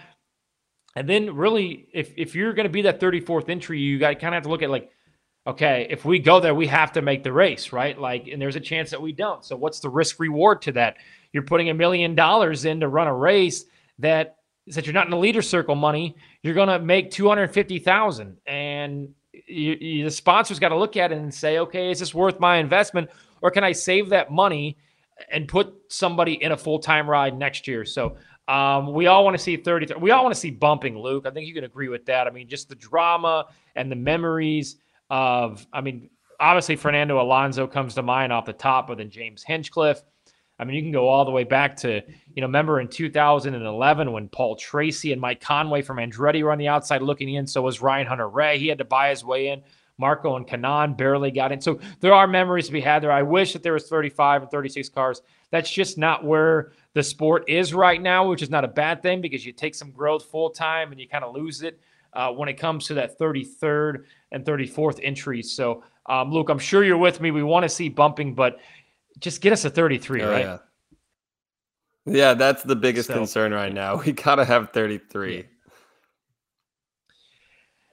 And 0.95 1.07
then 1.07 1.35
really, 1.35 1.87
if 1.93 2.13
if 2.15 2.35
you're 2.35 2.53
going 2.53 2.65
to 2.65 2.71
be 2.71 2.83
that 2.83 3.01
34th 3.01 3.49
entry, 3.49 3.79
you 3.79 3.99
got 3.99 4.19
kind 4.19 4.33
of 4.33 4.35
have 4.35 4.43
to 4.43 4.49
look 4.49 4.63
at 4.63 4.69
like, 4.69 4.91
okay, 5.49 5.87
if 5.89 6.05
we 6.05 6.19
go 6.19 6.39
there, 6.39 6.53
we 6.53 6.67
have 6.67 6.91
to 6.93 7.01
make 7.01 7.23
the 7.23 7.33
race, 7.33 7.71
right? 7.71 7.99
Like, 7.99 8.27
and 8.27 8.41
there's 8.41 8.55
a 8.55 8.61
chance 8.61 8.91
that 8.91 9.01
we 9.01 9.11
don't. 9.11 9.43
So 9.43 9.55
what's 9.55 9.79
the 9.79 9.89
risk 9.89 10.19
reward 10.19 10.61
to 10.63 10.71
that? 10.73 10.97
You're 11.33 11.43
putting 11.43 11.69
a 11.69 11.73
million 11.73 12.15
dollars 12.15 12.65
in 12.65 12.79
to 12.81 12.87
run 12.87 13.07
a 13.07 13.15
race 13.15 13.65
that 13.99 14.35
that 14.67 14.85
you're 14.85 14.93
not 14.93 15.05
in 15.05 15.11
the 15.11 15.17
leader 15.17 15.41
circle 15.41 15.73
money. 15.73 16.15
You're 16.43 16.53
going 16.53 16.69
to 16.69 16.77
make 16.77 17.09
250,000 17.09 18.37
and 18.45 19.09
you, 19.47 19.77
you, 19.79 20.03
the 20.03 20.11
sponsor's 20.11 20.59
got 20.59 20.69
to 20.69 20.77
look 20.77 20.95
at 20.95 21.11
it 21.11 21.17
and 21.17 21.33
say, 21.33 21.57
okay, 21.57 21.89
is 21.89 21.99
this 21.99 22.13
worth 22.13 22.39
my 22.39 22.57
investment 22.57 23.09
or 23.41 23.49
can 23.49 23.63
I 23.63 23.71
save 23.71 24.09
that 24.09 24.31
money 24.31 24.77
and 25.31 25.47
put 25.47 25.73
somebody 25.87 26.33
in 26.33 26.51
a 26.51 26.57
full-time 26.57 27.09
ride 27.09 27.35
next 27.35 27.67
year? 27.67 27.83
So 27.83 28.17
um, 28.47 28.93
we 28.93 29.07
all 29.07 29.23
want 29.23 29.35
to 29.35 29.41
see 29.41 29.57
30. 29.57 29.95
We 29.95 30.11
all 30.11 30.21
want 30.21 30.35
to 30.35 30.39
see 30.39 30.51
bumping, 30.51 30.99
Luke. 30.99 31.25
I 31.25 31.31
think 31.31 31.47
you 31.47 31.55
can 31.55 31.63
agree 31.63 31.87
with 31.87 32.05
that. 32.05 32.27
I 32.27 32.29
mean, 32.29 32.47
just 32.47 32.69
the 32.69 32.75
drama 32.75 33.47
and 33.75 33.91
the 33.91 33.95
memories 33.95 34.75
of, 35.09 35.65
I 35.73 35.81
mean, 35.81 36.09
obviously 36.39 36.75
Fernando 36.75 37.21
Alonso 37.21 37.67
comes 37.67 37.95
to 37.95 38.03
mind 38.03 38.31
off 38.31 38.45
the 38.45 38.53
top, 38.53 38.87
but 38.87 38.97
then 38.97 39.09
James 39.09 39.43
Hinchcliffe. 39.43 40.01
I 40.57 40.65
mean, 40.65 40.75
you 40.75 40.81
can 40.81 40.91
go 40.91 41.07
all 41.07 41.23
the 41.23 41.31
way 41.31 41.45
back 41.45 41.77
to, 41.77 42.01
you 42.35 42.41
know, 42.41 42.47
remember 42.47 42.81
in 42.81 42.89
2011 42.89 44.11
when 44.11 44.27
Paul 44.27 44.57
Tracy 44.57 45.13
and 45.13 45.21
Mike 45.21 45.39
Conway 45.39 45.81
from 45.81 45.97
Andretti 45.97 46.43
were 46.43 46.51
on 46.51 46.57
the 46.57 46.67
outside 46.67 47.01
looking 47.01 47.33
in. 47.33 47.47
So 47.47 47.61
was 47.61 47.81
Ryan 47.81 48.07
Hunter-Reay. 48.07 48.57
He 48.57 48.67
had 48.67 48.77
to 48.79 48.85
buy 48.85 49.09
his 49.09 49.23
way 49.23 49.47
in. 49.47 49.61
Marco 49.97 50.37
and 50.37 50.47
Kanaan 50.47 50.97
barely 50.97 51.29
got 51.29 51.51
in. 51.51 51.59
So 51.59 51.79
there 51.99 52.13
are 52.13 52.25
memories 52.25 52.67
to 52.67 52.71
be 52.71 52.81
had 52.81 53.03
there. 53.03 53.11
I 53.11 53.21
wish 53.21 53.53
that 53.53 53.63
there 53.63 53.73
was 53.73 53.87
35 53.87 54.43
and 54.43 54.51
36 54.51 54.89
cars. 54.89 55.21
That's 55.51 55.69
just 55.69 55.97
not 55.97 56.23
where 56.23 56.71
the 56.93 57.03
sport 57.03 57.49
is 57.49 57.73
right 57.73 58.01
now, 58.01 58.27
which 58.27 58.41
is 58.41 58.49
not 58.49 58.63
a 58.63 58.69
bad 58.69 59.01
thing 59.01 59.19
because 59.21 59.45
you 59.45 59.51
take 59.51 59.75
some 59.75 59.91
growth 59.91 60.25
full 60.25 60.49
time 60.49 60.91
and 60.91 60.99
you 60.99 61.07
kind 61.07 61.23
of 61.23 61.35
lose 61.35 61.61
it 61.61 61.79
uh, 62.13 62.31
when 62.31 62.49
it 62.49 62.53
comes 62.53 62.87
to 62.87 62.93
that 62.95 63.19
33rd 63.19 64.03
and 64.31 64.45
34th 64.45 64.99
entries. 65.03 65.51
So, 65.51 65.83
um, 66.05 66.31
Luke, 66.31 66.49
I'm 66.49 66.59
sure 66.59 66.83
you're 66.83 66.97
with 66.97 67.21
me. 67.21 67.31
We 67.31 67.43
want 67.43 67.63
to 67.63 67.69
see 67.69 67.89
bumping, 67.89 68.33
but 68.33 68.59
just 69.19 69.41
get 69.41 69.53
us 69.53 69.65
a 69.65 69.69
33, 69.69 70.21
oh, 70.21 70.29
right? 70.29 70.45
Yeah. 70.45 70.57
yeah, 72.05 72.33
that's 72.33 72.63
the 72.63 72.75
biggest 72.75 73.07
so, 73.07 73.15
concern 73.15 73.53
right 73.53 73.73
now. 73.73 74.01
We 74.05 74.11
got 74.13 74.35
to 74.35 74.45
have 74.45 74.71
33. 74.71 75.37
Yeah. 75.37 75.43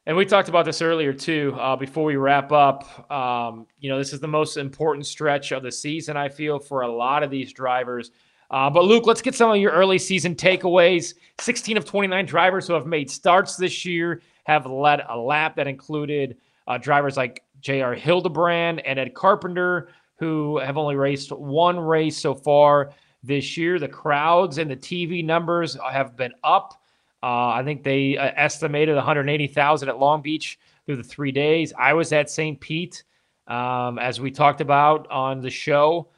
And 0.08 0.16
we 0.16 0.24
talked 0.24 0.48
about 0.48 0.64
this 0.64 0.80
earlier 0.82 1.12
too. 1.12 1.56
Uh, 1.58 1.74
before 1.74 2.04
we 2.04 2.14
wrap 2.14 2.52
up, 2.52 3.10
um, 3.10 3.66
you 3.80 3.90
know, 3.90 3.98
this 3.98 4.12
is 4.12 4.20
the 4.20 4.28
most 4.28 4.56
important 4.56 5.04
stretch 5.04 5.50
of 5.50 5.64
the 5.64 5.72
season. 5.72 6.16
I 6.16 6.28
feel 6.28 6.60
for 6.60 6.82
a 6.82 6.88
lot 6.88 7.24
of 7.24 7.30
these 7.30 7.52
drivers. 7.52 8.12
Uh, 8.48 8.70
but 8.70 8.84
Luke, 8.84 9.04
let's 9.06 9.20
get 9.20 9.34
some 9.34 9.50
of 9.50 9.56
your 9.56 9.72
early 9.72 9.98
season 9.98 10.36
takeaways. 10.36 11.14
16 11.40 11.76
of 11.76 11.84
29 11.84 12.24
drivers 12.24 12.68
who 12.68 12.74
have 12.74 12.86
made 12.86 13.10
starts 13.10 13.56
this 13.56 13.84
year 13.84 14.22
have 14.46 14.64
led 14.64 15.02
a 15.08 15.18
lap 15.18 15.56
that 15.56 15.66
included 15.66 16.36
uh, 16.68 16.78
drivers 16.78 17.16
like 17.16 17.42
J.R. 17.60 17.94
Hildebrand 17.94 18.78
and 18.86 18.96
Ed 18.96 19.12
Carpenter, 19.12 19.88
who 20.20 20.58
have 20.58 20.76
only 20.78 20.94
raced 20.94 21.32
one 21.32 21.78
race 21.80 22.16
so 22.16 22.32
far 22.32 22.92
this 23.24 23.56
year. 23.56 23.80
The 23.80 23.88
crowds 23.88 24.58
and 24.58 24.70
the 24.70 24.76
TV 24.76 25.24
numbers 25.24 25.76
have 25.92 26.16
been 26.16 26.32
up. 26.44 26.80
Uh, 27.24 27.48
I 27.48 27.62
think 27.64 27.82
they 27.82 28.16
uh, 28.16 28.30
estimated 28.36 28.94
180,000 28.94 29.88
at 29.88 29.98
Long 29.98 30.22
Beach 30.22 30.60
through 30.84 30.96
the 30.96 31.02
three 31.02 31.32
days. 31.32 31.72
I 31.76 31.92
was 31.94 32.12
at 32.12 32.30
St. 32.30 32.60
Pete, 32.60 33.02
um, 33.48 33.98
as 33.98 34.20
we 34.20 34.30
talked 34.30 34.60
about 34.60 35.10
on 35.10 35.40
the 35.40 35.50
show 35.50 36.08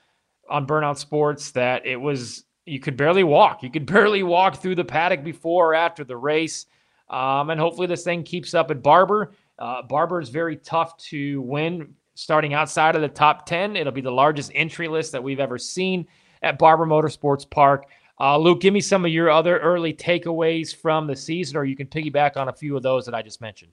on 0.50 0.66
Burnout 0.66 0.98
Sports, 0.98 1.52
that 1.52 1.86
it 1.86 1.96
was 1.96 2.44
you 2.66 2.78
could 2.78 2.98
barely 2.98 3.24
walk. 3.24 3.62
You 3.62 3.70
could 3.70 3.86
barely 3.90 4.22
walk 4.22 4.56
through 4.56 4.74
the 4.74 4.84
paddock 4.84 5.24
before 5.24 5.70
or 5.70 5.74
after 5.74 6.04
the 6.04 6.16
race. 6.16 6.66
Um, 7.10 7.50
and 7.50 7.60
hopefully 7.60 7.86
this 7.86 8.04
thing 8.04 8.22
keeps 8.22 8.54
up 8.54 8.70
at 8.70 8.82
Barber. 8.82 9.32
Uh, 9.58 9.82
Barber 9.82 10.20
is 10.20 10.28
very 10.28 10.56
tough 10.56 10.96
to 11.08 11.40
win 11.42 11.94
starting 12.14 12.52
outside 12.54 12.96
of 12.96 13.02
the 13.02 13.08
top 13.08 13.46
10. 13.46 13.76
It'll 13.76 13.92
be 13.92 14.00
the 14.00 14.10
largest 14.10 14.50
entry 14.54 14.88
list 14.88 15.12
that 15.12 15.22
we've 15.22 15.40
ever 15.40 15.58
seen 15.58 16.06
at 16.42 16.58
Barber 16.58 16.86
Motorsports 16.86 17.48
Park. 17.48 17.86
Uh, 18.20 18.36
Luke, 18.36 18.60
give 18.60 18.74
me 18.74 18.80
some 18.80 19.04
of 19.04 19.12
your 19.12 19.30
other 19.30 19.58
early 19.58 19.94
takeaways 19.94 20.74
from 20.74 21.06
the 21.06 21.14
season, 21.14 21.56
or 21.56 21.64
you 21.64 21.76
can 21.76 21.86
piggyback 21.86 22.36
on 22.36 22.48
a 22.48 22.52
few 22.52 22.76
of 22.76 22.82
those 22.82 23.06
that 23.06 23.14
I 23.14 23.22
just 23.22 23.40
mentioned. 23.40 23.72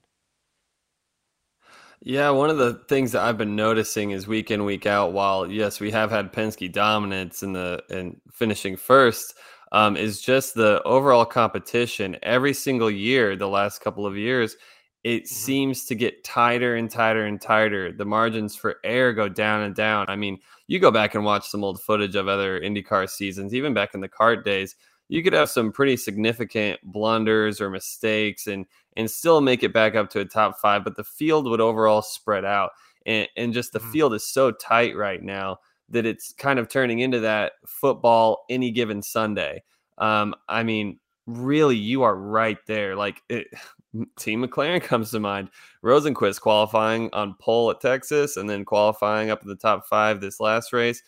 Yeah, 2.00 2.30
one 2.30 2.50
of 2.50 2.58
the 2.58 2.74
things 2.88 3.12
that 3.12 3.22
I've 3.22 3.38
been 3.38 3.56
noticing 3.56 4.12
is 4.12 4.28
week 4.28 4.50
in 4.50 4.64
week 4.64 4.86
out. 4.86 5.12
While 5.12 5.50
yes, 5.50 5.80
we 5.80 5.90
have 5.90 6.10
had 6.10 6.32
Penske 6.32 6.70
dominance 6.70 7.42
in 7.42 7.52
the 7.52 7.82
and 7.90 8.20
finishing 8.30 8.76
first, 8.76 9.34
um, 9.72 9.96
is 9.96 10.20
just 10.20 10.54
the 10.54 10.82
overall 10.84 11.24
competition 11.24 12.16
every 12.22 12.54
single 12.54 12.90
year. 12.90 13.36
The 13.36 13.48
last 13.48 13.80
couple 13.80 14.06
of 14.06 14.16
years, 14.16 14.56
it 15.04 15.24
mm-hmm. 15.24 15.34
seems 15.34 15.84
to 15.86 15.94
get 15.94 16.24
tighter 16.24 16.76
and 16.76 16.90
tighter 16.90 17.26
and 17.26 17.40
tighter. 17.40 17.92
The 17.92 18.04
margins 18.04 18.56
for 18.56 18.76
error 18.84 19.12
go 19.12 19.28
down 19.28 19.62
and 19.62 19.74
down. 19.74 20.06
I 20.08 20.16
mean, 20.16 20.38
you 20.66 20.78
go 20.78 20.90
back 20.90 21.14
and 21.14 21.24
watch 21.24 21.48
some 21.48 21.64
old 21.64 21.80
footage 21.80 22.16
of 22.16 22.28
other 22.28 22.60
IndyCar 22.60 23.08
seasons, 23.08 23.54
even 23.54 23.74
back 23.74 23.94
in 23.94 24.00
the 24.00 24.08
CART 24.08 24.44
days, 24.44 24.76
you 25.08 25.22
could 25.22 25.32
have 25.32 25.50
some 25.50 25.72
pretty 25.72 25.96
significant 25.96 26.80
blunders 26.82 27.60
or 27.60 27.70
mistakes 27.70 28.46
and 28.46 28.66
and 28.96 29.10
still 29.10 29.40
make 29.40 29.62
it 29.62 29.74
back 29.74 29.94
up 29.94 30.08
to 30.10 30.20
a 30.20 30.24
top 30.24 30.58
five, 30.58 30.82
but 30.82 30.96
the 30.96 31.04
field 31.04 31.48
would 31.48 31.60
overall 31.60 32.00
spread 32.00 32.46
out. 32.46 32.70
And, 33.04 33.28
and 33.36 33.52
just 33.52 33.72
the 33.72 33.78
mm-hmm. 33.78 33.92
field 33.92 34.14
is 34.14 34.26
so 34.26 34.50
tight 34.50 34.96
right 34.96 35.22
now 35.22 35.58
that 35.90 36.06
it's 36.06 36.32
kind 36.32 36.58
of 36.58 36.68
turning 36.68 37.00
into 37.00 37.20
that 37.20 37.52
football 37.66 38.44
any 38.50 38.70
given 38.70 39.02
Sunday. 39.02 39.62
Um, 39.98 40.34
I 40.48 40.62
mean, 40.62 40.98
really, 41.26 41.76
you 41.76 42.02
are 42.02 42.16
right 42.16 42.58
there. 42.66 42.96
Like 42.96 43.22
it, 43.28 43.48
Team 44.18 44.44
McLaren 44.44 44.82
comes 44.82 45.10
to 45.10 45.20
mind. 45.20 45.50
Rosenqvist 45.84 46.40
qualifying 46.40 47.10
on 47.12 47.34
pole 47.40 47.70
at 47.70 47.80
Texas 47.80 48.36
and 48.36 48.48
then 48.48 48.64
qualifying 48.64 49.30
up 49.30 49.42
in 49.42 49.48
the 49.48 49.56
top 49.56 49.86
five 49.86 50.20
this 50.20 50.40
last 50.40 50.72
race. 50.72 51.02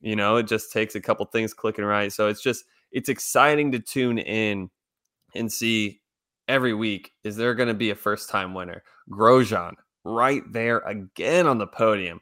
You 0.00 0.16
know, 0.16 0.36
it 0.36 0.46
just 0.46 0.72
takes 0.72 0.94
a 0.94 1.00
couple 1.00 1.24
things 1.26 1.54
clicking 1.54 1.84
right. 1.84 2.12
So 2.12 2.28
it's 2.28 2.42
just 2.42 2.64
it's 2.90 3.08
exciting 3.08 3.72
to 3.72 3.78
tune 3.78 4.18
in 4.18 4.70
and 5.34 5.50
see 5.50 6.00
every 6.48 6.74
week 6.74 7.12
is 7.24 7.36
there 7.36 7.54
going 7.54 7.68
to 7.68 7.74
be 7.74 7.90
a 7.90 7.94
first 7.94 8.28
time 8.28 8.52
winner? 8.54 8.82
Grosjean 9.10 9.74
right 10.04 10.42
there 10.50 10.78
again 10.80 11.46
on 11.46 11.58
the 11.58 11.66
podium. 11.66 12.20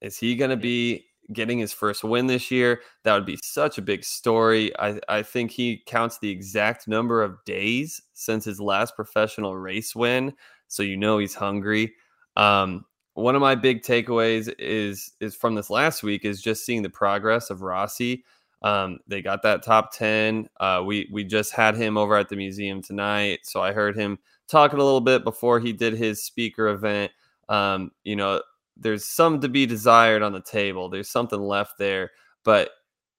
Is 0.00 0.16
he 0.16 0.34
going 0.36 0.50
to 0.50 0.56
be 0.56 1.06
getting 1.32 1.58
his 1.58 1.72
first 1.72 2.04
win 2.04 2.26
this 2.26 2.50
year? 2.50 2.80
That 3.04 3.14
would 3.14 3.26
be 3.26 3.38
such 3.42 3.78
a 3.78 3.82
big 3.82 4.04
story. 4.04 4.76
I, 4.78 5.00
I 5.08 5.22
think 5.22 5.50
he 5.50 5.82
counts 5.86 6.18
the 6.18 6.30
exact 6.30 6.88
number 6.88 7.22
of 7.22 7.44
days 7.44 8.00
since 8.12 8.44
his 8.44 8.60
last 8.60 8.96
professional 8.96 9.56
race 9.56 9.94
win. 9.94 10.34
So 10.68 10.82
you 10.82 10.96
know 10.96 11.18
he's 11.18 11.34
hungry. 11.34 11.94
Um, 12.36 12.84
one 13.14 13.34
of 13.34 13.40
my 13.40 13.54
big 13.54 13.82
takeaways 13.82 14.52
is 14.58 15.12
is 15.20 15.34
from 15.34 15.54
this 15.54 15.70
last 15.70 16.02
week 16.02 16.24
is 16.24 16.40
just 16.40 16.64
seeing 16.64 16.82
the 16.82 16.90
progress 16.90 17.50
of 17.50 17.62
Rossi. 17.62 18.24
Um, 18.62 18.98
they 19.06 19.22
got 19.22 19.42
that 19.42 19.62
top 19.62 19.92
10. 19.92 20.48
Uh, 20.58 20.82
we 20.84 21.08
we 21.12 21.24
just 21.24 21.52
had 21.52 21.76
him 21.76 21.96
over 21.96 22.16
at 22.16 22.28
the 22.28 22.36
museum 22.36 22.82
tonight. 22.82 23.40
So 23.44 23.62
I 23.62 23.72
heard 23.72 23.96
him 23.96 24.18
talking 24.48 24.78
a 24.78 24.84
little 24.84 25.00
bit 25.00 25.24
before 25.24 25.60
he 25.60 25.72
did 25.72 25.94
his 25.94 26.22
speaker 26.24 26.68
event. 26.68 27.12
Um, 27.48 27.90
you 28.04 28.16
know, 28.16 28.42
there's 28.80 29.04
some 29.04 29.40
to 29.40 29.48
be 29.48 29.66
desired 29.66 30.22
on 30.22 30.32
the 30.32 30.42
table. 30.42 30.88
There's 30.88 31.10
something 31.10 31.40
left 31.40 31.78
there, 31.78 32.10
but 32.44 32.70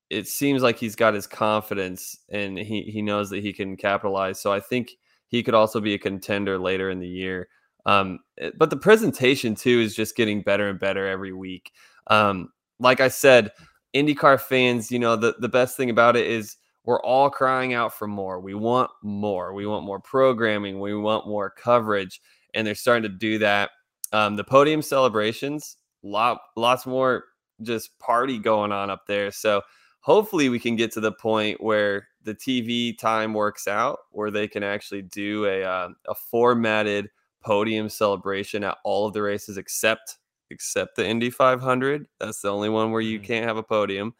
it 0.10 0.28
seems 0.28 0.62
like 0.62 0.78
he's 0.78 0.96
got 0.96 1.14
his 1.14 1.28
confidence 1.28 2.18
and 2.30 2.58
he 2.58 2.82
he 2.82 3.02
knows 3.02 3.30
that 3.30 3.42
he 3.42 3.54
can 3.54 3.78
capitalize. 3.78 4.42
So 4.42 4.52
I 4.52 4.60
think 4.60 4.92
he 5.28 5.42
could 5.42 5.54
also 5.54 5.80
be 5.80 5.94
a 5.94 6.00
contender 6.00 6.58
later 6.60 6.90
in 6.90 7.00
the 7.00 7.08
year. 7.08 7.48
Um, 7.86 8.20
eh, 8.38 8.52
but 8.58 8.70
the 8.70 8.78
presentation 8.78 9.56
too 9.56 9.80
is 9.80 9.96
just 9.96 10.18
getting 10.18 10.42
better 10.42 10.68
and 10.68 10.80
better 10.80 11.08
every 11.08 11.32
week. 11.32 11.72
Um, 12.08 12.50
like 12.80 13.00
I 13.00 13.08
said, 13.08 13.52
IndyCar 13.96 14.40
fans, 14.40 14.92
you 14.92 15.00
know, 15.00 15.16
the, 15.16 15.36
the 15.40 15.50
best 15.50 15.78
thing 15.78 15.90
about 15.90 16.16
it 16.16 16.28
is 16.28 16.58
we're 16.84 17.02
all 17.02 17.30
crying 17.30 17.74
out 17.74 17.94
for 17.94 18.08
more. 18.08 18.40
We 18.40 18.54
want 18.54 18.90
more. 19.04 19.54
We 19.54 19.68
want 19.68 19.86
more 19.86 20.00
programming. 20.00 20.80
We 20.80 20.96
want 20.96 21.28
more 21.28 21.50
coverage. 21.50 22.20
And 22.54 22.66
they're 22.66 22.76
starting 22.76 23.04
to 23.04 23.18
do 23.18 23.38
that. 23.40 23.70
Um, 24.14 24.36
the 24.36 24.44
podium 24.44 24.82
celebrations, 24.82 25.78
lot, 26.04 26.40
lots 26.56 26.86
more 26.86 27.26
just 27.62 27.98
party 28.00 28.38
going 28.38 28.72
on 28.72 28.90
up 28.90 29.04
there. 29.08 29.32
So 29.32 29.62
hopefully 30.02 30.50
we 30.50 30.60
can 30.60 30.76
get 30.76 30.92
to 30.94 31.00
the 31.00 31.12
point 31.12 31.62
where 31.62 32.08
the 32.24 32.36
TV 32.36 32.98
time 32.98 33.34
works 33.34 33.68
out, 33.68 34.00
where 34.12 34.32
they 34.32 34.48
can 34.48 34.64
actually 34.64 35.04
do 35.04 35.46
a, 35.46 35.64
uh, 35.64 35.90
a 36.08 36.16
formatted 36.16 37.10
podium 37.44 37.90
celebration 37.90 38.64
at 38.64 38.78
all 38.84 39.08
of 39.08 39.14
the 39.14 39.22
races 39.22 39.58
except 39.58 40.18
except 40.52 40.98
the 40.98 41.08
Indy 41.08 41.30
500. 41.30 42.06
That's 42.20 42.42
the 42.42 42.52
only 42.52 42.70
one 42.70 42.92
where 42.92 43.02
you 43.02 43.18
mm-hmm. 43.18 43.26
can't 43.26 43.46
have 43.46 43.58
a 43.58 43.64
podium. 43.64 44.14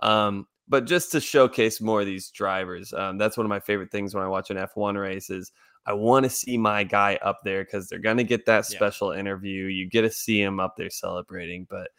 Um, 0.00 0.46
but 0.68 0.86
just 0.86 1.12
to 1.12 1.20
showcase 1.20 1.80
more 1.80 2.00
of 2.00 2.06
these 2.06 2.30
drivers, 2.30 2.92
um, 2.92 3.18
that's 3.18 3.36
one 3.36 3.46
of 3.46 3.50
my 3.50 3.60
favorite 3.60 3.92
things 3.92 4.14
when 4.14 4.24
I 4.24 4.28
watch 4.28 4.50
an 4.50 4.56
F1 4.56 5.00
race 5.00 5.30
is 5.30 5.52
I 5.86 5.92
want 5.92 6.24
to 6.24 6.30
see 6.30 6.58
my 6.58 6.84
guy 6.84 7.18
up 7.22 7.40
there 7.44 7.64
because 7.64 7.88
they're 7.88 7.98
going 7.98 8.16
to 8.16 8.24
get 8.24 8.46
that 8.46 8.66
special 8.66 9.14
yeah. 9.14 9.20
interview. 9.20 9.66
You 9.66 9.88
get 9.88 10.02
to 10.02 10.10
see 10.10 10.40
him 10.40 10.58
up 10.58 10.74
there 10.76 10.90
celebrating. 10.90 11.66
But 11.70 11.90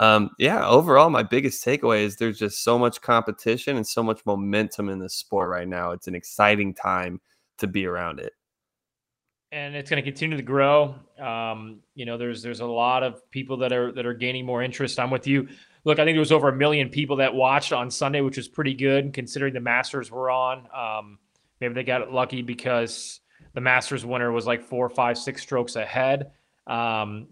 um, 0.00 0.30
yeah, 0.38 0.66
overall, 0.66 1.10
my 1.10 1.22
biggest 1.22 1.64
takeaway 1.64 2.02
is 2.02 2.16
there's 2.16 2.38
just 2.38 2.64
so 2.64 2.78
much 2.78 3.00
competition 3.00 3.76
and 3.76 3.86
so 3.86 4.02
much 4.02 4.20
momentum 4.26 4.88
in 4.88 4.98
the 4.98 5.08
sport 5.08 5.48
right 5.48 5.68
now. 5.68 5.92
It's 5.92 6.08
an 6.08 6.14
exciting 6.14 6.74
time 6.74 7.20
to 7.58 7.66
be 7.66 7.86
around 7.86 8.20
it 8.20 8.32
and 9.52 9.74
it's 9.74 9.90
going 9.90 10.02
to 10.02 10.08
continue 10.08 10.36
to 10.36 10.42
grow. 10.42 10.94
Um, 11.18 11.80
you 11.94 12.06
know, 12.06 12.16
there's 12.16 12.42
there's 12.42 12.60
a 12.60 12.66
lot 12.66 13.02
of 13.02 13.28
people 13.30 13.56
that 13.58 13.72
are 13.72 13.92
that 13.92 14.06
are 14.06 14.14
gaining 14.14 14.46
more 14.46 14.62
interest. 14.62 14.98
I'm 15.00 15.10
with 15.10 15.26
you. 15.26 15.48
Look, 15.84 15.98
I 15.98 16.04
think 16.04 16.14
there 16.14 16.20
was 16.20 16.32
over 16.32 16.48
a 16.48 16.56
million 16.56 16.88
people 16.88 17.16
that 17.16 17.34
watched 17.34 17.72
on 17.72 17.90
Sunday, 17.90 18.20
which 18.20 18.36
was 18.36 18.48
pretty 18.48 18.74
good 18.74 19.12
considering 19.12 19.54
the 19.54 19.60
Masters 19.60 20.10
were 20.10 20.30
on. 20.30 20.68
Um, 20.74 21.18
maybe 21.60 21.74
they 21.74 21.84
got 21.84 22.12
lucky 22.12 22.42
because 22.42 23.20
the 23.54 23.60
Masters 23.60 24.04
winner 24.04 24.32
was 24.32 24.46
like 24.46 24.62
four, 24.62 24.88
five, 24.88 25.18
six 25.18 25.42
strokes 25.42 25.76
ahead. 25.76 26.32
Um, 26.66 27.28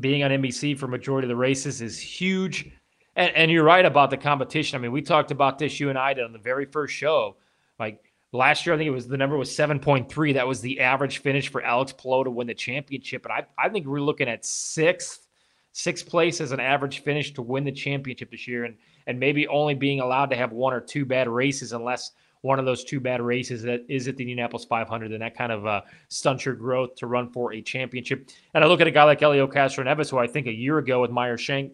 being 0.00 0.22
on 0.22 0.30
NBC 0.30 0.78
for 0.78 0.86
majority 0.86 1.26
of 1.26 1.30
the 1.30 1.36
races 1.36 1.80
is 1.80 1.98
huge. 1.98 2.70
And, 3.14 3.34
and 3.34 3.50
you're 3.50 3.64
right 3.64 3.84
about 3.84 4.10
the 4.10 4.16
competition. 4.16 4.76
I 4.76 4.82
mean, 4.82 4.92
we 4.92 5.02
talked 5.02 5.30
about 5.30 5.58
this, 5.58 5.80
you 5.80 5.88
and 5.88 5.98
I 5.98 6.14
did 6.14 6.24
on 6.24 6.32
the 6.32 6.38
very 6.38 6.66
first 6.66 6.94
show. 6.94 7.36
Like 7.78 8.06
Last 8.36 8.66
year, 8.66 8.74
I 8.74 8.78
think 8.78 8.88
it 8.88 8.92
was 8.92 9.08
the 9.08 9.16
number 9.16 9.36
was 9.36 9.50
7.3. 9.50 10.34
That 10.34 10.46
was 10.46 10.60
the 10.60 10.80
average 10.80 11.18
finish 11.18 11.48
for 11.48 11.62
Alex 11.62 11.92
Palou 11.92 12.24
to 12.24 12.30
win 12.30 12.46
the 12.46 12.54
championship. 12.54 13.24
And 13.24 13.32
I, 13.32 13.46
I 13.56 13.68
think 13.68 13.86
we're 13.86 14.00
looking 14.00 14.28
at 14.28 14.44
sixth, 14.44 15.26
sixth 15.72 16.06
place 16.06 16.40
as 16.40 16.52
an 16.52 16.60
average 16.60 17.02
finish 17.02 17.32
to 17.34 17.42
win 17.42 17.64
the 17.64 17.72
championship 17.72 18.30
this 18.30 18.46
year. 18.46 18.64
And 18.64 18.76
and 19.06 19.20
maybe 19.20 19.46
only 19.46 19.74
being 19.74 20.00
allowed 20.00 20.30
to 20.30 20.36
have 20.36 20.52
one 20.52 20.74
or 20.74 20.80
two 20.80 21.04
bad 21.04 21.28
races 21.28 21.72
unless 21.72 22.10
one 22.46 22.58
of 22.58 22.64
those 22.64 22.84
two 22.84 23.00
bad 23.00 23.20
races 23.20 23.62
that 23.62 23.84
is 23.88 24.06
at 24.08 24.16
the 24.16 24.22
Indianapolis 24.22 24.64
500, 24.64 25.10
then 25.10 25.20
that 25.20 25.36
kind 25.36 25.50
of 25.50 25.66
uh, 25.66 25.82
stunts 26.08 26.44
your 26.44 26.54
growth 26.54 26.94
to 26.96 27.06
run 27.06 27.30
for 27.30 27.52
a 27.52 27.60
championship. 27.60 28.30
And 28.54 28.62
I 28.62 28.66
look 28.66 28.80
at 28.80 28.86
a 28.86 28.92
guy 28.92 29.02
like 29.02 29.18
Helio 29.18 29.46
Castroneves, 29.46 30.10
who 30.10 30.18
I 30.18 30.26
think 30.26 30.46
a 30.46 30.52
year 30.52 30.78
ago 30.78 31.00
with 31.00 31.10
Meyer 31.10 31.36
Shank 31.36 31.72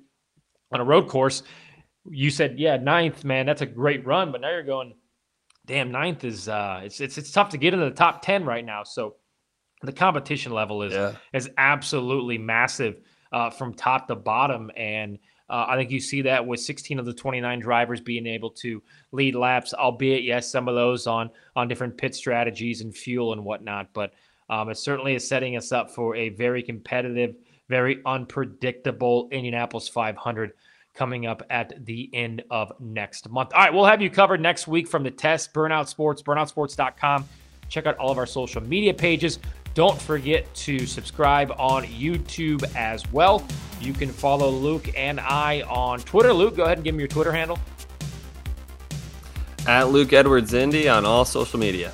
on 0.72 0.80
a 0.80 0.84
road 0.84 1.08
course, 1.08 1.42
you 2.08 2.30
said, 2.30 2.58
yeah, 2.58 2.76
ninth, 2.76 3.22
man, 3.24 3.46
that's 3.46 3.62
a 3.62 3.66
great 3.66 4.04
run. 4.06 4.32
But 4.32 4.40
now 4.40 4.50
you're 4.50 4.62
going, 4.62 4.94
damn 5.66 5.92
ninth 5.92 6.24
is 6.24 6.48
uh 6.48 6.80
it's 6.82 7.00
it's 7.00 7.18
it's 7.18 7.30
tough 7.30 7.50
to 7.50 7.56
get 7.56 7.72
into 7.72 7.84
the 7.86 7.94
top 7.94 8.20
10 8.22 8.44
right 8.44 8.64
now 8.64 8.82
so 8.82 9.14
the 9.82 9.92
competition 9.92 10.52
level 10.52 10.82
is 10.82 10.92
yeah. 10.92 11.14
is 11.32 11.48
absolutely 11.56 12.38
massive 12.38 13.00
uh, 13.32 13.48
from 13.48 13.72
top 13.72 14.06
to 14.08 14.14
bottom 14.14 14.70
and 14.76 15.18
uh, 15.52 15.66
I 15.68 15.76
think 15.76 15.90
you 15.90 16.00
see 16.00 16.22
that 16.22 16.46
with 16.46 16.60
16 16.60 16.98
of 16.98 17.04
the 17.04 17.12
29 17.12 17.60
drivers 17.60 18.00
being 18.00 18.26
able 18.26 18.48
to 18.52 18.82
lead 19.12 19.34
laps, 19.34 19.74
albeit 19.74 20.24
yes, 20.24 20.50
some 20.50 20.66
of 20.66 20.74
those 20.74 21.06
on 21.06 21.28
on 21.54 21.68
different 21.68 21.98
pit 21.98 22.14
strategies 22.14 22.80
and 22.80 22.96
fuel 22.96 23.34
and 23.34 23.44
whatnot. 23.44 23.88
But 23.92 24.14
um, 24.48 24.70
it 24.70 24.78
certainly 24.78 25.14
is 25.14 25.28
setting 25.28 25.58
us 25.58 25.70
up 25.70 25.90
for 25.90 26.16
a 26.16 26.30
very 26.30 26.62
competitive, 26.62 27.36
very 27.68 28.00
unpredictable 28.06 29.28
Indianapolis 29.30 29.88
500 29.88 30.52
coming 30.94 31.26
up 31.26 31.42
at 31.50 31.84
the 31.84 32.08
end 32.14 32.42
of 32.50 32.72
next 32.80 33.28
month. 33.28 33.52
All 33.52 33.60
right, 33.60 33.72
we'll 33.74 33.84
have 33.84 34.00
you 34.00 34.08
covered 34.08 34.40
next 34.40 34.66
week 34.66 34.88
from 34.88 35.02
the 35.02 35.10
test, 35.10 35.52
Burnout 35.52 35.86
Sports, 35.86 36.22
burnoutsports.com. 36.22 37.28
Check 37.68 37.84
out 37.86 37.98
all 37.98 38.10
of 38.10 38.16
our 38.16 38.26
social 38.26 38.62
media 38.62 38.94
pages. 38.94 39.38
Don't 39.74 40.00
forget 40.00 40.52
to 40.54 40.86
subscribe 40.86 41.50
on 41.58 41.84
YouTube 41.84 42.64
as 42.76 43.10
well. 43.10 43.46
You 43.80 43.92
can 43.92 44.10
follow 44.10 44.50
Luke 44.50 44.90
and 44.96 45.18
I 45.18 45.62
on 45.62 46.00
Twitter. 46.00 46.32
Luke, 46.32 46.56
go 46.56 46.64
ahead 46.64 46.78
and 46.78 46.84
give 46.84 46.94
me 46.94 47.00
your 47.00 47.08
Twitter 47.08 47.32
handle. 47.32 47.58
At 49.66 49.88
Luke 49.88 50.12
Edwards 50.12 50.54
Indy 50.54 50.88
on 50.88 51.04
all 51.06 51.24
social 51.24 51.58
media. 51.58 51.92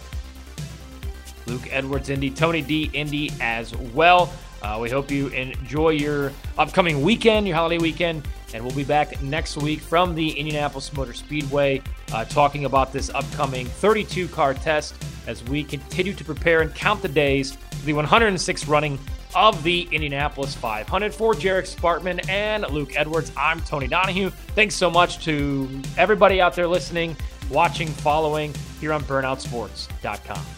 Luke 1.47 1.69
Edwards 1.71 2.11
Indy, 2.11 2.31
Tony 2.31 2.63
D 2.63 2.91
Indy 2.93 3.31
as 3.41 3.75
well. 3.77 4.33
Uh, 4.63 4.79
we 4.81 4.91
hope 4.91 5.11
you 5.11 5.29
enjoy 5.29 5.91
your 5.91 6.33
upcoming 6.59 7.03
weekend, 7.03 7.47
your 7.47 7.57
holiday 7.57 7.79
weekend. 7.79 8.27
And 8.55 8.65
we'll 8.65 8.75
be 8.75 8.85
back 8.85 9.21
next 9.23 9.57
week 9.57 9.81
from 9.81 10.15
the 10.15 10.31
Indianapolis 10.31 10.93
Motor 10.95 11.13
Speedway 11.13 11.83
uh, 12.13 12.25
talking 12.25 12.65
about 12.65 12.93
this 12.93 13.11
upcoming 13.11 13.67
32 13.67 14.29
car 14.29 14.55
test 14.55 14.95
as 15.27 15.45
we 15.45 15.63
continue 15.63 16.15
to 16.15 16.25
prepare 16.25 16.63
and 16.63 16.75
count 16.75 17.03
the 17.03 17.09
days 17.09 17.53
for 17.53 17.87
the 17.87 17.93
106th 17.93 18.69
running 18.69 18.99
of 19.35 19.63
the 19.63 19.89
Indianapolis 19.93 20.55
500. 20.55 21.15
For 21.15 21.35
Jared 21.35 21.67
Spartman 21.67 22.27
and 22.29 22.69
Luke 22.71 22.97
Edwards, 22.97 23.31
I'm 23.37 23.61
Tony 23.61 23.87
Donahue. 23.87 24.31
Thanks 24.31 24.75
so 24.75 24.91
much 24.91 25.25
to 25.25 25.69
everybody 25.97 26.41
out 26.41 26.55
there 26.55 26.67
listening, 26.67 27.17
watching, 27.51 27.89
following 27.89 28.55
here 28.81 28.93
on 28.93 29.03
burnoutsports.com. 29.03 30.58